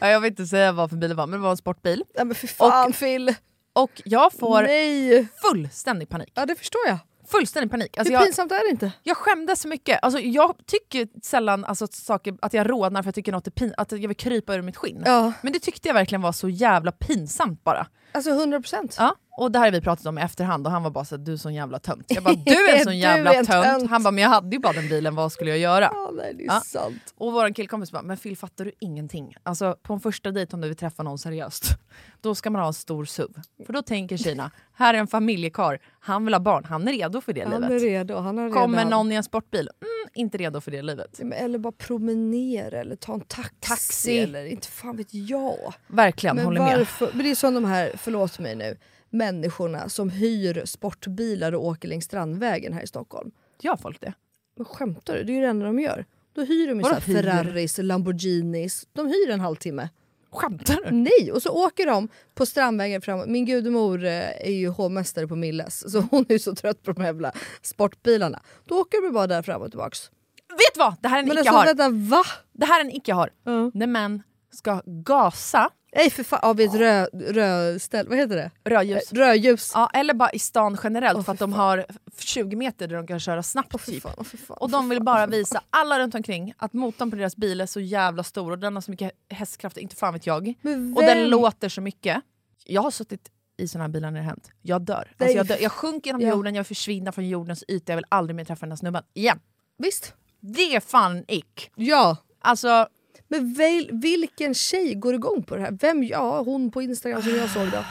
Ja, 0.00 0.08
Jag 0.08 0.20
vill 0.20 0.30
inte 0.30 0.46
säga 0.46 0.72
vad 0.72 0.90
för 0.90 0.96
bil 0.96 1.08
det 1.08 1.14
var, 1.14 1.26
men 1.26 1.38
det 1.40 1.42
var 1.44 1.50
en 1.50 1.56
sportbil. 1.56 2.04
Nej 2.14 2.24
men 2.24 2.34
för 2.34 2.46
fan 2.46 2.92
Phil! 2.92 3.34
Och 3.72 4.02
jag 4.04 4.32
får 4.32 4.62
Nej! 4.62 5.28
fullständig 5.42 6.08
panik. 6.08 6.32
Ja 6.34 6.46
det 6.46 6.54
förstår 6.56 6.80
jag. 6.86 6.98
Fullständig 7.28 7.70
panik. 7.70 7.98
Alltså 7.98 8.12
Hur 8.12 8.18
jag, 8.18 8.24
pinsamt 8.26 8.52
är 8.52 8.64
det 8.64 8.70
inte? 8.70 8.92
jag 9.02 9.16
skämdes 9.16 9.60
så 9.60 9.68
mycket. 9.68 9.98
Alltså 10.02 10.20
jag 10.20 10.54
tycker 10.66 11.08
sällan 11.22 11.64
alltså, 11.64 11.86
saker, 11.90 12.34
att 12.42 12.52
jag 12.54 12.70
rodnar 12.70 12.90
för 12.90 12.98
att 12.98 13.06
jag 13.06 13.14
tycker 13.14 13.32
något 13.32 13.46
är 13.46 13.50
pin- 13.50 13.74
att 13.76 13.92
jag 13.92 14.08
vill 14.08 14.16
krypa 14.16 14.54
ur 14.54 14.62
mitt 14.62 14.76
skinn. 14.76 15.02
Ja, 15.06 15.32
Men 15.42 15.52
det 15.52 15.58
tyckte 15.58 15.88
jag 15.88 15.94
verkligen 15.94 16.22
var 16.22 16.32
så 16.32 16.48
jävla 16.48 16.92
pinsamt 16.92 17.64
bara. 17.64 17.86
alltså 18.12 18.30
100 18.30 18.60
procent. 18.60 18.94
Ja, 18.98 19.16
och 19.32 19.52
det 19.52 19.58
här 19.58 19.66
har 19.66 19.72
vi 19.72 19.80
pratat 19.80 20.06
om 20.06 20.18
i 20.18 20.20
efterhand 20.22 20.66
och 20.66 20.72
han 20.72 20.82
var 20.82 20.90
bara 20.90 21.04
så 21.04 21.16
här, 21.16 21.24
du 21.24 21.32
är 21.32 21.36
sån 21.36 21.54
jävla 21.54 21.78
tönt. 21.78 22.04
Jag 22.08 22.22
bara, 22.24 22.34
du 22.46 22.68
är 22.68 22.84
sån 22.84 22.98
jävla 22.98 23.30
är 23.34 23.44
tönt. 23.44 23.48
tönt. 23.64 23.90
Han 23.90 24.02
bara, 24.02 24.10
men 24.10 24.22
jag 24.22 24.30
hade 24.30 24.56
ju 24.56 24.60
bara 24.60 24.72
den 24.72 24.88
bilen, 24.88 25.14
vad 25.14 25.32
skulle 25.32 25.50
jag 25.50 25.58
göra? 25.58 25.84
Ja, 25.92 26.10
nej, 26.16 26.34
det 26.34 26.42
är 26.44 26.46
Ja. 26.46 26.60
sant. 26.60 27.14
Och 27.16 27.32
vår 27.32 27.54
killkompis 27.54 27.92
bara, 27.92 28.02
men 28.02 28.16
Phil 28.16 28.36
fattar 28.36 28.64
du 28.64 28.72
ingenting? 28.80 29.34
Alltså 29.42 29.76
på 29.82 29.92
en 29.94 30.00
första 30.00 30.30
dejt 30.30 30.54
om 30.54 30.60
du 30.60 30.68
vill 30.68 30.76
träffa 30.76 31.02
någon 31.02 31.18
seriöst, 31.18 31.64
då 32.20 32.34
ska 32.34 32.50
man 32.50 32.60
ha 32.60 32.66
en 32.66 32.74
stor 32.74 33.04
SUV. 33.04 33.28
För 33.66 33.72
då 33.72 33.82
tänker 33.82 34.16
tjejerna, 34.16 34.50
här 34.74 34.94
är 34.94 34.98
en 34.98 35.06
familjekar, 35.06 35.78
han 36.00 36.24
vill 36.24 36.34
ha 36.34 36.40
barn, 36.40 36.64
han 36.64 36.88
är 36.88 36.92
redo 36.92 37.20
för 37.20 37.32
det 37.32 37.44
Han 37.48 37.64
är 37.64 37.68
livet. 37.68 37.82
redo. 37.82 38.14
Han 38.16 38.38
har 38.38 38.50
Kommer 38.50 38.78
redan... 38.78 38.90
någon 38.90 39.12
i 39.12 39.14
en 39.14 39.24
sportbil, 39.24 39.60
mm, 39.80 40.10
inte 40.14 40.38
redo 40.38 40.60
för 40.60 40.70
det 40.70 40.82
livet. 40.82 41.20
Eller 41.34 41.58
bara 41.58 41.72
promenera 41.72 42.80
eller 42.80 42.96
ta 42.96 43.14
en 43.14 43.20
taxi. 43.20 43.50
Taxi. 43.60 44.18
Eller 44.18 44.44
inte 44.44 44.68
fan 44.68 44.96
vet 44.96 45.14
jag. 45.14 45.74
Verkligen, 45.86 46.36
Men, 46.36 46.44
håller 46.44 46.60
med. 46.60 46.78
varför, 46.78 47.10
men 47.14 47.24
det 47.24 47.30
är 47.30 47.34
som 47.34 47.54
de 47.54 47.64
här, 47.64 47.92
förlåt 47.96 48.38
mig 48.38 48.54
nu, 48.56 48.76
människorna 49.10 49.88
som 49.88 50.10
hyr 50.10 50.62
sportbilar 50.64 51.54
och 51.54 51.64
åker 51.64 51.88
längs 51.88 52.04
Strandvägen 52.04 52.72
här 52.72 52.82
i 52.82 52.86
Stockholm. 52.86 53.30
Gör 53.60 53.76
folk 53.76 54.00
det? 54.00 54.12
Men 54.56 54.64
skämtar 54.64 55.14
du? 55.14 55.24
Det 55.24 55.32
är 55.32 55.34
ju 55.34 55.40
det 55.40 55.46
enda 55.46 55.66
de 55.66 55.80
gör. 55.80 56.04
Då 56.32 56.42
hyr 56.42 56.68
de 56.68 56.78
ju 56.78 56.84
så? 56.84 57.00
Ferraris, 57.00 57.78
Lamborghinis. 57.78 58.88
De 58.92 59.06
hyr 59.06 59.30
en 59.30 59.40
halvtimme. 59.40 59.88
Skämtar 60.32 60.78
du? 60.84 60.90
Nej! 60.90 61.32
Och 61.32 61.42
så 61.42 61.50
åker 61.50 61.86
de 61.86 62.08
på 62.34 62.46
Strandvägen 62.46 63.00
framåt. 63.00 63.28
Min 63.28 63.46
gudmor 63.46 64.04
eh, 64.04 64.46
är 64.46 64.52
ju 64.52 64.68
hovmästare 64.68 65.26
på 65.26 65.36
Milles 65.36 65.92
så 65.92 66.00
hon 66.00 66.26
är 66.28 66.32
ju 66.32 66.38
så 66.38 66.54
trött 66.54 66.82
på 66.82 66.92
de 66.92 67.00
här 67.00 67.08
jävla 67.08 67.32
sportbilarna. 67.62 68.40
Då 68.64 68.80
åker 68.80 69.02
de 69.02 69.14
bara 69.14 69.26
där 69.26 69.42
fram 69.42 69.62
och 69.62 69.70
tillbaks. 69.70 70.10
Vet 70.48 70.74
du 70.74 70.78
vad? 70.78 70.94
Det 71.00 71.08
här 71.08 71.18
är 71.18 71.22
en 71.22 71.28
Men 71.28 71.38
ick 71.38 71.46
jag 71.46 71.54
alltså 71.54 71.74
vänta, 71.74 72.10
va? 72.16 72.22
Det 72.52 72.66
här 72.66 72.80
är 72.80 72.84
en 72.84 72.90
ick 72.90 73.08
jag 73.08 73.16
har. 73.16 73.30
Ja. 73.44 73.70
När 73.74 73.86
män 73.86 74.22
ska 74.52 74.82
gasa 74.84 75.70
Nej 75.92 76.10
för 76.10 76.22
fan, 76.24 76.38
ja, 76.42 76.52
vid 76.52 76.68
ett 76.68 76.74
rö, 76.74 77.06
rödställ, 77.12 78.08
vad 78.08 78.18
heter 78.18 78.36
det? 78.36 78.50
rödljus. 78.64 79.12
Eh, 79.12 79.16
Rödljus. 79.16 79.70
Ja, 79.74 79.90
eller 79.94 80.14
bara 80.14 80.30
i 80.30 80.38
stan 80.38 80.78
generellt 80.82 81.18
Åh, 81.18 81.24
för 81.24 81.32
att 81.32 81.38
fy 81.38 81.42
de 81.42 81.52
har 81.52 81.86
20 82.18 82.56
meter 82.56 82.88
där 82.88 82.96
de 82.96 83.06
kan 83.06 83.20
köra 83.20 83.42
snabbt. 83.42 83.84
Fy 83.84 83.92
typ. 83.92 84.02
fan, 84.02 84.24
fy 84.24 84.38
fan, 84.38 84.56
Och 84.60 84.70
de 84.70 84.88
vill 84.88 85.02
bara 85.02 85.26
visa 85.26 85.62
alla 85.70 85.98
runt 85.98 86.14
omkring 86.14 86.54
att 86.56 86.72
motorn 86.72 87.10
på 87.10 87.16
deras 87.16 87.36
bil 87.36 87.60
är 87.60 87.66
så 87.66 87.80
jävla 87.80 88.22
stor 88.22 88.50
och 88.50 88.58
den 88.58 88.74
har 88.74 88.80
så 88.80 88.90
mycket 88.90 89.12
hästkraft, 89.30 89.76
inte 89.76 89.96
fan 89.96 90.12
vet 90.12 90.26
jag. 90.26 90.54
Och 90.96 91.02
den 91.02 91.28
låter 91.28 91.68
så 91.68 91.80
mycket. 91.80 92.22
Jag 92.64 92.82
har 92.82 92.90
suttit 92.90 93.30
i 93.56 93.68
såna 93.68 93.84
här 93.84 93.88
bilar 93.88 94.10
när 94.10 94.20
det 94.20 94.26
hänt. 94.26 94.50
Jag 94.62 94.82
dör. 94.82 95.12
Alltså 95.18 95.36
jag, 95.36 95.46
dör. 95.46 95.58
jag 95.60 95.72
sjunker 95.72 96.08
genom 96.08 96.20
ja. 96.20 96.28
jorden, 96.28 96.54
jag 96.54 96.66
försvinner 96.66 97.12
från 97.12 97.28
jordens 97.28 97.64
yta, 97.68 97.92
jag 97.92 97.96
vill 97.96 98.04
aldrig 98.08 98.36
mer 98.36 98.44
träffa 98.44 98.66
den 98.66 98.72
här 98.72 98.76
snubben. 98.76 99.02
Igen. 99.14 99.40
Visst? 99.78 100.14
Det 100.40 100.74
är 100.74 100.80
fan 100.80 101.24
ick. 101.28 101.70
Ja. 101.74 102.16
Alltså, 102.40 102.88
Men 103.30 103.52
väl, 103.54 103.88
vilken 103.92 104.54
tjej 104.54 104.94
går 104.94 105.14
igång 105.14 105.42
på 105.42 105.56
det 105.56 105.62
här? 105.62 105.78
Vem? 105.80 106.04
Ja, 106.04 106.42
hon 106.42 106.70
på 106.70 106.82
Instagram 106.82 107.22
som 107.22 107.36
jag 107.36 107.50
såg 107.50 107.70
då. 107.70 107.84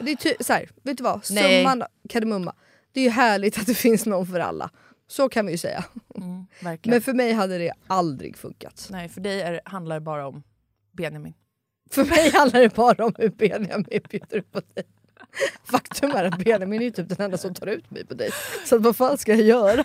Det 0.00 0.10
är 0.12 0.16
ty- 0.16 0.34
så 0.40 0.52
här, 0.52 0.68
vet 0.82 0.96
du 0.98 1.04
vad? 1.04 1.24
Nej. 1.30 1.64
Summan 1.64 1.82
kardemumma. 2.08 2.54
Det 2.92 3.00
är 3.00 3.04
ju 3.04 3.10
härligt 3.10 3.58
att 3.58 3.66
det 3.66 3.74
finns 3.74 4.06
någon 4.06 4.26
för 4.26 4.40
alla. 4.40 4.70
Så 5.08 5.28
kan 5.28 5.46
vi 5.46 5.52
ju 5.52 5.58
säga. 5.58 5.84
mm. 6.14 6.46
Men 6.84 7.02
för 7.02 7.12
mig 7.12 7.32
hade 7.32 7.58
det 7.58 7.72
aldrig 7.86 8.36
funkat. 8.36 8.88
Nej, 8.90 9.08
för 9.08 9.20
dig 9.20 9.40
är, 9.42 9.60
handlar 9.64 9.96
det 9.96 10.00
bara 10.00 10.26
om 10.26 10.42
Benjamin. 10.92 11.34
För 11.90 12.04
mig 12.04 12.30
handlar 12.32 12.60
det 12.60 12.74
bara 12.74 13.04
om 13.04 13.14
hur 13.18 13.28
Benjamin 13.28 13.84
bjuder 14.10 14.40
på 14.40 14.60
dig. 14.74 14.84
Faktum 15.64 16.10
är 16.10 16.24
att 16.24 16.38
Benjamin 16.38 16.82
är 16.82 16.90
typ 16.90 17.08
den 17.08 17.20
enda 17.20 17.38
som 17.38 17.54
tar 17.54 17.66
ut 17.66 17.90
mig 17.90 18.06
på 18.06 18.14
dig. 18.14 18.30
Så 18.66 18.78
vad 18.78 18.96
fan 18.96 19.18
ska 19.18 19.34
jag 19.34 19.42
göra? 19.46 19.84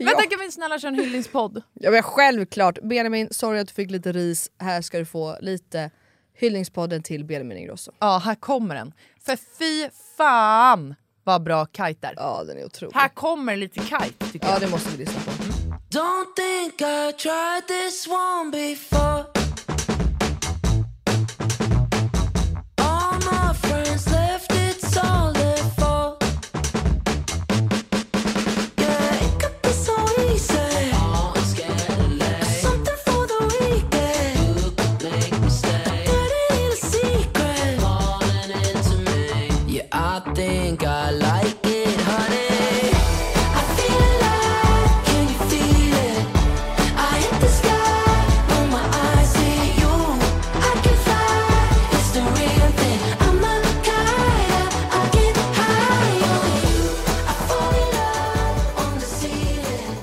Vänta, 0.00 0.22
kan 0.22 0.40
vi 0.40 0.50
snälla 0.52 0.78
köra 0.78 0.88
en 0.88 0.94
hyllningspodd? 0.94 1.62
Ja 1.74 1.90
men 1.90 2.02
självklart. 2.02 2.78
Benjamin, 2.82 3.28
sorry 3.30 3.58
att 3.58 3.68
du 3.68 3.74
fick 3.74 3.90
lite 3.90 4.12
ris. 4.12 4.50
Här 4.60 4.82
ska 4.82 4.98
du 4.98 5.04
få 5.04 5.36
lite 5.40 5.90
hyllningspodden 6.38 7.02
till 7.02 7.24
Benjamin 7.24 7.58
Ingrosso. 7.58 7.92
Ja, 7.98 8.22
här 8.24 8.34
kommer 8.34 8.74
den. 8.74 8.92
För 9.26 9.36
fy 9.58 9.88
fan 10.16 10.94
vad 11.24 11.42
bra 11.42 11.66
kite 11.66 12.06
är. 12.06 12.14
Ja 12.16 12.44
den 12.46 12.58
är 12.58 12.64
otrolig. 12.64 12.94
Här 12.94 13.08
kommer 13.08 13.56
lite 13.56 13.80
kite 13.80 14.32
tycker 14.32 14.46
Ja 14.46 14.52
jag. 14.52 14.60
det 14.60 14.68
måste 14.68 14.90
vi 14.90 14.96
lyssna 14.96 15.20
på. 15.24 15.30
Don't 15.98 16.34
think 16.36 16.80
I 16.80 17.12
tried 17.22 17.66
this 17.68 18.06
one 18.06 18.50
before. 18.50 19.43
I 40.16 40.20
think 40.34 40.84
I 40.84 41.10
like 41.10 41.58
it, 41.64 42.00
honey. 42.08 42.90
I 43.58 43.62
feel 43.76 44.00
alive, 44.14 45.04
can 45.06 45.22
you 45.32 45.38
feel 45.50 45.94
it? 46.08 46.26
I 46.96 47.18
hit 47.22 47.40
the 47.40 47.48
sky 47.48 48.14
when 48.50 48.66
my 48.70 48.84
eyes 49.04 49.28
see 49.36 49.60
you. 49.80 49.94
I 50.70 50.72
can 50.84 50.96
fly, 51.06 51.96
it's 51.96 52.10
the 52.16 52.22
real 52.38 52.70
thing. 52.80 53.00
I'm 53.26 53.44
a 53.44 53.54
kite, 53.88 54.72
I 54.98 55.00
get 55.16 55.36
high 55.58 56.18
on 56.34 56.50
you. 56.62 56.82
I 57.30 57.34
fall 57.48 57.72
in 57.82 57.88
love 57.98 58.58
on 58.82 58.92
the 59.00 59.06
ceiling. 59.18 59.94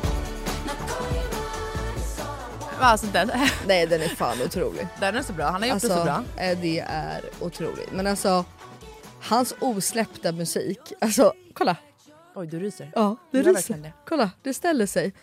Now 0.67 0.75
call 0.91 1.07
you 1.15 1.27
mine, 1.35 1.95
it's 1.97 2.19
all 2.19 2.35
I 2.35 2.73
want. 2.73 2.83
Alltså, 2.83 3.07
den, 3.07 3.31
Nej 3.67 3.85
den 3.87 4.01
är 4.01 4.07
fan 4.07 4.37
otrolig. 4.45 4.87
den 4.99 5.15
är 5.15 5.21
så 5.23 5.33
bra, 5.33 5.45
han 5.45 5.61
har 5.61 5.67
gjort 5.69 5.73
Alltså, 5.73 5.87
det 5.87 5.95
så 5.95 6.03
bra. 6.03 6.23
eh, 6.35 6.57
det 6.61 6.79
är 6.87 7.21
otroligt. 7.39 7.91
Men 7.91 8.07
alltså 8.07 8.45
hans 9.31 9.53
osläppta 9.59 10.31
musik. 10.31 10.79
Alltså 10.99 11.33
kolla. 11.53 11.77
Oj, 12.35 12.47
du 12.47 12.59
ryser. 12.59 12.91
Ja 12.95 13.17
Gör 13.31 13.43
ryser. 13.43 13.77
det. 13.77 13.93
Kolla 14.05 14.31
det 14.41 14.53
ställer 14.53 14.85
sig. 14.85 15.13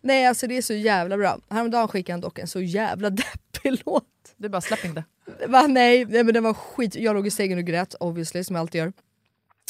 Nej 0.00 0.26
alltså 0.26 0.46
det 0.46 0.56
är 0.56 0.62
så 0.62 0.74
jävla 0.74 1.16
bra. 1.16 1.38
Häromdagen 1.50 1.88
skickade 1.88 2.14
han 2.14 2.20
dock 2.20 2.38
en 2.38 2.48
så 2.48 2.60
jävla 2.60 3.10
deppig 3.50 3.82
låt. 3.86 4.04
Du 4.36 4.48
bara 4.48 4.60
släpp 4.60 4.84
inte. 4.84 5.04
Va, 5.48 5.66
nej, 5.66 6.04
nej 6.04 6.24
men 6.24 6.34
den 6.34 6.44
var 6.44 6.54
skit. 6.54 6.94
Jag 6.94 7.14
låg 7.14 7.26
i 7.26 7.30
sängen 7.30 7.58
och 7.58 7.64
grät 7.64 7.94
obviously 8.00 8.44
som 8.44 8.56
jag 8.56 8.60
alltid 8.60 8.78
gör. 8.78 8.92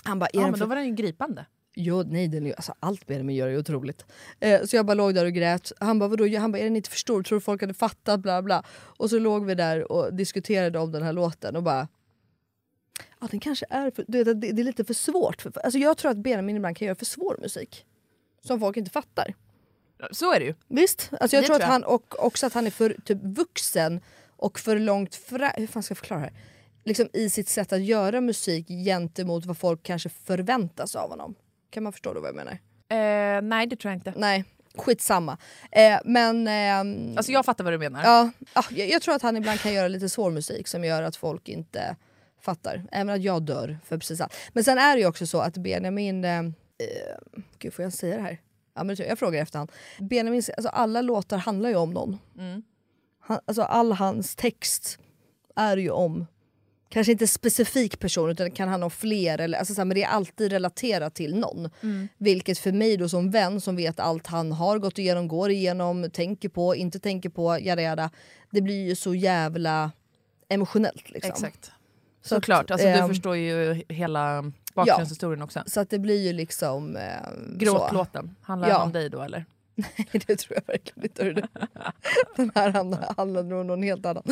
Han 0.05 0.18
bara, 0.18 0.28
Ja, 0.32 0.40
men 0.40 0.53
för 0.53 0.61
då 0.61 0.66
var 0.66 0.76
den 0.76 0.86
ju 0.86 0.95
gripande. 0.95 1.47
Jo, 1.76 2.03
nej, 2.07 2.28
den 2.28 2.47
är, 2.47 2.53
alltså, 2.55 2.74
allt 2.80 3.07
Benjamin 3.07 3.36
gör 3.36 3.49
är 3.49 3.59
otroligt. 3.59 4.05
Eh, 4.40 4.62
så 4.64 4.76
jag 4.76 4.86
bara 4.86 4.95
låg 4.95 5.14
där 5.14 5.24
och 5.24 5.32
grät. 5.32 5.72
Han 5.80 5.99
bara, 5.99 6.09
vadå? 6.09 6.38
Han 6.38 6.53
bara, 6.53 6.59
är 6.59 6.64
den 6.64 6.76
inte 6.76 6.90
för 6.90 6.99
stor? 6.99 7.22
Tror 7.22 7.36
du 7.38 7.40
folk 7.40 7.61
hade 7.61 7.74
fattat? 7.74 8.20
Bla 8.20 8.42
bla. 8.42 8.62
Och 8.72 9.11
så 9.11 9.18
låg 9.18 9.47
vi 9.47 9.55
där 9.55 9.92
och 9.92 10.14
diskuterade 10.14 10.78
om 10.78 10.92
den 10.92 11.03
här 11.03 11.12
låten 11.12 11.57
och 11.57 11.62
bara... 11.62 11.88
Ja, 13.25 13.29
den 13.31 13.41
kanske 13.41 13.66
är 13.70 13.91
för, 13.91 14.05
du 14.09 14.25
vet, 14.25 14.41
det, 14.41 14.53
det 14.53 14.62
är 14.62 14.64
lite 14.64 14.85
för 14.85 14.95
svårt. 14.95 15.43
För, 15.43 15.53
alltså, 15.64 15.79
jag 15.79 15.97
tror 15.97 16.11
att 16.11 16.16
Benjamin 16.16 16.57
ibland 16.57 16.77
kan 16.77 16.87
göra 16.87 16.95
för 16.97 17.05
svår 17.05 17.37
musik. 17.41 17.85
Som 18.43 18.61
folk 18.61 18.77
inte 18.77 18.91
fattar. 18.91 19.35
Så 20.11 20.33
är 20.33 20.41
det 20.41 20.47
ju. 20.47 20.55
Visst? 20.68 21.11
Alltså 21.20 21.37
jag 21.37 21.43
Det 21.43 21.47
tror 21.47 21.57
tror 21.57 21.57
att 21.57 21.61
jag. 21.61 21.66
han 21.72 21.85
och 21.85 22.25
också 22.25 22.47
att 22.47 22.53
han 22.55 22.66
är 22.66 22.70
för 22.70 22.97
typ 23.05 23.18
vuxen 23.22 24.01
och 24.37 24.59
för 24.59 24.79
långt 24.79 25.14
fram... 25.14 25.51
Hur 25.57 25.66
fan 25.66 25.83
ska 25.83 25.93
jag 25.93 25.99
förklara 25.99 26.20
det 26.20 26.27
här? 26.27 26.35
Liksom 26.85 27.09
i 27.12 27.31
sitt 27.31 27.49
sätt 27.49 27.72
att 27.72 27.83
göra 27.85 28.20
musik 28.20 28.68
gentemot 28.68 29.45
vad 29.47 29.59
folk 29.59 29.83
kanske 29.83 30.09
förväntas 30.09 30.97
av 30.97 31.11
honom. 31.11 31.35
Kan 31.70 31.83
man 31.83 31.93
förstå 31.93 32.14
då 32.14 32.20
vad 32.20 32.29
jag 32.29 32.37
menar? 32.37 32.53
Eh, 32.89 33.43
nej, 33.43 33.66
det 33.66 33.77
tror 33.77 33.93
jag 33.93 33.97
inte. 33.99 34.12
Nej, 34.16 34.45
skitsamma. 34.75 35.39
Eh, 35.70 35.99
men... 36.05 36.49
ehm, 36.49 37.14
Alltså 37.16 37.33
jag 37.33 37.45
fattar 37.45 37.64
vad 37.64 37.72
du 37.72 37.79
menar. 37.79 38.05
ja, 38.05 38.31
ja, 38.55 38.64
jag, 38.70 38.89
jag 38.89 39.03
tror 39.03 39.14
att 39.14 39.22
han 39.22 39.37
ibland 39.37 39.61
kan 39.61 39.72
göra 39.72 39.89
lite 39.89 40.09
svår 40.09 40.31
musik 40.31 40.68
som 40.68 40.85
gör 40.85 41.03
att 41.03 41.16
folk 41.16 41.49
inte 41.49 41.97
fattar. 42.45 42.84
Även 42.92 43.14
att 43.14 43.22
jag 43.22 43.42
dör 43.42 43.78
för 43.84 43.99
precis 43.99 44.20
allt. 44.20 44.34
Men 44.53 44.64
sen 44.64 44.78
är 44.78 44.95
det 44.95 45.01
ju 45.01 45.07
också 45.07 45.26
så 45.26 45.40
att 45.40 45.57
Benjamin... 45.57 46.24
Eh, 46.24 46.38
eh, 46.38 46.45
gud, 47.59 47.74
får 47.74 47.82
jag 47.82 47.92
säga 47.92 48.16
det 48.16 48.22
här? 48.22 48.40
Ja, 48.74 48.84
men 48.84 48.97
jag 48.99 49.18
frågar 49.18 49.42
efterhand. 49.42 49.72
Benjamin, 49.99 50.42
alltså 50.57 50.68
alla 50.68 51.01
låtar 51.01 51.38
handlar 51.38 51.70
ju 51.70 51.76
om 51.76 51.90
någon. 51.90 52.18
Han, 53.20 53.38
alltså 53.45 53.62
all 53.62 53.92
hans 53.92 54.36
text 54.36 54.99
är 55.57 55.76
ju 55.76 55.90
om 55.90 56.26
Kanske 56.95 57.12
inte 57.12 57.26
specifik 57.26 57.99
person 57.99 58.30
utan 58.30 58.51
kan 58.51 58.68
handla 58.68 58.84
om 58.84 58.90
fler, 58.90 59.40
eller, 59.40 59.59
alltså 59.59 59.74
så 59.74 59.80
här, 59.80 59.84
men 59.84 59.95
det 59.95 60.03
är 60.03 60.09
alltid 60.09 60.53
relaterat 60.53 61.14
till 61.14 61.36
någon. 61.36 61.70
Vilket 62.18 62.59
för 62.59 62.72
mig 62.72 62.97
då 62.97 63.09
som 63.09 63.30
vän 63.30 63.61
som 63.61 63.76
vet 63.76 64.01
allt 64.01 64.26
han 64.26 64.53
har 64.53 64.78
gått 64.78 64.99
igenom, 64.99 65.28
går 65.28 65.51
igenom, 65.51 66.11
tänker 66.11 66.49
på, 66.49 66.74
inte 66.74 66.99
tänker 66.99 67.28
på, 67.28 67.59
jada 67.61 67.82
jada. 67.82 68.11
Det 68.51 68.61
blir 68.61 68.86
ju 68.88 68.97
så 68.97 69.14
jävla 69.14 69.92
emotionellt. 70.49 71.11
Liksom. 71.11 71.30
Exakt. 71.30 71.72
Såklart, 72.25 72.70
alltså, 72.70 72.87
ehm, 72.87 73.03
du 73.03 73.14
förstår 73.14 73.37
ju 73.37 73.83
hela 73.89 74.53
bakgrundshistorien 74.75 75.43
också. 75.43 75.62
Så 75.66 75.81
att 75.81 75.91
det 75.91 75.99
blir 75.99 76.27
ju 76.27 76.33
liksom... 76.33 76.97
Eh. 76.97 77.03
Gråtlåten, 77.57 78.37
handlar 78.43 78.68
Ja. 78.68 78.75
den 78.75 78.83
om 78.87 78.93
dig 78.93 79.09
då 79.11 79.22
eller? 79.22 79.45
Nej 79.97 80.22
det 80.27 80.37
tror 80.37 80.59
jag 80.66 80.75
verkligen 80.75 81.03
inte. 81.35 81.49
Den 82.37 82.51
här 82.55 82.70
handlar- 82.70 83.14
handlade 83.16 83.55
om 83.55 83.66
någon 83.66 83.83
helt 83.83 84.07
annan. 84.07 84.22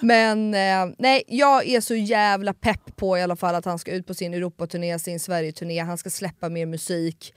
Men 0.00 0.54
eh, 0.54 0.94
nej, 0.98 1.22
jag 1.26 1.66
är 1.68 1.80
så 1.80 1.94
jävla 1.94 2.52
pepp 2.54 2.96
på 2.96 3.18
i 3.18 3.22
alla 3.22 3.36
fall 3.36 3.54
att 3.54 3.64
han 3.64 3.78
ska 3.78 3.90
ut 3.92 4.06
på 4.06 4.14
sin 4.14 4.34
Europaturné, 4.34 4.98
sin 4.98 5.20
Sverigeturné, 5.20 5.78
han 5.78 5.98
ska 5.98 6.10
släppa 6.10 6.48
mer 6.48 6.66
musik. 6.66 7.34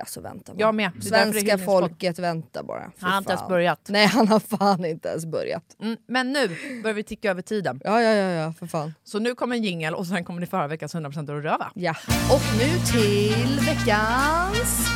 Alltså 0.00 0.20
vänta 0.20 0.52
bara. 0.52 0.60
Jag 0.60 0.74
med. 0.74 0.90
Svenska 1.02 1.58
folket 1.58 2.18
väntar 2.18 2.62
bara. 2.62 2.92
Han 2.98 3.10
har 3.12 3.18
inte 3.18 3.32
ens 3.32 3.48
börjat. 3.48 3.80
Nej 3.88 4.06
han 4.06 4.28
har 4.28 4.40
fan 4.40 4.84
inte 4.84 5.08
ens 5.08 5.26
börjat. 5.26 5.76
Mm, 5.82 5.96
men 6.08 6.32
nu 6.32 6.48
börjar 6.82 6.94
vi 6.94 7.02
ticka 7.02 7.30
över 7.30 7.42
tiden. 7.42 7.80
Ja 7.84 8.02
ja 8.02 8.10
ja, 8.14 8.30
ja 8.30 8.52
för 8.52 8.66
fan. 8.66 8.94
Så 9.04 9.18
nu 9.18 9.34
kommer 9.34 9.56
en 9.56 9.62
jingel 9.64 9.94
och 9.94 10.06
sen 10.06 10.24
kommer 10.24 10.40
ni 10.40 10.46
förra 10.46 10.66
veckans 10.66 10.94
100% 10.94 11.22
att 11.22 11.44
röva. 11.44 11.70
Ja. 11.74 11.94
Och 12.32 12.42
nu 12.58 12.68
till 12.92 13.60
veckans 13.66 14.88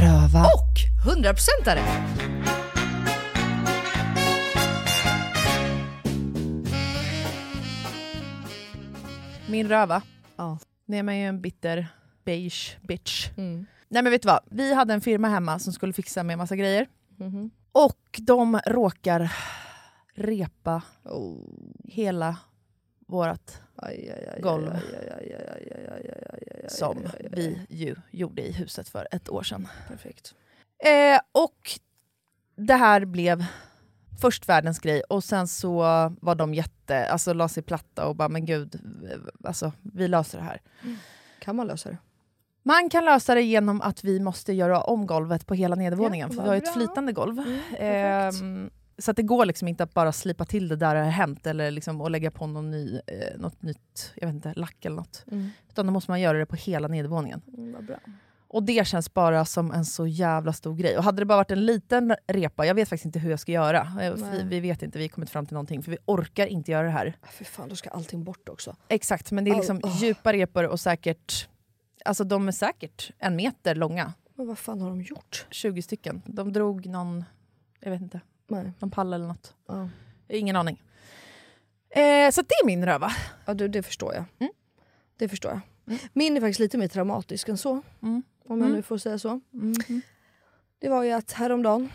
Röva. 0.00 0.44
och 0.44 1.14
100%are. 1.16 1.82
Min 9.48 9.68
röva. 9.68 10.02
Ja. 10.36 10.58
Det 10.86 10.98
är 10.98 11.02
man 11.02 11.16
ju 11.18 11.26
en 11.26 11.40
bitter 11.40 11.88
beige 12.24 12.76
bitch. 12.82 13.28
Mm. 13.36 13.66
Nej 13.88 14.02
men 14.02 14.12
vet 14.12 14.22
du 14.22 14.26
vad, 14.26 14.40
vi 14.50 14.74
hade 14.74 14.94
en 14.94 15.00
firma 15.00 15.28
hemma 15.28 15.58
som 15.58 15.72
skulle 15.72 15.92
fixa 15.92 16.22
med 16.22 16.38
massa 16.38 16.56
grejer. 16.56 16.88
Mm. 17.20 17.50
Och 17.72 18.20
de 18.22 18.60
råkar 18.66 19.32
repa 20.14 20.82
oh. 21.04 21.36
hela 21.84 22.36
vårt 23.06 23.52
golv. 24.40 24.78
Som 26.68 26.96
vi 27.30 27.66
ju 27.68 27.96
gjorde 28.10 28.42
i 28.42 28.52
huset 28.52 28.88
för 28.88 29.08
ett 29.10 29.28
år 29.28 29.42
sedan. 29.42 29.68
Perfekt. 29.88 30.34
Eh, 30.84 31.20
och 31.32 31.70
det 32.56 32.74
här 32.74 33.04
blev 33.04 33.44
först 34.20 34.48
världens 34.48 34.78
grej 34.78 35.00
och 35.00 35.24
sen 35.24 35.48
så 35.48 35.78
var 36.20 36.34
de 36.34 36.54
jätte, 36.54 37.08
alltså 37.08 37.32
la 37.32 37.48
sig 37.48 37.62
platta 37.62 38.06
och 38.06 38.16
bara 38.16 38.28
men 38.28 38.46
gud, 38.46 38.80
alltså 39.44 39.72
vi 39.82 40.08
löser 40.08 40.38
det 40.38 40.44
här. 40.44 40.60
Mm. 40.82 40.96
Kan 41.38 41.56
man 41.56 41.66
lösa 41.66 41.88
det? 41.90 41.98
Man 42.68 42.90
kan 42.90 43.04
lösa 43.04 43.34
det 43.34 43.42
genom 43.42 43.80
att 43.80 44.04
vi 44.04 44.20
måste 44.20 44.52
göra 44.52 44.80
om 44.80 45.06
golvet 45.06 45.46
på 45.46 45.54
hela 45.54 45.76
nedervåningen 45.76 46.28
Ja, 46.30 46.36
för 46.36 46.42
vi 46.42 46.48
har 46.48 46.56
ett 46.56 46.72
flytande 46.74 47.12
golv. 47.12 47.36
perfekt. 47.36 47.76
Ehm, 47.80 48.70
så 48.98 49.10
att 49.10 49.16
det 49.16 49.22
går 49.22 49.46
liksom 49.46 49.68
inte 49.68 49.82
att 49.82 49.94
bara 49.94 50.12
slipa 50.12 50.44
till 50.44 50.68
det 50.68 50.76
där 50.76 50.94
det 50.94 51.00
har 51.00 51.10
hänt 51.10 51.46
eller 51.46 51.70
liksom 51.70 52.00
att 52.00 52.10
lägga 52.10 52.30
på 52.30 52.46
någon 52.46 52.70
ny, 52.70 52.94
eh, 53.06 53.38
något 53.38 53.62
nytt 53.62 54.12
jag 54.16 54.26
vet 54.26 54.34
inte, 54.34 54.52
lack 54.56 54.84
eller 54.84 54.96
något. 54.96 55.24
Mm. 55.30 55.50
Utan 55.68 55.86
då 55.86 55.92
måste 55.92 56.10
man 56.10 56.20
göra 56.20 56.38
det 56.38 56.46
på 56.46 56.56
hela 56.56 56.88
nedervåningen. 56.88 57.42
Mm, 57.58 57.86
bra. 57.86 57.96
Och 58.50 58.62
det 58.62 58.86
känns 58.86 59.14
bara 59.14 59.44
som 59.44 59.72
en 59.72 59.84
så 59.84 60.06
jävla 60.06 60.52
stor 60.52 60.74
grej. 60.76 60.98
Och 60.98 61.04
hade 61.04 61.20
det 61.20 61.24
bara 61.26 61.36
varit 61.36 61.50
en 61.50 61.66
liten 61.66 62.16
repa, 62.26 62.66
jag 62.66 62.74
vet 62.74 62.88
faktiskt 62.88 63.04
inte 63.06 63.18
hur 63.18 63.30
jag 63.30 63.40
ska 63.40 63.52
göra. 63.52 63.92
Eh, 64.02 64.12
Vi, 64.14 64.42
vi 64.42 64.60
vet 64.60 64.82
inte, 64.82 64.98
vi 64.98 65.04
har 65.04 65.08
kommit 65.08 65.30
fram 65.30 65.46
till 65.46 65.54
någonting 65.54 65.82
för 65.82 65.90
vi 65.90 65.98
orkar 66.04 66.46
inte 66.46 66.70
göra 66.72 66.82
det 66.86 66.90
här. 66.92 67.16
Ah, 67.22 67.26
Fy 67.32 67.44
fan, 67.44 67.68
då 67.68 67.76
ska 67.76 67.90
allting 67.90 68.24
bort 68.24 68.48
också. 68.48 68.76
Exakt, 68.88 69.30
men 69.30 69.44
det 69.44 69.50
är 69.50 69.54
liksom 69.56 69.76
All- 69.76 69.80
åh. 69.84 70.02
djupa 70.04 70.32
repor 70.32 70.64
och 70.66 70.80
säkert, 70.80 71.48
alltså 72.04 72.24
de 72.24 72.48
är 72.48 72.52
säkert 72.52 73.10
en 73.18 73.36
meter 73.36 73.74
långa. 73.74 74.12
Men 74.34 74.46
vad 74.46 74.58
fan 74.58 74.80
har 74.80 74.88
de 74.88 75.02
gjort? 75.02 75.46
20 75.50 75.82
stycken. 75.82 76.22
De 76.26 76.52
drog 76.52 76.86
någon, 76.86 77.24
jag 77.80 77.90
vet 77.90 78.00
inte, 78.00 78.20
Nej. 78.48 78.72
någon 78.78 78.90
pall 78.90 79.12
eller 79.12 79.26
något. 79.26 79.54
Ja. 79.68 79.88
Ingen 80.28 80.56
aning. 80.56 80.82
Eh, 81.90 82.30
så 82.30 82.42
det 82.42 82.54
är 82.62 82.66
min 82.66 82.84
röva. 82.86 83.12
Ja, 83.46 83.54
du, 83.54 83.68
det 83.68 83.82
förstår 83.82 84.14
jag. 84.14 84.24
Mm. 84.38 84.52
Det 85.16 85.28
förstår 85.28 85.50
jag. 85.50 85.60
Min 86.12 86.36
är 86.36 86.40
faktiskt 86.40 86.60
lite 86.60 86.78
mer 86.78 86.88
traumatisk 86.88 87.48
än 87.48 87.58
så. 87.58 87.70
Mm. 88.02 88.22
Om 88.48 88.58
jag 88.58 88.66
Mm. 88.66 88.72
nu 88.72 88.82
får 88.82 88.98
säga 88.98 89.18
så. 89.18 89.40
Mhm. 89.50 90.02
Det 90.78 90.88
var 90.88 91.02
ju 91.02 91.12
att 91.12 91.32
häromdagen, 91.32 91.90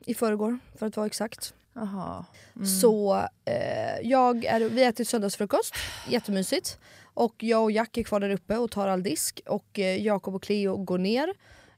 i 0.00 0.14
förrgår 0.14 0.58
för 0.78 0.86
att 0.86 0.96
vara 0.96 1.06
exakt. 1.06 1.54
Mm. 1.76 2.66
så 2.66 3.16
eh, 3.44 4.00
jag 4.02 4.44
är, 4.44 4.60
vi 4.60 4.84
äter 4.84 5.04
söndagsfrukost, 5.04 5.74
jättemysigt. 6.08 6.78
Och 7.14 7.34
jag 7.38 7.62
och 7.62 7.72
Jack 7.72 7.96
är 7.96 8.02
kvar 8.02 8.20
där 8.20 8.30
uppe 8.30 8.56
och 8.56 8.70
tar 8.70 8.88
all 8.88 9.02
disk 9.02 9.40
och 9.46 9.78
eh, 9.78 10.02
Jakob 10.02 10.34
och 10.34 10.42
Cleo 10.42 10.76
går 10.76 10.98
ner. 10.98 11.34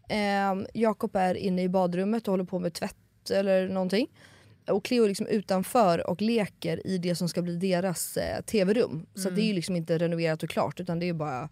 Eh, 0.09 0.67
Jakob 0.75 1.17
är 1.17 1.35
inne 1.35 1.63
i 1.63 1.69
badrummet 1.69 2.29
och 2.29 2.33
håller 2.33 2.45
på 2.45 2.59
med 2.59 2.75
tvätt 2.75 3.31
eller 3.31 3.69
någonting. 3.69 4.09
Och 4.69 4.85
Cleo 4.85 5.05
är 5.05 5.09
liksom 5.09 5.27
utanför 5.27 6.11
och 6.11 6.23
leker 6.23 6.87
i 6.87 6.99
det 6.99 7.15
som 7.15 7.29
ska 7.29 7.43
bli 7.43 7.57
deras 7.57 8.17
eh, 8.17 8.41
tv-rum. 8.43 9.07
Så 9.15 9.31
det 9.31 9.43
är 9.43 9.47
ju 9.47 9.53
liksom 9.53 9.77
inte 9.77 9.99
renoverat 9.99 10.43
och 10.43 10.51
klart 10.51 10.81
utan 10.81 10.99
det 10.99 11.09
är 11.09 11.13
bara, 11.13 11.49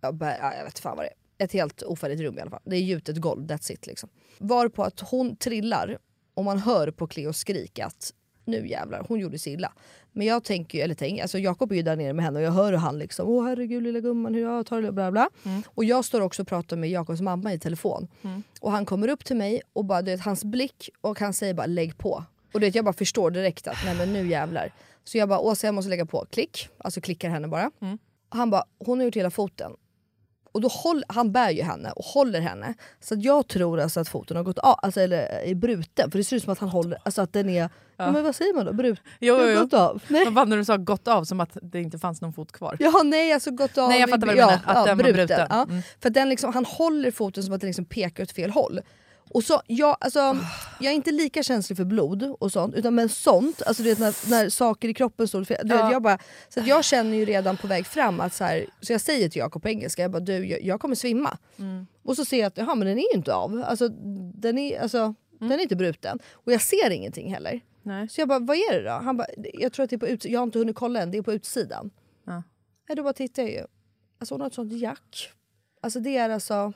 ja, 0.00 0.12
bara 0.12 0.38
ja, 0.38 0.54
jag 0.54 0.64
vet 0.64 0.78
fan 0.78 0.96
vad 0.96 1.04
det 1.06 1.08
är. 1.08 1.44
Ett 1.44 1.52
helt 1.52 1.82
ofärdigt 1.82 2.20
rum 2.20 2.38
i 2.38 2.40
alla 2.40 2.50
fall. 2.50 2.62
Det 2.64 2.76
är 2.76 2.80
gjutet 2.80 3.16
golv, 3.16 3.46
that's 3.46 3.72
it 3.72 3.86
liksom. 3.86 4.08
Varpå 4.38 4.82
att 4.82 5.00
hon 5.00 5.36
trillar 5.36 5.98
och 6.34 6.44
man 6.44 6.58
hör 6.58 6.90
på 6.90 7.06
Cleos 7.06 7.38
skrik 7.38 7.78
att 7.78 8.14
nu 8.50 8.68
jävlar, 8.68 9.04
hon 9.08 9.20
gjorde 9.20 9.38
sig 9.38 9.52
illa. 9.52 9.72
Men 10.12 10.26
jag 10.26 10.44
tänker 10.44 10.84
eller 10.84 10.94
tänk, 10.94 11.20
alltså 11.20 11.38
Jakob 11.38 11.72
är 11.72 11.76
ju 11.76 11.82
där 11.82 11.96
nere 11.96 12.12
med 12.12 12.24
henne 12.24 12.38
och 12.38 12.44
jag 12.44 12.52
hör 12.52 12.72
hur 12.72 12.78
han 12.78 12.98
liksom 12.98 13.28
åh 13.28 13.44
herregud 13.46 13.82
lilla 13.82 14.00
gumman 14.00 14.34
hur 14.34 14.42
jag 14.42 14.66
tar 14.66 14.76
det 14.76 14.82
lugnt", 14.82 14.94
bla 14.94 15.10
bla. 15.10 15.28
Och 15.66 15.84
jag 15.84 16.04
står 16.04 16.20
också 16.20 16.42
och 16.42 16.48
pratar 16.48 16.76
med 16.76 16.90
Jakobs 16.90 17.20
mamma 17.20 17.52
i 17.52 17.58
telefon. 17.58 18.08
Och 18.60 18.72
han 18.72 18.86
kommer 18.86 19.08
upp 19.08 19.24
till 19.24 19.36
mig 19.36 19.62
och 19.72 19.84
bara 19.84 20.02
du 20.02 20.10
vet, 20.10 20.20
hans 20.20 20.44
blick 20.44 20.90
och 21.00 21.20
han 21.20 21.32
säger 21.32 21.54
bara 21.54 21.66
lägg 21.66 21.98
på. 21.98 22.24
Och 22.52 22.60
du 22.60 22.66
vet, 22.66 22.74
jag 22.74 22.84
bara 22.84 22.92
förstår 22.92 23.30
direkt 23.30 23.68
att 23.68 23.76
nej 23.84 23.96
men 23.96 24.12
nu 24.12 24.28
jävlar. 24.28 24.72
Så 25.04 25.18
jag 25.18 25.28
bara 25.28 25.38
Åsa 25.38 25.66
jag 25.66 25.74
måste 25.74 25.88
lägga 25.90 26.06
på, 26.06 26.26
klick. 26.30 26.68
Alltså 26.78 27.00
klickar 27.00 27.28
henne 27.28 27.48
bara. 27.48 27.70
Och 28.28 28.36
han 28.36 28.50
bara 28.50 28.64
hon 28.78 28.98
har 28.98 29.04
gjort 29.04 29.16
hela 29.16 29.30
foten. 29.30 29.72
Och 30.52 30.60
då 30.60 30.68
håll, 30.68 31.04
han 31.08 31.32
bär 31.32 31.50
ju 31.50 31.62
henne 31.62 31.90
och 31.90 32.04
håller 32.04 32.40
henne. 32.40 32.74
Så 33.00 33.14
att 33.14 33.22
jag 33.22 33.48
tror 33.48 33.80
alltså 33.80 34.00
att 34.00 34.08
foten 34.08 34.36
har 34.36 34.44
gått 34.44 34.58
av, 34.58 34.78
alltså, 34.82 35.00
eller 35.00 35.18
är 35.18 35.54
bruten. 35.54 36.10
För 36.10 36.18
det 36.18 36.24
ser 36.24 36.36
ut 36.36 36.42
som 36.42 36.52
att 36.52 36.58
han 36.58 36.68
håller, 36.68 36.98
alltså 37.02 37.22
att 37.22 37.32
den 37.32 37.48
är, 37.48 37.70
ja. 37.96 38.12
men 38.12 38.24
vad 38.24 38.34
säger 38.34 38.54
man 38.54 38.66
då? 38.66 38.72
Brut, 38.72 39.00
Jo, 39.20 39.38
jo, 39.40 39.48
jo. 39.48 39.60
gått 39.60 39.74
av. 39.74 40.02
Nej. 40.08 40.24
Vad 40.24 40.34
fan 40.34 40.48
när 40.48 40.56
du 40.56 40.64
sa 40.64 40.76
gått 40.76 41.08
av 41.08 41.24
som 41.24 41.40
att 41.40 41.56
det 41.62 41.80
inte 41.80 41.98
fanns 41.98 42.20
någon 42.20 42.32
fot 42.32 42.52
kvar. 42.52 42.76
Ja 42.80 43.02
nej 43.04 43.32
alltså 43.32 43.50
gått 43.50 43.78
av. 43.78 43.88
Nej, 43.88 44.00
jag 44.00 44.10
fattar 44.10 44.26
vad 44.26 44.36
du 44.36 44.40
ja, 44.40 44.46
menar, 44.46 44.60
att 44.64 44.76
ja, 44.76 44.84
den 44.84 44.96
var 44.96 45.04
bruten. 45.04 45.46
Ja. 45.50 45.62
Mm. 45.62 45.82
För 46.02 46.10
den 46.10 46.28
liksom, 46.28 46.54
han 46.54 46.64
håller 46.64 47.10
foten 47.10 47.42
som 47.42 47.54
att 47.54 47.60
den 47.60 47.68
liksom 47.68 47.84
pekar 47.84 48.22
åt 48.22 48.32
fel 48.32 48.50
håll. 48.50 48.80
Och 49.30 49.44
så, 49.44 49.62
jag, 49.66 49.96
alltså, 50.00 50.18
jag 50.80 50.90
är 50.90 50.94
inte 50.96 51.10
lika 51.12 51.42
känslig 51.42 51.76
för 51.76 51.84
blod 51.84 52.36
och 52.40 52.52
sånt, 52.52 52.74
utan 52.74 52.94
men 52.94 53.08
sånt, 53.08 53.62
alltså 53.62 53.82
du 53.82 53.88
vet 53.88 53.98
när, 53.98 54.30
när 54.30 54.48
saker 54.48 54.88
i 54.88 54.94
kroppen 54.94 55.28
står 55.28 55.44
fel. 55.44 55.58
Du 55.62 55.68
vet, 55.74 55.80
Ja. 55.80 55.92
jag 55.92 56.02
bara, 56.02 56.18
så 56.48 56.60
jag 56.64 56.84
känner 56.84 57.16
ju 57.16 57.24
redan 57.24 57.56
på 57.56 57.66
väg 57.66 57.86
fram 57.86 58.20
att 58.20 58.34
så, 58.34 58.44
här, 58.44 58.66
så 58.80 58.92
jag 58.92 59.00
säger 59.00 59.28
till 59.28 59.38
Jakob 59.40 59.62
på 59.62 59.68
engelska, 59.68 60.02
jag 60.02 60.10
bara 60.10 60.20
du 60.20 60.46
jag, 60.46 60.62
jag 60.62 60.80
kommer 60.80 60.94
svimma. 60.94 61.38
Mm. 61.58 61.86
Och 62.02 62.16
så 62.16 62.24
ser 62.24 62.38
jag 62.38 62.46
att 62.46 62.56
jaha, 62.58 62.74
men 62.74 62.88
den 62.88 62.98
är 62.98 63.02
ju 63.02 63.16
inte 63.18 63.34
av, 63.34 63.64
alltså, 63.66 63.88
den, 64.34 64.58
är, 64.58 64.80
alltså, 64.80 65.14
den 65.40 65.52
är 65.52 65.58
inte 65.58 65.76
bruten. 65.76 66.18
Och 66.32 66.52
jag 66.52 66.62
ser 66.62 66.90
ingenting 66.90 67.32
heller. 67.34 67.60
Nej. 67.82 68.08
Så 68.08 68.20
jag 68.20 68.28
bara, 68.28 68.38
vad 68.38 68.56
är 68.56 68.72
det 68.72 68.82
då? 68.84 68.90
Han 68.90 69.16
bara, 69.16 69.26
jag 69.36 69.72
tror 69.72 69.84
att 69.84 69.90
det 69.90 69.96
är 69.96 69.98
på 69.98 70.06
utsidan, 70.08 70.32
jag 70.32 70.40
har 70.40 70.44
inte 70.44 70.58
hunnit 70.58 70.76
kolla 70.76 71.00
än, 71.02 71.10
det 71.10 71.18
är 71.18 71.22
på 71.22 71.32
utsidan. 71.32 71.90
Ja. 72.26 72.42
Ja, 72.88 72.94
då 72.94 73.02
bara 73.02 73.12
tittar 73.12 73.42
jag 73.42 73.52
ju. 73.52 73.64
Alltså 74.18 74.34
hon 74.34 74.40
har 74.40 74.48
ett 74.48 74.54
sånt 74.54 74.72
jack. 74.72 75.30
Alltså 75.82 76.00
det 76.00 76.16
är 76.16 76.30
alltså... 76.30 76.72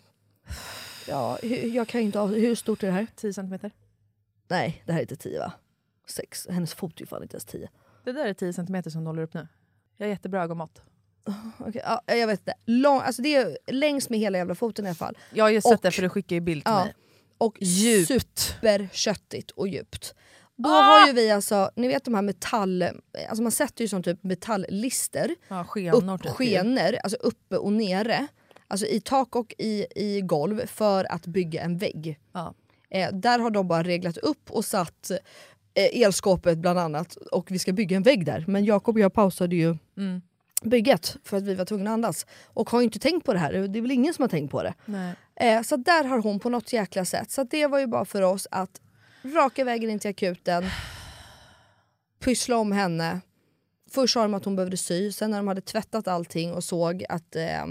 Ja, 1.09 1.39
jag 1.73 1.89
kan 1.89 2.01
inte 2.01 2.19
Hur 2.21 2.55
stort 2.55 2.83
är 2.83 2.87
det 2.87 2.93
här? 2.93 3.07
10 3.17 3.33
centimeter. 3.33 3.71
Nej, 4.49 4.83
det 4.87 4.93
här 4.93 4.99
är 4.99 5.03
inte 5.03 5.17
10 5.17 5.39
va? 5.39 5.53
6. 6.09 6.47
Hennes 6.51 6.75
fot 6.75 6.97
är 6.97 7.01
ju 7.01 7.07
fan 7.07 7.23
inte 7.23 7.35
ens 7.35 7.45
10. 7.45 7.69
Det 8.05 8.13
där 8.13 8.27
är 8.27 8.35
10 8.35 8.53
centimeter 8.53 8.91
som 8.91 9.01
du 9.05 9.07
håller 9.09 9.23
upp 9.23 9.35
nu. 9.35 9.49
Jag 9.97 10.07
har 10.07 10.11
jättebra 10.11 10.43
ögonmått. 10.43 10.83
Okej, 11.59 11.83
ja, 11.85 12.01
jag 12.15 12.27
vet 12.27 12.41
inte. 12.41 12.55
Lång, 12.67 13.01
alltså 13.01 13.23
det 13.23 13.35
är 13.35 13.59
längs 13.73 14.11
med 14.11 14.19
hela 14.19 14.39
jävla 14.39 14.55
foten 14.55 14.85
i 14.85 14.89
alla 14.89 14.95
fall. 14.95 15.19
Jag 15.35 15.45
har 15.45 15.51
ju 15.51 15.61
sett 15.61 15.73
Och- 15.73 15.79
det 15.83 15.91
för 15.91 16.03
du 16.03 16.09
skickar 16.09 16.37
ju 16.37 16.41
bild 16.41 16.65
till 16.65 16.73
Ja. 16.73 16.85
mig. 16.85 16.95
Och 17.39 17.57
Djupt. 17.61 18.09
superköttigt 18.09 19.51
och 19.51 19.69
djupt. 19.69 20.15
Då 20.57 20.69
Ah! 20.69 20.83
har 20.83 21.07
ju 21.07 21.13
vi 21.13 21.31
alltså, 21.31 21.71
ni 21.77 21.89
vet 21.89 22.05
de 22.05 22.15
här 22.15 22.23
metall... 22.23 22.83
Alltså 23.29 23.43
man 23.43 23.53
sätter 23.53 23.85
ju 23.85 23.89
som 23.89 24.03
typ 24.03 24.23
metalllister. 24.23 25.35
Ja, 25.49 25.65
skenor 25.65 26.15
upp, 26.15 26.23
typ. 26.23 26.33
skenor, 26.33 26.95
alltså 27.05 27.17
uppe 27.21 27.57
och 27.57 27.73
nere. 27.73 28.27
Alltså 28.69 28.87
i 28.87 29.01
tak 29.01 29.37
och 29.37 29.55
i, 29.59 29.87
i 29.97 30.21
golv 30.21 30.67
för 30.67 31.13
att 31.13 31.27
bygga 31.27 31.63
en 31.63 31.79
vägg. 31.79 32.19
Ja. 32.33 32.55
Eh, 32.91 33.13
där 33.13 33.39
har 33.39 33.51
de 33.51 33.69
bara 33.69 33.83
reglat 33.83 34.17
upp 34.17 34.51
och 34.51 34.65
satt 34.65 35.11
eh, 35.75 36.03
elskåpet 36.03 36.59
bland 36.59 36.79
annat 36.79 37.17
och 37.17 37.51
vi 37.51 37.59
ska 37.59 37.73
bygga 37.73 37.97
en 37.97 38.03
vägg 38.03 38.27
där. 38.27 38.45
Men 38.49 38.65
Jakob 38.65 38.95
och 38.97 39.01
jag 39.01 39.13
pausade 39.13 39.57
ju 39.57 39.77
Mm. 39.97 40.23
bygget 40.63 41.17
för 41.25 41.37
att 41.37 41.43
vi 41.43 41.55
var 41.55 41.65
tvungna 41.65 41.91
att 41.91 41.95
andas. 41.95 42.27
Och 42.47 42.71
har 42.71 42.81
ju 42.81 42.85
inte 42.85 42.99
tänkt 42.99 43.27
på 43.27 43.33
det 43.33 43.39
här, 43.39 43.53
det 43.53 43.79
är 43.79 43.83
väl 43.83 43.91
ingen 43.91 44.15
som 44.15 44.23
har 44.23 44.29
tänkt 44.29 44.51
på 44.51 44.63
det. 44.63 44.75
Eh, 45.37 45.63
så 45.63 45.77
där 45.77 46.05
har 46.05 46.19
hon 46.19 46.41
på 46.41 46.49
något 46.51 46.73
jäkla 46.73 47.05
sätt. 47.05 47.31
Så 47.31 47.45
det 47.45 47.67
var 47.67 47.79
ju 47.79 47.87
bara 47.87 48.05
för 48.05 48.23
oss 48.23 48.47
att 48.51 48.81
raka 49.23 49.65
vägen 49.65 49.91
in 49.91 49.99
till 49.99 50.11
akuten, 50.11 50.65
pyssla 52.21 52.57
om 52.57 52.73
henne. 52.73 53.21
Först 53.91 54.15
sa 54.15 54.23
de 54.23 54.35
att 54.35 54.45
hon 54.45 54.57
behövde 54.57 54.77
sy, 54.77 55.13
sen 55.13 55.31
när 55.31 55.39
de 55.39 55.49
hade 55.49 55.61
tvättat 55.61 56.09
allting 56.09 56.53
och 56.53 56.65
såg 56.65 57.05
att 57.09 57.37
eh, 57.37 57.65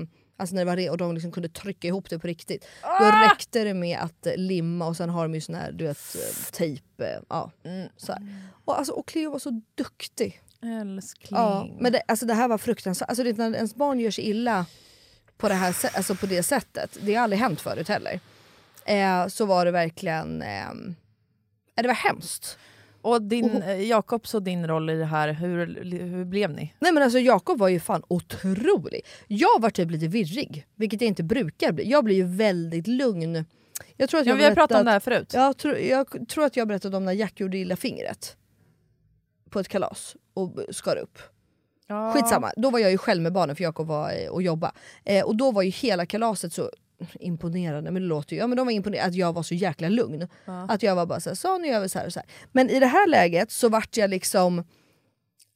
Alltså 0.44 0.56
när 0.56 0.66
det 0.66 0.72
var 0.72 0.78
re- 0.78 0.90
och 0.90 0.98
de 0.98 1.14
liksom 1.14 1.32
kunde 1.32 1.50
trycka 1.50 1.88
ihop 1.88 2.10
det 2.10 2.20
på 2.20 2.28
riktigt. 2.28 2.66
Då 2.82 3.06
räckte 3.30 3.64
det 3.64 3.74
med 3.74 4.00
att 4.00 4.26
eh, 4.26 4.34
limma 4.38 4.88
och 4.88 4.98
sen 4.98 5.10
har 5.10 5.24
de 5.24 5.34
ju 5.36 5.42
sån 5.42 5.56
här 5.56 5.72
du 5.72 5.86
vet, 5.88 6.16
eh, 6.16 6.52
tejp. 6.52 7.04
eh, 7.04 7.20
Ja, 7.30 7.52
så 7.98 8.12
här. 8.12 8.22
Och, 8.66 8.78
alltså, 8.80 8.94
och 8.94 9.08
Cleo 9.08 9.32
var 9.32 9.40
så 9.40 9.62
duktig. 9.76 10.42
Älskling. 10.82 11.40
Ja, 11.40 11.68
men 11.80 11.92
det, 11.92 12.02
alltså 12.08 12.26
det 12.26 12.34
här 12.34 12.48
var 12.48 12.58
fruktansvärt. 12.58 13.10
Alltså 13.10 13.24
det, 13.24 13.38
när 13.38 13.56
ens 13.56 13.76
barn 13.76 14.00
gör 14.00 14.12
sig 14.12 14.24
illa 14.24 14.66
på 15.38 15.48
det, 15.50 15.56
här, 15.56 15.76
alltså 15.96 16.16
på 16.16 16.26
det 16.26 16.44
sättet, 16.44 16.98
det 17.02 17.16
har 17.16 17.24
aldrig 17.24 17.40
hänt 17.40 17.62
förut 17.62 17.88
heller. 17.90 18.20
eh, 18.86 19.28
så 19.28 19.46
var 19.46 19.66
det 19.66 19.72
verkligen... 19.72 20.42
Eh, 20.42 20.72
det 21.76 21.88
var 21.88 21.94
hemskt. 21.94 22.58
Och 23.04 23.22
din, 23.22 23.62
eh, 23.62 23.82
Jakobs 23.82 24.34
och 24.34 24.44
din 24.44 24.68
roll 24.68 24.90
i 24.90 24.96
det 24.96 25.06
här, 25.06 25.34
hur, 25.34 25.84
hur 26.00 26.26
blev 26.26 26.52
ni? 26.52 26.74
Nej 26.80 26.92
men 26.92 27.04
alltså 27.04 27.20
Jakob 27.20 27.60
var 27.60 27.68
ju 27.68 27.80
fan 27.80 28.04
otrolig. 28.08 29.06
Jag 29.28 29.62
var 29.62 29.70
typ 29.70 29.92
lite 29.92 30.08
virrig, 30.08 30.68
vilket 30.76 31.02
jag 31.02 31.08
inte 31.08 31.24
brukar 31.24 31.72
bli. 31.72 31.90
Jag 31.90 32.04
blir 32.04 32.16
ju 32.16 32.24
väldigt 32.24 32.88
lugn. 32.88 33.46
Jag 33.98 34.10
tror 34.10 34.20
att 34.20 34.26
Ja, 34.26 34.32
jag 34.32 34.38
vi 34.38 34.44
har 34.44 34.56
pratat 34.56 34.80
om 34.80 34.86
det 34.86 34.92
här 34.92 35.00
förut. 35.00 35.34
Jag 35.34 35.58
tror, 35.58 35.78
jag 35.78 36.30
tror 36.30 36.46
att 36.46 36.58
jag 36.58 36.68
berättade 36.68 36.98
om 36.98 37.06
när 37.06 37.14
Jack 37.14 37.40
gjorde 37.40 37.58
illa 37.58 37.76
fingret. 37.76 38.38
På 39.50 39.60
ett 39.60 39.68
kalas 39.68 40.16
och 40.34 40.60
skar 40.70 40.96
upp. 40.96 41.20
Ja. 41.88 42.12
Skitsamma, 42.14 42.54
då 42.58 42.70
var 42.70 42.80
jag 42.80 42.92
ju 42.92 42.98
själv 42.98 43.22
med 43.22 43.34
barnen 43.34 43.56
för 43.56 43.64
Jakob 43.64 43.88
var 43.88 44.12
eh, 44.12 44.30
och 44.30 44.42
jobba. 44.42 44.72
Eh, 45.04 45.26
och 45.26 45.36
då 45.36 45.52
var 45.52 45.62
ju 45.62 45.70
hela 45.70 46.06
kalaset 46.06 46.54
så 46.54 46.72
imponerande, 47.20 47.92
men 47.92 48.02
det 48.02 48.08
låter 48.08 48.34
ju, 48.36 48.40
ja 48.40 48.48
men 48.48 48.58
de 48.58 48.66
var 48.68 48.72
imponerade 48.72 49.08
att 49.08 49.16
jag 49.16 49.34
var 49.34 49.44
så 49.44 49.54
jäkla 49.56 49.90
lugn. 49.90 50.28
Att 50.70 50.84
jag 50.84 50.96
var 50.96 51.06
bara 51.06 51.20
såhär, 51.20 51.36
så 51.36 51.58
nu 51.58 51.68
gör 51.68 51.82
vi 51.82 51.90
så 51.90 52.00
här 52.00 52.06
och 52.06 52.14
så 52.14 52.20
här. 52.20 52.30
Men 52.52 52.70
i 52.70 52.80
det 52.80 52.86
här 52.86 53.08
läget 53.08 53.52
så 53.52 53.70
vart 53.70 53.98
jag 53.98 54.10
liksom 54.10 54.64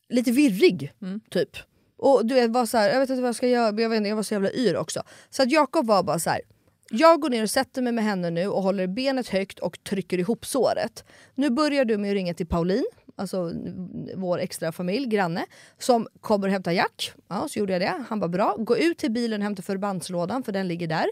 lite 0.10 0.32
virrig, 0.32 0.92
typ. 1.30 1.50
Och 1.98 2.26
du 2.26 2.36
vet, 2.36 2.52
var 2.52 2.66
så 2.66 2.78
här, 2.78 2.90
jag 2.90 3.00
vet 3.00 3.10
inte 3.10 3.22
vad 3.22 3.28
jag 3.28 3.36
ska 3.36 3.48
göra, 3.48 3.82
jag, 3.82 3.90
vet 3.90 3.98
inte, 3.98 4.10
jag 4.10 4.16
var 4.16 4.24
så 4.24 4.34
jävla 4.34 4.52
yr 4.52 4.76
också. 4.76 5.04
Så 5.30 5.44
att 5.44 5.52
Jakob 5.52 5.88
var 5.88 6.04
bara 6.04 6.20
så 6.20 6.30
här. 6.30 6.42
Jag 6.90 7.22
går 7.22 7.30
ner 7.30 7.44
och 7.44 7.50
sätter 7.50 7.82
mig 7.82 7.94
med 7.94 8.04
henne 8.04 8.30
nu 8.30 8.48
och 8.48 8.64
håller 8.64 8.88
benet 8.88 9.28
högt 9.28 9.60
och 9.60 9.84
trycker 9.84 10.18
ihop 10.18 10.46
såret. 10.46 11.06
Nu 11.36 11.50
börjar 11.50 11.86
du 11.86 11.98
med 11.98 12.10
att 12.12 12.14
ringa 12.14 12.34
till 12.34 12.48
Pauline, 12.48 12.86
alltså 13.18 13.53
vår 14.15 14.39
extra 14.39 14.72
familj, 14.72 15.07
granne, 15.07 15.45
som 15.78 16.07
kommer 16.22 16.47
och 16.47 16.51
hämtar 16.51 16.72
Jack. 16.72 17.11
Ja, 17.28 17.47
så 17.49 17.59
gjorde 17.59 17.74
jag 17.74 17.82
det. 17.82 18.03
Han 18.09 18.20
var 18.20 18.28
bra. 18.28 18.55
Gå 18.59 18.78
ut 18.78 18.97
till 18.97 19.11
bilen 19.11 19.41
och 19.41 19.43
hämta 19.43 19.61
förbandslådan 19.61 20.43
för 20.43 20.51
den 20.51 20.68
ligger 20.68 20.88
där. 20.88 21.05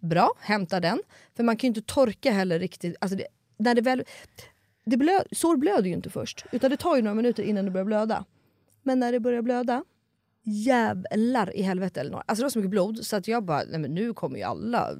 Bra, 0.00 0.32
hämta 0.40 0.80
den. 0.80 1.02
För 1.36 1.42
man 1.42 1.56
kan 1.56 1.68
ju 1.68 1.68
inte 1.68 1.94
torka 1.94 2.30
heller 2.30 2.58
riktigt. 2.58 2.96
Alltså 3.00 3.16
det, 3.16 3.26
när 3.56 3.74
det 3.74 3.80
väl, 3.80 4.04
det 4.84 4.96
blö, 4.96 5.20
sår 5.32 5.56
blöder 5.56 5.88
ju 5.88 5.94
inte 5.94 6.10
först, 6.10 6.44
utan 6.52 6.70
det 6.70 6.76
tar 6.76 6.96
ju 6.96 7.02
några 7.02 7.14
minuter 7.14 7.42
innan 7.42 7.64
det 7.64 7.70
börjar 7.70 7.84
blöda. 7.84 8.24
Men 8.82 9.00
när 9.00 9.12
det 9.12 9.20
börjar 9.20 9.42
blöda, 9.42 9.84
jävlar 10.44 11.56
i 11.56 11.62
helvete 11.62 12.00
Elinor. 12.00 12.22
Alltså 12.26 12.42
det 12.42 12.44
var 12.44 12.50
så 12.50 12.58
mycket 12.58 12.70
blod 12.70 13.06
så 13.06 13.16
att 13.16 13.28
jag 13.28 13.44
bara, 13.44 13.62
nej 13.70 13.80
men 13.80 13.94
nu 13.94 14.14
kommer 14.14 14.38
ju 14.38 14.42
alla 14.42 14.90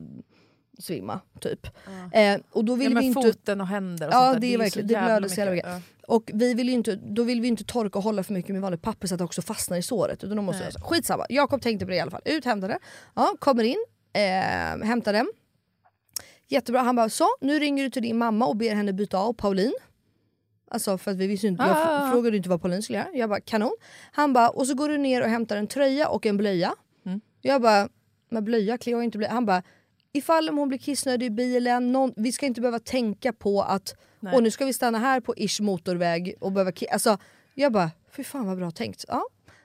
svimma 0.79 1.21
typ. 1.41 1.67
Eh, 2.13 2.41
och 2.51 2.65
då 2.65 2.73
Ja, 2.73 2.77
vill 2.77 2.89
vi 2.89 2.95
men 2.95 3.03
inte... 3.05 3.23
foten 3.23 3.61
och 3.61 3.67
händer 3.67 4.07
och 4.09 4.15
Ja, 4.15 4.21
sånt 4.21 4.35
där. 4.35 4.41
det 4.41 4.55
är 4.55 4.59
verkligen- 4.59 4.89
det 4.89 4.95
blöder 5.05 5.29
så 5.29 5.35
jävla 5.41 5.53
mycket. 5.55 5.69
mycket. 5.75 5.89
Och 6.07 6.31
vi 6.35 6.55
vill 6.55 6.69
inte, 6.69 6.97
då 6.97 7.23
vill 7.23 7.41
vi 7.41 7.49
inte 7.49 7.65
torka 7.65 7.99
och 7.99 8.05
hålla 8.05 8.23
för 8.23 8.33
mycket 8.35 8.53
med 8.53 8.63
vanligt 8.63 8.83
papper 8.83 9.09
så 9.09 9.15
att 9.15 9.19
det 9.19 9.25
också 9.25 9.43
fastnar 9.43 9.77
i 9.77 9.83
såret. 9.83 10.25
Utan 10.25 10.37
då 10.37 10.43
måste 10.43 10.65
jag, 10.65 10.73
skitsamma, 10.85 11.27
Jakob 11.29 11.63
tänkte 11.63 11.87
på 11.87 11.91
det 11.91 11.97
i 11.97 12.01
alla 12.01 12.11
fall. 12.11 12.23
Ut, 12.25 12.45
hämta 12.45 12.69
det. 12.69 12.79
Ja, 13.15 13.35
kommer 13.39 13.65
in, 13.65 13.85
eh, 14.13 14.87
hämtar 14.87 15.13
den. 15.13 15.33
Jättebra, 16.49 16.81
han 16.81 16.97
bara 16.97 17.09
så, 17.09 17.27
nu 17.41 17.59
ringer 17.59 17.85
du 17.85 17.91
till 17.91 18.03
din 18.03 18.19
mamma 18.19 18.47
och 18.47 18.57
ber 18.57 18.75
henne 18.75 18.93
byta 18.93 19.19
av 19.19 19.33
Pauline. 19.33 19.75
Alltså 20.71 20.99
för 20.99 21.11
att 21.11 21.17
vi 21.17 21.27
visste 21.27 21.47
inte, 21.47 21.63
jag 21.63 21.71
Ah, 21.77 21.81
ah, 21.81 22.03
ah. 22.03 22.07
f- 22.07 22.13
frågade 22.13 22.37
inte 22.37 22.49
vad 22.49 22.63
Pauline 22.63 22.83
skulle 22.83 22.99
göra. 22.99 23.09
Jag 23.15 23.29
bara 23.31 23.41
kanon. 23.41 23.77
Han 24.13 24.33
bara, 24.33 24.49
och 24.49 24.67
så 24.67 24.75
går 24.75 24.89
du 24.89 24.99
ner 24.99 25.23
och 25.23 25.29
hämtar 25.29 25.57
en 25.57 25.67
tröja 25.67 26.09
och 26.09 26.27
en 26.27 26.37
blöja. 26.37 26.75
Mm. 27.07 27.21
Jag 27.41 27.63
bara, 27.63 27.89
men 28.31 28.45
blöja, 28.45 28.79
Cleo 28.79 28.97
har 28.97 29.03
inte 29.03 29.19
blöja. 29.19 29.33
Han 29.33 29.47
bara, 29.47 29.63
ifall 30.13 30.49
hon 30.49 30.69
blir 30.69 30.79
kissnödig 30.79 31.27
i 31.27 31.31
bilen, 31.31 31.93
någon, 31.93 32.13
vi 32.17 32.33
ska 32.33 32.47
inte 32.47 32.61
behöva 32.61 32.79
tänka 32.79 33.33
på 33.33 33.63
att 33.63 33.95
Nej. 34.21 34.35
och 34.35 34.43
nu 34.43 34.51
ska 34.51 34.65
vi 34.65 34.73
stanna 34.73 34.99
här 34.99 35.21
på 35.21 35.35
ish 35.37 35.61
motorväg 35.61 36.35
och 36.41 36.53
behöva 36.53 36.71
ki- 36.71 36.87
alltså, 36.93 37.19
Jag 37.55 37.73
bara, 37.73 37.91
fy 38.17 38.25
fan 38.25 38.47
vad 38.47 38.57
bra 38.57 38.71
tänkt. 38.71 39.05
Ja. 39.09 39.25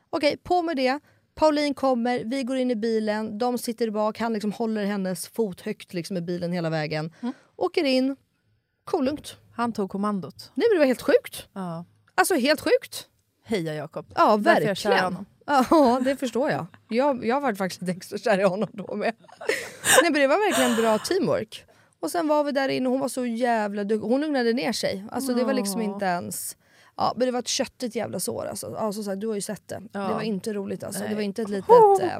Okej, 0.09 0.37
på 0.43 0.61
med 0.61 0.77
det. 0.77 0.99
Pauline 1.35 1.73
kommer, 1.73 2.23
vi 2.25 2.43
går 2.43 2.57
in 2.57 2.71
i 2.71 2.75
bilen, 2.75 3.37
de 3.37 3.57
sitter 3.57 3.89
bak, 3.89 4.19
han 4.19 4.33
liksom 4.33 4.51
håller 4.51 4.85
hennes 4.85 5.27
fot 5.27 5.61
högt 5.61 5.93
liksom 5.93 6.17
i 6.17 6.21
bilen 6.21 6.51
hela 6.51 6.69
vägen. 6.69 7.13
Mm. 7.21 7.33
Åker 7.55 7.83
in, 7.83 8.15
kolugnt. 8.83 9.37
Han 9.55 9.73
tog 9.73 9.89
kommandot. 9.89 10.51
Nej 10.55 10.67
men 10.69 10.75
det 10.75 10.79
var 10.79 10.85
helt 10.87 11.01
sjukt. 11.01 11.47
Ja. 11.53 11.85
Alltså 12.15 12.35
helt 12.35 12.61
sjukt. 12.61 13.07
Heja 13.43 13.73
Jakob. 13.73 14.05
Ja 14.15 14.37
verkligen. 14.37 15.25
Ja 15.47 15.99
det 16.03 16.15
förstår 16.15 16.51
jag. 16.51 16.65
Jag, 16.87 17.25
jag 17.25 17.41
var 17.41 17.53
faktiskt 17.53 17.81
lite 17.81 17.97
extra 17.97 18.17
kär 18.17 18.39
i 18.39 18.43
honom 18.43 18.69
då 18.73 18.95
med. 18.95 19.13
Nej 20.01 20.11
men 20.11 20.21
det 20.21 20.27
var 20.27 20.49
verkligen 20.49 20.75
bra 20.75 20.97
teamwork. 20.97 21.65
Och 21.99 22.11
sen 22.11 22.27
var 22.27 22.43
vi 22.43 22.51
där 22.51 22.69
inne 22.69 22.85
och 22.87 22.91
hon 22.91 23.01
var 23.01 23.09
så 23.09 23.25
jävla 23.25 23.83
duktig. 23.83 24.07
Hon 24.09 24.21
lugnade 24.21 24.53
ner 24.53 24.71
sig. 24.71 25.05
Alltså 25.11 25.33
det 25.33 25.43
var 25.43 25.53
liksom 25.53 25.81
inte 25.81 26.05
ens... 26.05 26.57
Ja, 26.97 27.13
men 27.17 27.25
det 27.25 27.31
var 27.31 27.39
ett 27.39 27.47
köttigt 27.47 27.95
jävla 27.95 28.19
sår 28.19 28.45
alltså. 28.45 28.75
Ja, 28.79 28.93
som 28.93 29.03
sagt, 29.03 29.21
du 29.21 29.27
har 29.27 29.35
ju 29.35 29.41
sett 29.41 29.67
det. 29.67 29.81
Ja. 29.91 29.99
Det 29.99 30.13
var 30.13 30.21
inte 30.21 30.53
roligt 30.53 30.83
alltså. 30.83 31.01
Det 31.01 31.07
Nej. 31.07 31.15
var 31.15 31.21
inte 31.21 31.41
ett 31.41 31.49
litet... 31.49 31.69
Eh, 32.01 32.19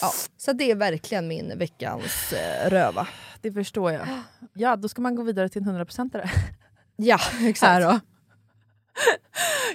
ja. 0.00 0.12
Så 0.36 0.52
det 0.52 0.70
är 0.70 0.74
verkligen 0.74 1.28
min 1.28 1.58
veckans 1.58 2.32
eh, 2.32 2.70
röva. 2.70 3.08
Det 3.40 3.52
förstår 3.52 3.92
jag. 3.92 4.06
Ja, 4.54 4.76
då 4.76 4.88
ska 4.88 5.02
man 5.02 5.14
gå 5.14 5.22
vidare 5.22 5.48
till 5.48 5.62
en 5.62 5.68
100%are. 5.68 6.30
Ja, 6.96 7.18
exakt. 7.40 7.70
Här 7.70 7.80
då. 7.80 8.00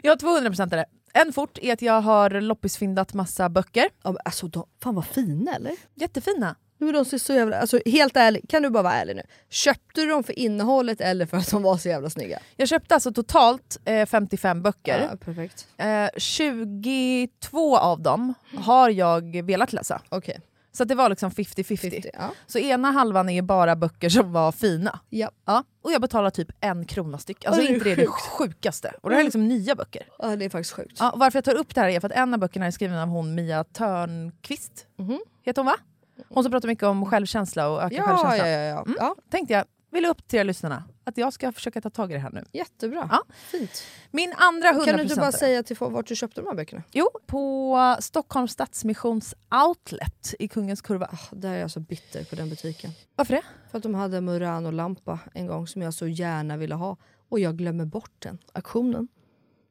Jag 0.01 0.11
har 0.11 0.18
två 0.18 0.28
100%are. 0.28 0.86
En 1.14 1.34
fort 1.34 1.57
är 1.61 1.74
att 1.74 1.82
jag 1.82 2.01
har 2.01 2.30
loppisfyndat 2.30 3.14
massa 3.14 3.49
böcker. 3.49 3.89
Ja, 4.03 4.11
men 4.11 4.18
alltså, 4.26 4.47
de, 4.47 4.66
fan 4.84 4.95
vad 4.95 5.05
fina 5.05 5.55
eller? 5.55 5.74
Jättefina. 5.95 6.55
Nu 6.78 6.89
är 6.89 6.93
de 6.93 7.05
ser 7.05 7.18
så 7.18 7.34
jävla... 7.34 7.59
Alltså, 7.59 7.80
helt 7.86 8.18
ärligt, 8.18 8.49
kan 8.49 8.64
du 8.64 8.70
bara 8.70 8.84
vara 8.84 8.93
ärlig 8.93 9.16
nu? 9.16 9.22
Köpte 9.49 10.01
du 10.01 10.07
dem 10.07 10.24
för 10.24 10.39
innehållet 10.39 11.01
eller 11.01 11.26
för 11.26 11.38
att 11.38 11.51
de 11.51 11.64
var 11.64 11.78
så 11.78 11.89
jävla 11.89 12.09
snygga? 12.09 12.39
Jag 12.55 12.68
köpte 12.68 12.93
alltså 12.93 13.14
totalt 13.14 13.80
eh, 13.86 14.05
55 14.05 14.61
böcker. 14.61 15.07
Ja, 15.11 15.18
perfekt. 15.18 15.68
Eh, 15.78 16.09
22 16.18 17.78
av 17.78 18.01
dem 18.01 18.34
har 18.57 18.89
jag 18.89 19.43
velat 19.45 19.74
läsa. 19.74 20.01
Okej. 20.09 20.39
Så 20.78 20.84
det 20.84 20.95
var 20.95 21.09
liksom 21.09 21.32
50-50. 21.32 21.78
50. 21.78 22.09
Ja. 22.13 22.30
Så 22.47 22.59
ena 22.59 22.91
halvan 22.91 23.30
är 23.30 23.41
bara 23.41 23.76
böcker 23.76 24.09
som 24.09 24.32
var 24.32 24.51
fina. 24.51 24.99
Ja. 25.09 25.32
Ja. 25.45 25.63
Och 25.84 25.91
jag 25.91 26.01
betalar 26.01 26.30
typ 26.30 26.47
en 26.59 26.86
krona 26.86 27.17
styck. 27.17 27.45
Alltså 27.45 27.61
det 27.61 27.67
är 27.67 27.74
inte 27.74 27.89
det 27.89 27.95
det 27.95 28.07
sjukaste. 28.07 28.93
Och 29.01 29.09
det 29.09 29.15
här 29.15 29.19
är 29.21 29.24
liksom 29.24 29.47
nya 29.47 29.76
böcker. 29.76 30.03
ja, 30.19 30.36
det 30.36 30.45
är 30.45 30.49
faktiskt 30.49 30.76
sjukt. 30.76 30.97
Ja, 30.99 31.13
varför 31.15 31.38
jag 31.38 31.43
tar 31.45 31.55
upp 31.55 31.76
det 31.76 31.82
här 31.82 31.89
är 31.89 31.99
för 31.99 32.07
att 32.09 32.15
en 32.15 32.34
av 32.34 32.39
böckerna 32.39 32.65
är 32.65 32.71
skriven 32.71 32.97
av 32.99 33.07
hon 33.09 33.36
Mia 33.36 33.63
Törnqvist. 33.63 34.88
Mhm. 34.99 35.19
Heter 35.45 35.61
hon 35.61 35.65
va? 35.65 35.76
Hon 36.30 36.43
som 36.43 36.51
pratar 36.51 36.67
mycket 36.67 36.84
om 36.84 37.05
självkänsla 37.05 37.69
och 37.69 37.84
öka 37.84 37.95
Ja, 37.95 38.03
självkänsla. 38.03 38.47
ja, 38.49 38.57
ja, 38.57 38.63
ja. 38.63 38.82
Mm. 38.82 38.95
ja. 38.99 39.15
Tänkte 39.32 39.53
jag, 39.53 39.65
vill 39.91 40.05
upp 40.05 40.28
till 40.28 40.39
er 40.39 40.43
lyssnarna 40.43 40.84
att 41.04 41.18
jag 41.18 41.34
ska 41.34 41.51
försöka 41.51 41.82
ta 41.82 41.89
tag 41.89 42.12
i 42.12 42.14
det 42.14 42.20
här 42.20 42.30
nu. 42.32 42.43
Jättebra. 42.51 43.08
Ja. 43.12 43.24
Fint. 43.36 43.84
Min 44.12 44.34
andra 44.38 44.68
100% 44.72 44.86
Kan 44.86 44.97
du 44.97 45.04
inte 45.04 45.16
bara 45.16 45.32
säga 45.32 45.64
till 45.64 45.78
folk 45.78 45.93
vart 45.93 46.08
du 46.08 46.16
köpte 46.16 46.41
de 46.41 46.47
här 46.47 46.56
böckerna? 46.56 46.84
Jo, 46.91 47.10
på 47.26 47.78
Stockholms 47.99 48.51
Stadsmissions 48.51 49.36
outlet 49.68 50.34
i 50.39 50.47
Kungens 50.47 50.82
Kurva. 50.82 51.06
Ah, 51.12 51.18
där 51.36 51.54
är 51.54 51.58
jag 51.60 51.72
så 51.72 51.80
bitter 51.80 52.24
på 52.26 52.36
den 52.36 52.49
butiken. 52.49 52.91
Varför 53.16 53.34
det? 53.34 53.41
För 53.72 53.78
att 53.78 53.84
de 53.84 53.95
hade 53.95 54.22
Murano-lampa 54.22 55.20
en 55.34 55.47
gång 55.47 55.68
som 55.68 55.82
jag 55.82 55.93
så 55.93 56.08
gärna 56.08 56.58
ville 56.58 56.76
ha. 56.76 56.97
Och 57.30 57.39
jag 57.39 57.58
glömmer 57.58 57.86
bort 57.86 58.12
den. 58.20 58.38
Auktionen. 58.54 59.08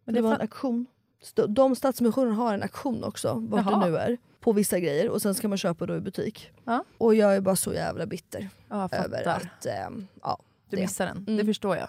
Men 0.05 0.15
det, 0.15 0.19
det 0.21 0.23
var 0.23 0.35
en 0.35 0.41
auktion. 0.41 0.87
St- 1.23 1.47
De 1.49 1.77
Stadsmissionen 1.77 2.33
har 2.35 2.55
en 2.55 2.63
auktion 2.63 3.05
också, 3.05 3.35
vart 3.35 3.65
Jaha. 3.67 3.85
det 3.85 3.91
nu 3.91 3.97
är. 3.97 4.19
På 4.41 4.53
vissa 4.53 4.79
grejer 4.81 5.09
och 5.09 5.23
sen 5.23 5.35
ska 5.35 5.49
man 5.49 5.59
köpa 5.59 5.87
då 5.87 5.97
i 5.97 6.01
butik. 6.01 6.51
Ja. 6.65 6.85
Och 6.99 7.15
jag 7.15 7.37
är 7.37 7.41
bara 7.41 7.57
så 7.57 7.73
jävla 7.73 8.07
bitter 8.07 8.49
Ja, 8.69 8.89
över 8.93 9.29
att... 9.29 9.67
ehm, 9.67 10.07
ja, 10.23 10.39
Du 10.77 10.83
missar 10.83 11.07
den, 11.07 11.17
Mm. 11.17 11.37
det 11.37 11.45
förstår 11.45 11.77
jag. 11.77 11.89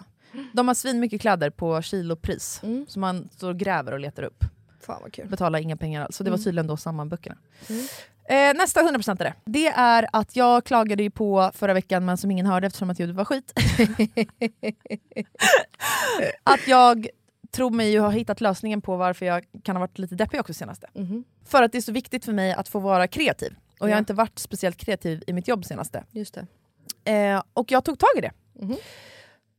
De 0.52 0.68
har 0.68 0.74
svin 0.74 1.00
mycket 1.00 1.20
kläder 1.20 1.50
på 1.50 1.82
kilopris. 1.82 2.60
Mm. 2.62 2.86
Så 2.88 2.98
man 2.98 3.28
står 3.36 3.48
och 3.50 3.58
gräver 3.58 3.92
och 3.92 4.00
letar 4.00 4.22
upp. 4.22 4.44
Fan 4.80 4.98
vad 5.02 5.12
kul. 5.12 5.28
Betalar 5.28 5.58
inga 5.58 5.76
pengar 5.76 6.02
alls. 6.04 6.16
Så 6.16 6.24
det 6.24 6.30
var 6.30 6.36
Mm. 6.36 6.44
tydligen 6.44 6.66
då 6.66 6.76
samma 6.76 7.06
böckerna. 7.06 7.36
Mm. 7.68 7.86
Eh, 8.28 8.58
nästa 8.58 8.80
100% 8.82 9.20
är 9.20 9.24
det. 9.24 9.34
Det 9.44 9.66
är 9.66 10.06
att 10.12 10.36
jag 10.36 10.64
klagade 10.64 11.02
ju 11.02 11.10
på 11.10 11.50
förra 11.54 11.74
veckan 11.74 12.04
men 12.04 12.16
som 12.16 12.30
ingen 12.30 12.46
hörde 12.46 12.66
eftersom 12.66 12.90
att 12.90 12.98
ljudet 13.00 13.16
var 13.16 13.24
skit. 13.24 13.52
att 16.44 16.68
jag 16.68 17.08
tror 17.50 17.70
mig 17.70 17.90
ju 17.92 18.00
ha 18.00 18.10
hittat 18.10 18.40
lösningen 18.40 18.82
på 18.82 18.96
varför 18.96 19.26
jag 19.26 19.44
kan 19.62 19.76
ha 19.76 19.80
varit 19.80 19.98
lite 19.98 20.14
deppig 20.14 20.40
också 20.40 20.54
senaste. 20.54 20.86
Mhm. 20.94 21.24
För 21.44 21.62
att 21.62 21.72
det 21.72 21.78
är 21.78 21.82
så 21.82 21.92
viktigt 21.92 22.24
för 22.24 22.32
mig 22.32 22.52
att 22.52 22.68
få 22.68 22.78
vara 22.78 23.08
kreativ. 23.08 23.54
Och 23.78 23.86
jag 23.88 23.90
Ja. 23.90 23.94
har 23.94 23.98
inte 23.98 24.14
varit 24.14 24.38
speciellt 24.38 24.76
kreativ 24.76 25.22
i 25.26 25.32
mitt 25.32 25.48
jobb 25.48 25.64
senaste. 25.64 26.04
Just 26.10 26.34
det. 26.34 26.46
Eh, 27.12 27.42
och 27.54 27.72
jag 27.72 27.84
tog 27.84 27.98
tag 27.98 28.08
i 28.16 28.20
det. 28.20 28.30
Mhm. 28.54 28.76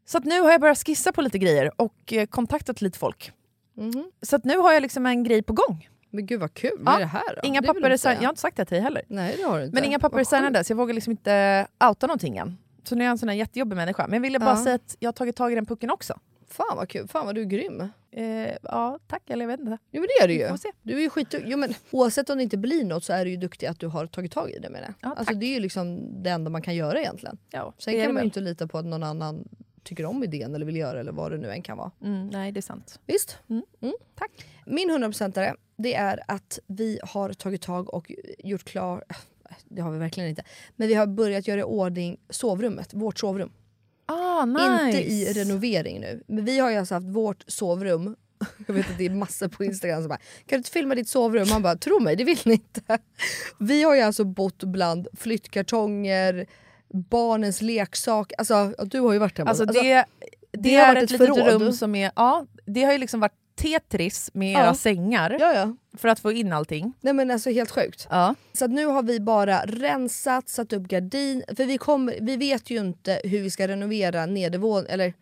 Så 0.05 0.17
att 0.17 0.25
nu 0.25 0.41
har 0.41 0.51
jag 0.51 0.61
börjat 0.61 0.77
skissa 0.85 1.11
på 1.11 1.21
lite 1.21 1.37
grejer 1.37 1.71
och 1.81 2.13
eh, 2.13 2.25
kontaktat 2.25 2.81
lite 2.81 2.99
folk. 2.99 3.31
Mhm. 3.77 4.11
Så 4.21 4.35
att 4.35 4.43
nu 4.43 4.57
har 4.57 4.73
jag 4.73 4.81
liksom 4.81 5.05
en 5.05 5.23
grej 5.23 5.43
på 5.43 5.53
gång. 5.53 5.89
Men 6.09 6.25
gud 6.25 6.39
vad 6.39 6.53
kul, 6.53 6.71
Ja, 6.77 6.83
vad 6.83 6.95
är 6.95 6.99
det 6.99 7.05
här 7.05 7.35
då? 7.35 7.47
Inga 7.47 7.61
Det 7.61 7.67
papper 7.67 7.89
är. 7.89 8.11
Jag 8.11 8.21
har 8.21 8.29
inte 8.29 8.41
sagt 8.41 8.57
det 8.57 8.65
till 8.65 8.75
dig 8.75 8.81
heller. 8.83 9.01
Nej 9.07 9.35
det 9.37 9.43
har 9.43 9.57
du 9.59 9.65
inte. 9.65 9.75
Men 9.75 9.83
inga 9.83 9.99
papper 9.99 10.19
är 10.19 10.23
signade 10.23 10.63
så 10.63 10.71
jag 10.71 10.77
vågar 10.77 10.93
liksom 10.93 11.11
inte 11.11 11.67
outa 11.89 12.07
någonting 12.07 12.37
än. 12.37 12.57
Så 12.83 12.95
nu 12.95 13.01
är 13.03 13.05
jag 13.05 13.11
en 13.11 13.17
sån 13.17 13.29
här 13.29 13.35
jättejobbig 13.35 13.75
människa. 13.75 14.07
Men 14.07 14.13
jag 14.13 14.21
ville 14.21 14.39
bara 14.39 14.49
Ja. 14.49 14.63
säga 14.63 14.75
att 14.75 14.95
jag 14.99 15.07
har 15.07 15.13
tagit 15.13 15.35
tag 15.35 15.51
i 15.51 15.55
den 15.55 15.65
pucken 15.65 15.91
också. 15.91 16.19
Fan 16.55 16.77
vad 16.77 16.89
kul, 16.89 17.07
fan 17.07 17.25
vad 17.25 17.35
du 17.35 17.41
är 17.41 17.45
grym. 17.45 17.89
Eh, 18.11 18.51
ja, 18.61 18.99
tack. 19.07 19.29
Eller 19.29 19.43
jag 19.43 19.47
vet 19.47 19.59
inte. 19.59 19.77
Jo 19.91 20.01
men 20.01 20.07
det 20.07 20.23
är 20.23 20.27
du 20.27 20.33
ju. 20.33 20.71
Du 20.83 20.97
är 20.97 21.01
ju 21.01 21.09
skit... 21.09 21.35
jo, 21.45 21.57
men 21.57 21.73
Oavsett 21.91 22.29
om 22.29 22.37
det 22.37 22.43
inte 22.43 22.57
blir 22.57 22.83
något 22.83 23.03
så 23.03 23.13
är 23.13 23.25
du 23.25 23.31
ju 23.31 23.37
duktig 23.37 23.67
att 23.67 23.79
du 23.79 23.87
har 23.87 24.07
tagit 24.07 24.31
tag 24.31 24.51
i 24.51 24.59
det 24.59 24.69
med 24.69 24.81
det. 24.81 24.93
Ja, 25.01 25.09
alltså, 25.09 25.25
tack. 25.25 25.39
det 25.39 25.45
är 25.45 25.53
ju 25.53 25.59
liksom 25.59 26.09
det 26.23 26.29
enda 26.29 26.49
man 26.49 26.61
kan 26.61 26.75
göra 26.75 26.99
egentligen. 26.99 27.37
Ja, 27.49 27.73
Sen 27.77 28.03
kan 28.03 28.13
man 28.13 28.23
ju 28.23 28.25
inte 28.25 28.39
lita 28.39 28.67
på 28.67 28.77
att 28.77 28.85
någon 28.85 29.03
annan 29.03 29.47
tycker 29.83 30.05
om 30.05 30.23
idén 30.23 30.55
eller 30.55 30.65
vill 30.65 30.75
göra 30.75 30.99
eller 30.99 31.11
vad 31.11 31.31
det 31.31 31.37
nu 31.37 31.51
än 31.51 31.61
kan 31.61 31.77
vara. 31.77 31.91
Mm, 32.03 32.27
nej, 32.27 32.51
det 32.51 32.59
är 32.59 32.61
sant. 32.61 32.99
Visst? 33.05 33.37
Mm. 33.49 33.63
Tack. 34.15 34.31
Min 34.65 34.89
100% 34.89 35.55
det 35.75 35.93
är 35.93 36.19
att 36.27 36.59
vi 36.67 36.99
har 37.03 37.33
tagit 37.33 37.61
tag 37.61 37.93
och 37.93 38.11
gjort 38.39 38.63
klar, 38.63 39.03
det 39.65 39.81
har 39.81 39.91
vi 39.91 39.97
verkligen 39.97 40.29
inte. 40.29 40.43
Men 40.75 40.87
vi 40.87 40.93
har 40.93 41.07
börjat 41.07 41.47
göra 41.47 41.59
i 41.59 41.63
ordning 41.63 42.17
sovrummet, 42.29 42.93
vårt 42.93 43.19
sovrum. 43.19 43.51
Ah, 44.05 44.45
nice. 44.45 44.85
Inte 44.85 45.13
i 45.13 45.33
renovering 45.33 45.99
nu. 45.99 46.23
Men 46.27 46.45
vi 46.45 46.59
har 46.59 46.71
ju 46.71 46.77
alltså 46.77 46.93
haft 46.93 47.07
vårt 47.07 47.43
sovrum 47.47 48.15
jag 48.67 48.73
vet 48.73 48.89
att 48.89 48.97
det 48.97 49.05
är 49.05 49.09
massor 49.09 49.47
på 49.47 49.63
Instagram 49.63 50.01
som 50.01 50.09
bara 50.09 50.17
“Kan 50.17 50.45
du 50.47 50.55
inte 50.55 50.71
filma 50.71 50.95
ditt 50.95 51.09
sovrum?” 51.09 51.49
Man 51.49 51.61
bara 51.61 51.75
“Tro 51.75 51.99
mig, 51.99 52.15
det 52.15 52.23
vill 52.23 52.39
ni 52.45 52.53
inte”. 52.53 52.81
Vi 53.57 53.83
har 53.83 53.95
ju 53.95 54.01
alltså 54.01 54.23
bott 54.23 54.63
bland 54.63 55.07
flyttkartonger, 55.13 56.45
barnens 57.09 57.61
leksak. 57.61 58.33
Alltså, 58.37 58.73
du 58.85 58.99
har 58.99 59.13
ju 59.13 59.19
varit 59.19 59.37
hemma. 59.37 59.49
Alltså 59.49 59.65
det, 59.65 59.81
det, 59.81 60.05
det 60.51 60.75
har 60.75 60.95
är 60.95 61.03
ett 61.03 61.11
litet 61.11 61.27
förråd. 61.27 61.61
rum 61.61 61.73
som 61.73 61.95
är... 61.95 62.11
Ja, 62.15 62.45
det 62.65 62.83
har 62.83 62.91
ju 62.91 62.97
liksom 62.97 63.19
varit 63.19 63.44
Tetris 63.65 64.29
med 64.33 64.51
Ja. 64.53 64.59
era 64.59 64.73
sängar 64.73 65.37
Ja, 65.39 65.53
ja. 65.53 65.75
för 65.97 66.07
att 66.07 66.19
få 66.19 66.31
in 66.31 66.53
allting. 66.53 66.93
Nej 67.01 67.13
men 67.13 67.31
alltså 67.31 67.49
helt 67.49 67.71
sjukt. 67.71 68.07
Ja. 68.09 68.35
Så 68.53 68.67
nu 68.67 68.85
har 68.85 69.03
vi 69.03 69.19
bara 69.19 69.61
rensat, 69.65 70.49
satt 70.49 70.73
upp 70.73 70.83
gardin. 70.83 71.43
För 71.57 71.65
vi, 71.65 71.77
kommer, 71.77 72.17
vi 72.21 72.37
vet 72.37 72.69
ju 72.69 72.77
inte 72.79 73.21
hur 73.23 73.41
vi 73.41 73.49
ska 73.49 73.67
renovera 73.67 74.25
nedervåningen, 74.25 74.91
eller 74.93 75.13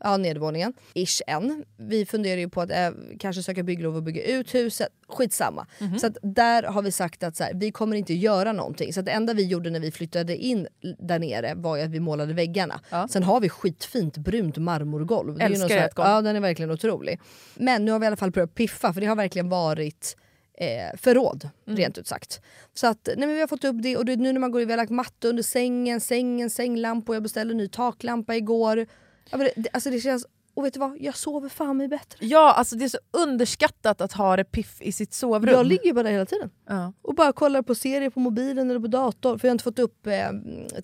ja, 0.00 0.16
nedervåningen, 0.16 0.72
ish 0.94 1.22
än. 1.26 1.64
Vi 1.76 2.06
funderar 2.06 2.36
ju 2.40 2.48
på 2.48 2.60
att 2.60 2.70
eh, 2.70 2.90
kanske 3.18 3.42
söka 3.42 3.62
bygglov 3.62 3.96
och 3.96 4.02
bygga 4.02 4.22
ut 4.24 4.54
huset. 4.54 4.88
Skitsamma. 5.08 5.66
Så 6.00 6.06
att 6.06 6.16
där 6.22 6.62
har 6.62 6.82
vi 6.82 6.92
sagt 6.92 7.22
att 7.22 7.36
så 7.36 7.44
här, 7.44 7.52
vi 7.54 7.70
kommer 7.72 7.96
inte 7.96 8.14
göra 8.14 8.52
någonting. 8.52 8.92
Så 8.92 9.00
att 9.00 9.06
det 9.06 9.12
enda 9.12 9.34
vi 9.34 9.46
gjorde 9.46 9.70
när 9.70 9.80
vi 9.80 9.90
flyttade 9.90 10.36
in 10.36 10.66
där 10.98 11.18
nere 11.18 11.54
var 11.54 11.78
att 11.78 11.90
vi 11.90 12.00
målade 12.00 12.34
väggarna. 12.34 12.80
Ja. 12.90 13.08
Sen 13.08 13.22
har 13.22 13.40
vi 13.40 13.48
skitfint 13.48 14.16
brunt 14.16 14.56
marmorgolv. 14.56 15.38
Det 15.38 15.44
är 15.44 15.48
ju 15.48 15.54
Älskar 15.54 15.78
här- 15.78 15.86
ert 15.86 15.94
golv. 15.94 16.08
Ja 16.08 16.20
den 16.22 16.36
är 16.36 16.40
verkligen 16.40 16.70
otrolig. 16.70 17.20
Men 17.54 17.84
nu 17.84 17.90
har 17.92 17.98
vi 17.98 18.04
i 18.04 18.06
alla 18.06 18.16
fall 18.16 18.30
börjat 18.30 18.54
piffa 18.54 18.92
för 18.92 19.00
det 19.00 19.06
har 19.06 19.16
verkligen 19.16 19.48
varit 19.48 20.16
eh, 20.60 20.98
förråd, 20.98 21.48
Mm. 21.66 21.76
rent 21.76 21.98
ut 21.98 22.06
sagt. 22.06 22.40
Så 22.74 22.86
att, 22.86 23.08
nej, 23.16 23.28
vi 23.34 23.40
har 23.40 23.46
fått 23.46 23.64
upp 23.64 23.82
det 23.82 23.96
och 23.96 24.04
det, 24.04 24.16
nu 24.16 24.32
när 24.32 24.40
man 24.40 24.50
går 24.50 24.60
vi 24.60 24.72
har 24.72 24.76
lagt 24.76 24.90
matta 24.90 25.28
under 25.28 25.42
sängen, 25.42 26.00
sängen, 26.00 26.50
sänglampor, 26.50 27.16
jag 27.16 27.22
beställde 27.22 27.52
en 27.52 27.58
ny 27.58 27.68
taklampa 27.68 28.36
igår. 28.36 28.86
Ja, 29.30 29.36
men 29.38 29.48
det, 29.56 29.68
alltså 29.72 29.90
det 29.90 30.00
känns, 30.00 30.26
och 30.54 30.64
vet 30.64 30.74
du 30.74 30.80
vad? 30.80 30.96
Jag 31.00 31.16
sover 31.16 31.48
fan 31.48 31.76
mig 31.76 31.88
bättre. 31.88 32.26
ja, 32.26 32.52
alltså 32.52 32.76
det 32.76 32.84
är 32.84 32.88
så 32.88 32.98
underskattat 33.10 34.00
att 34.00 34.12
ha 34.12 34.36
det 34.36 34.44
piff 34.44 34.76
i 34.82 34.92
sitt 34.92 35.14
sovrum. 35.14 35.54
Jag 35.54 35.66
ligger 35.66 35.84
ju 35.84 35.92
bara 35.92 36.02
där 36.02 36.10
hela 36.10 36.26
tiden 36.26 36.50
ja. 36.68 36.92
och 37.02 37.14
bara 37.14 37.32
kollar 37.32 37.62
på 37.62 37.74
serier 37.74 38.10
på 38.10 38.20
mobilen 38.20 38.70
eller 38.70 38.80
på 38.80 38.86
datorn 38.86 39.38
för 39.38 39.48
jag 39.48 39.50
har 39.50 39.54
inte 39.54 39.64
fått 39.64 39.78
upp 39.78 40.06
eh, 40.06 40.30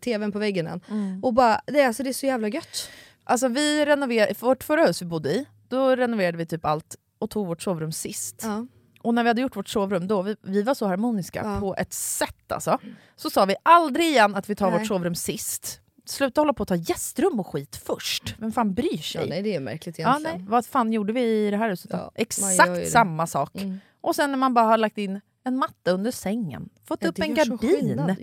tvn 0.01 0.32
på 0.32 0.38
väggen 0.38 0.66
än. 0.66 0.80
Mm. 0.90 1.24
Och 1.24 1.34
bara, 1.34 1.61
det, 1.66 1.80
är- 1.80 1.86
alltså, 1.86 2.03
det 2.03 2.09
är 2.09 2.12
så 2.12 2.26
jävla 2.26 2.49
gött. 2.49 2.88
Alltså 3.24 3.49
vi 3.49 3.86
renoverade, 3.86 4.34
för 4.34 4.47
vårt 4.47 4.64
förra 4.64 4.86
hus 4.86 5.03
vi 5.03 5.07
bodde 5.07 5.30
i, 5.34 5.47
då 5.68 5.97
renoverade 5.97 6.38
vi 6.38 6.47
typ 6.47 6.64
allt 6.64 6.97
och 7.18 7.30
tog 7.30 7.47
vårt 7.47 7.62
sovrum 7.62 7.92
sist. 7.92 8.40
Ja. 8.42 8.66
Och 9.03 9.14
när 9.14 9.22
vi 9.22 9.28
hade 9.28 9.40
gjort 9.40 9.57
vårt 9.57 9.68
sovrum 9.68 10.07
då, 10.07 10.22
vi, 10.22 10.36
vi 10.42 10.62
var 10.62 10.74
så 10.74 10.86
harmoniska 10.86 11.40
Ja. 11.45 11.61
på 11.61 11.74
ett 11.78 11.92
sätt 11.92 12.53
alltså. 12.53 12.78
Så 13.16 13.30
sa 13.30 13.45
vi 13.45 13.57
aldrig 13.62 14.07
igen 14.07 14.34
att 14.34 14.51
vi 14.51 14.55
tar 14.55 14.70
Nej. 14.70 14.78
vårt 14.78 14.88
sovrum 14.88 15.14
sist. 15.14 15.80
Sluta 16.07 16.40
hålla 16.40 16.52
på 16.52 16.62
att 16.62 16.68
ta 16.68 16.76
gästrum 16.76 17.40
och 17.40 17.46
skit 17.46 17.76
först. 17.76 18.34
Vem 18.38 18.52
fan 18.52 18.74
bryr 18.74 18.98
sig? 18.98 19.20
Ja, 19.20 19.26
nej, 19.28 19.42
det 19.42 19.55
är 19.55 19.61
märkligt 19.61 19.98
Ja, 19.98 20.09
egentligen. 20.09 20.36
nej. 20.38 20.46
Vad 20.48 20.66
fan 20.66 20.92
gjorde 20.92 21.12
vi 21.12 21.46
i 21.46 21.50
det 21.50 21.57
här 21.57 21.68
huset 21.70 21.90
då? 21.90 21.96
Ja, 21.96 22.11
Exakt 22.14 22.88
samma 22.88 23.26
sak. 23.26 23.55
Mm. 23.62 23.80
Och 24.00 24.16
sen 24.16 24.30
när 24.30 24.38
man 24.38 24.55
bara 24.55 24.64
har 24.66 24.78
lagt 24.78 24.98
in 24.98 25.20
en 25.44 25.57
matta 25.57 25.90
under 25.90 26.11
sängen, 26.11 26.68
fått 26.84 27.02
Ja, 27.02 27.09
upp 27.09 27.18
en 27.18 27.34
gardin, 27.34 28.16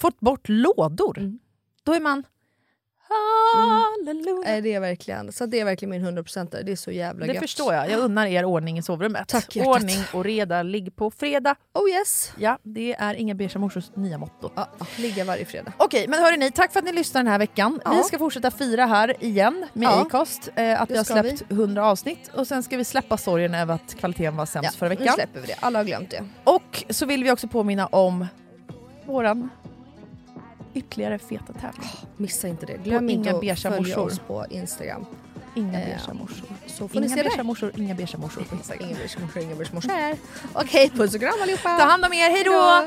fått 0.00 0.20
bort 0.20 0.48
lådor. 0.48 1.18
Mm. 1.18 1.38
Då 1.82 1.92
är 1.94 2.00
man... 2.00 2.22
Halleluja. 3.54 4.42
Nej, 4.44 4.60
det 4.60 4.74
är 4.74 4.80
verkligen, 4.80 5.32
så 5.32 5.46
det 5.46 5.60
är 5.60 5.64
verkligen 5.64 5.90
min 5.90 6.18
100% 6.24 6.62
Det 6.64 6.72
är 6.72 6.76
så 6.76 6.90
jävla 6.90 7.26
Det 7.26 7.32
gött. 7.32 7.42
förstår 7.42 7.74
jag. 7.74 7.90
Jag 7.90 8.00
unnar 8.00 8.26
er 8.26 8.44
ordning 8.44 8.78
i 8.78 8.82
sovrummet. 8.82 9.28
Tack, 9.28 9.56
hjärtat. 9.56 9.76
ordning 9.76 9.98
och 10.12 10.24
reda, 10.24 10.62
ligg 10.62 10.96
på 10.96 11.10
fredag. 11.10 11.54
Oh 11.74 11.90
yes! 11.90 12.32
Ja, 12.38 12.58
det 12.62 12.94
är 12.98 13.14
Inga 13.14 13.34
Beige 13.34 13.56
morsors 13.56 13.90
nya 13.96 14.18
motto. 14.18 14.50
Ja, 14.56 14.68
ja, 14.78 14.86
ligga 14.96 15.24
varje 15.24 15.44
fredag. 15.44 15.72
Okej, 15.76 16.08
men 16.08 16.18
hörni, 16.22 16.50
tack 16.50 16.72
för 16.72 16.78
att 16.78 16.84
ni 16.84 16.92
lyssnar 16.92 17.22
den 17.22 17.32
här 17.32 17.38
veckan. 17.38 17.80
Ja. 17.84 17.90
Vi 17.92 18.02
ska 18.02 18.18
fortsätta 18.18 18.50
fira 18.50 18.86
här 18.86 19.24
igen 19.24 19.66
med 19.72 19.86
Ja. 19.86 20.00
Acast. 20.02 20.48
Eh, 20.54 20.82
att 20.82 20.88
Det 20.88 20.94
vi 20.94 20.98
har 20.98 21.04
släppt 21.04 21.50
100 21.52 21.86
avsnitt 21.86 22.30
och 22.34 22.46
sen 22.46 22.62
ska 22.62 22.76
vi 22.76 22.84
släppa 22.84 23.16
sorgen 23.16 23.54
över 23.54 23.74
att 23.74 23.94
kvaliteten 23.94 24.36
var 24.36 24.46
sämst 24.46 24.74
förra 24.76 24.88
nu 24.88 24.94
veckan. 24.94 25.14
släpper 25.14 25.40
vi 25.40 25.46
det. 25.46 25.54
Alla 25.60 25.78
har 25.78 25.84
glömt 25.84 26.10
det. 26.10 26.24
Och 26.44 26.84
så 26.90 27.06
vill 27.06 27.24
vi 27.24 27.30
också 27.30 27.48
påminna 27.48 27.86
om 27.86 28.26
våran 29.06 29.50
ytterligare 30.74 31.18
feta 31.18 31.52
tävling. 31.52 31.90
Missa 32.16 32.48
inte 32.48 32.66
det. 32.66 32.76
Glöm 32.84 33.10
inte 33.10 33.32
beiga 33.32 33.52
att 33.52 33.58
följa 33.60 33.78
morsor. 33.78 34.06
oss 34.06 34.18
på 34.18 34.46
Instagram. 34.50 35.06
Inga 35.54 35.80
Eh, 35.80 35.86
beiga 35.86 36.14
morsor. 36.14 36.46
Så 36.66 36.88
får 36.88 37.00
ni 37.00 37.06
Inga 37.06 37.16
se 37.16 37.22
beiga 37.22 37.42
morsor, 37.42 37.72
inga 37.76 37.94
beiga 37.94 38.18
morsor 38.18 38.42
på 38.42 38.54
Instagram. 38.54 38.88
Inga 38.88 38.98
beige 38.98 39.16
morsor, 39.20 39.42
inga 39.42 39.54
beige 39.54 39.72
morsor. 39.72 39.92
Okej, 40.52 40.90
puss 40.90 41.14
och 41.14 41.20
kram 41.20 41.34
allihopa! 41.42 41.78
Ta 41.78 41.84
hand 41.84 42.04
om 42.04 42.12
er, 42.12 42.30
hej 42.30 42.44
då! 42.44 42.86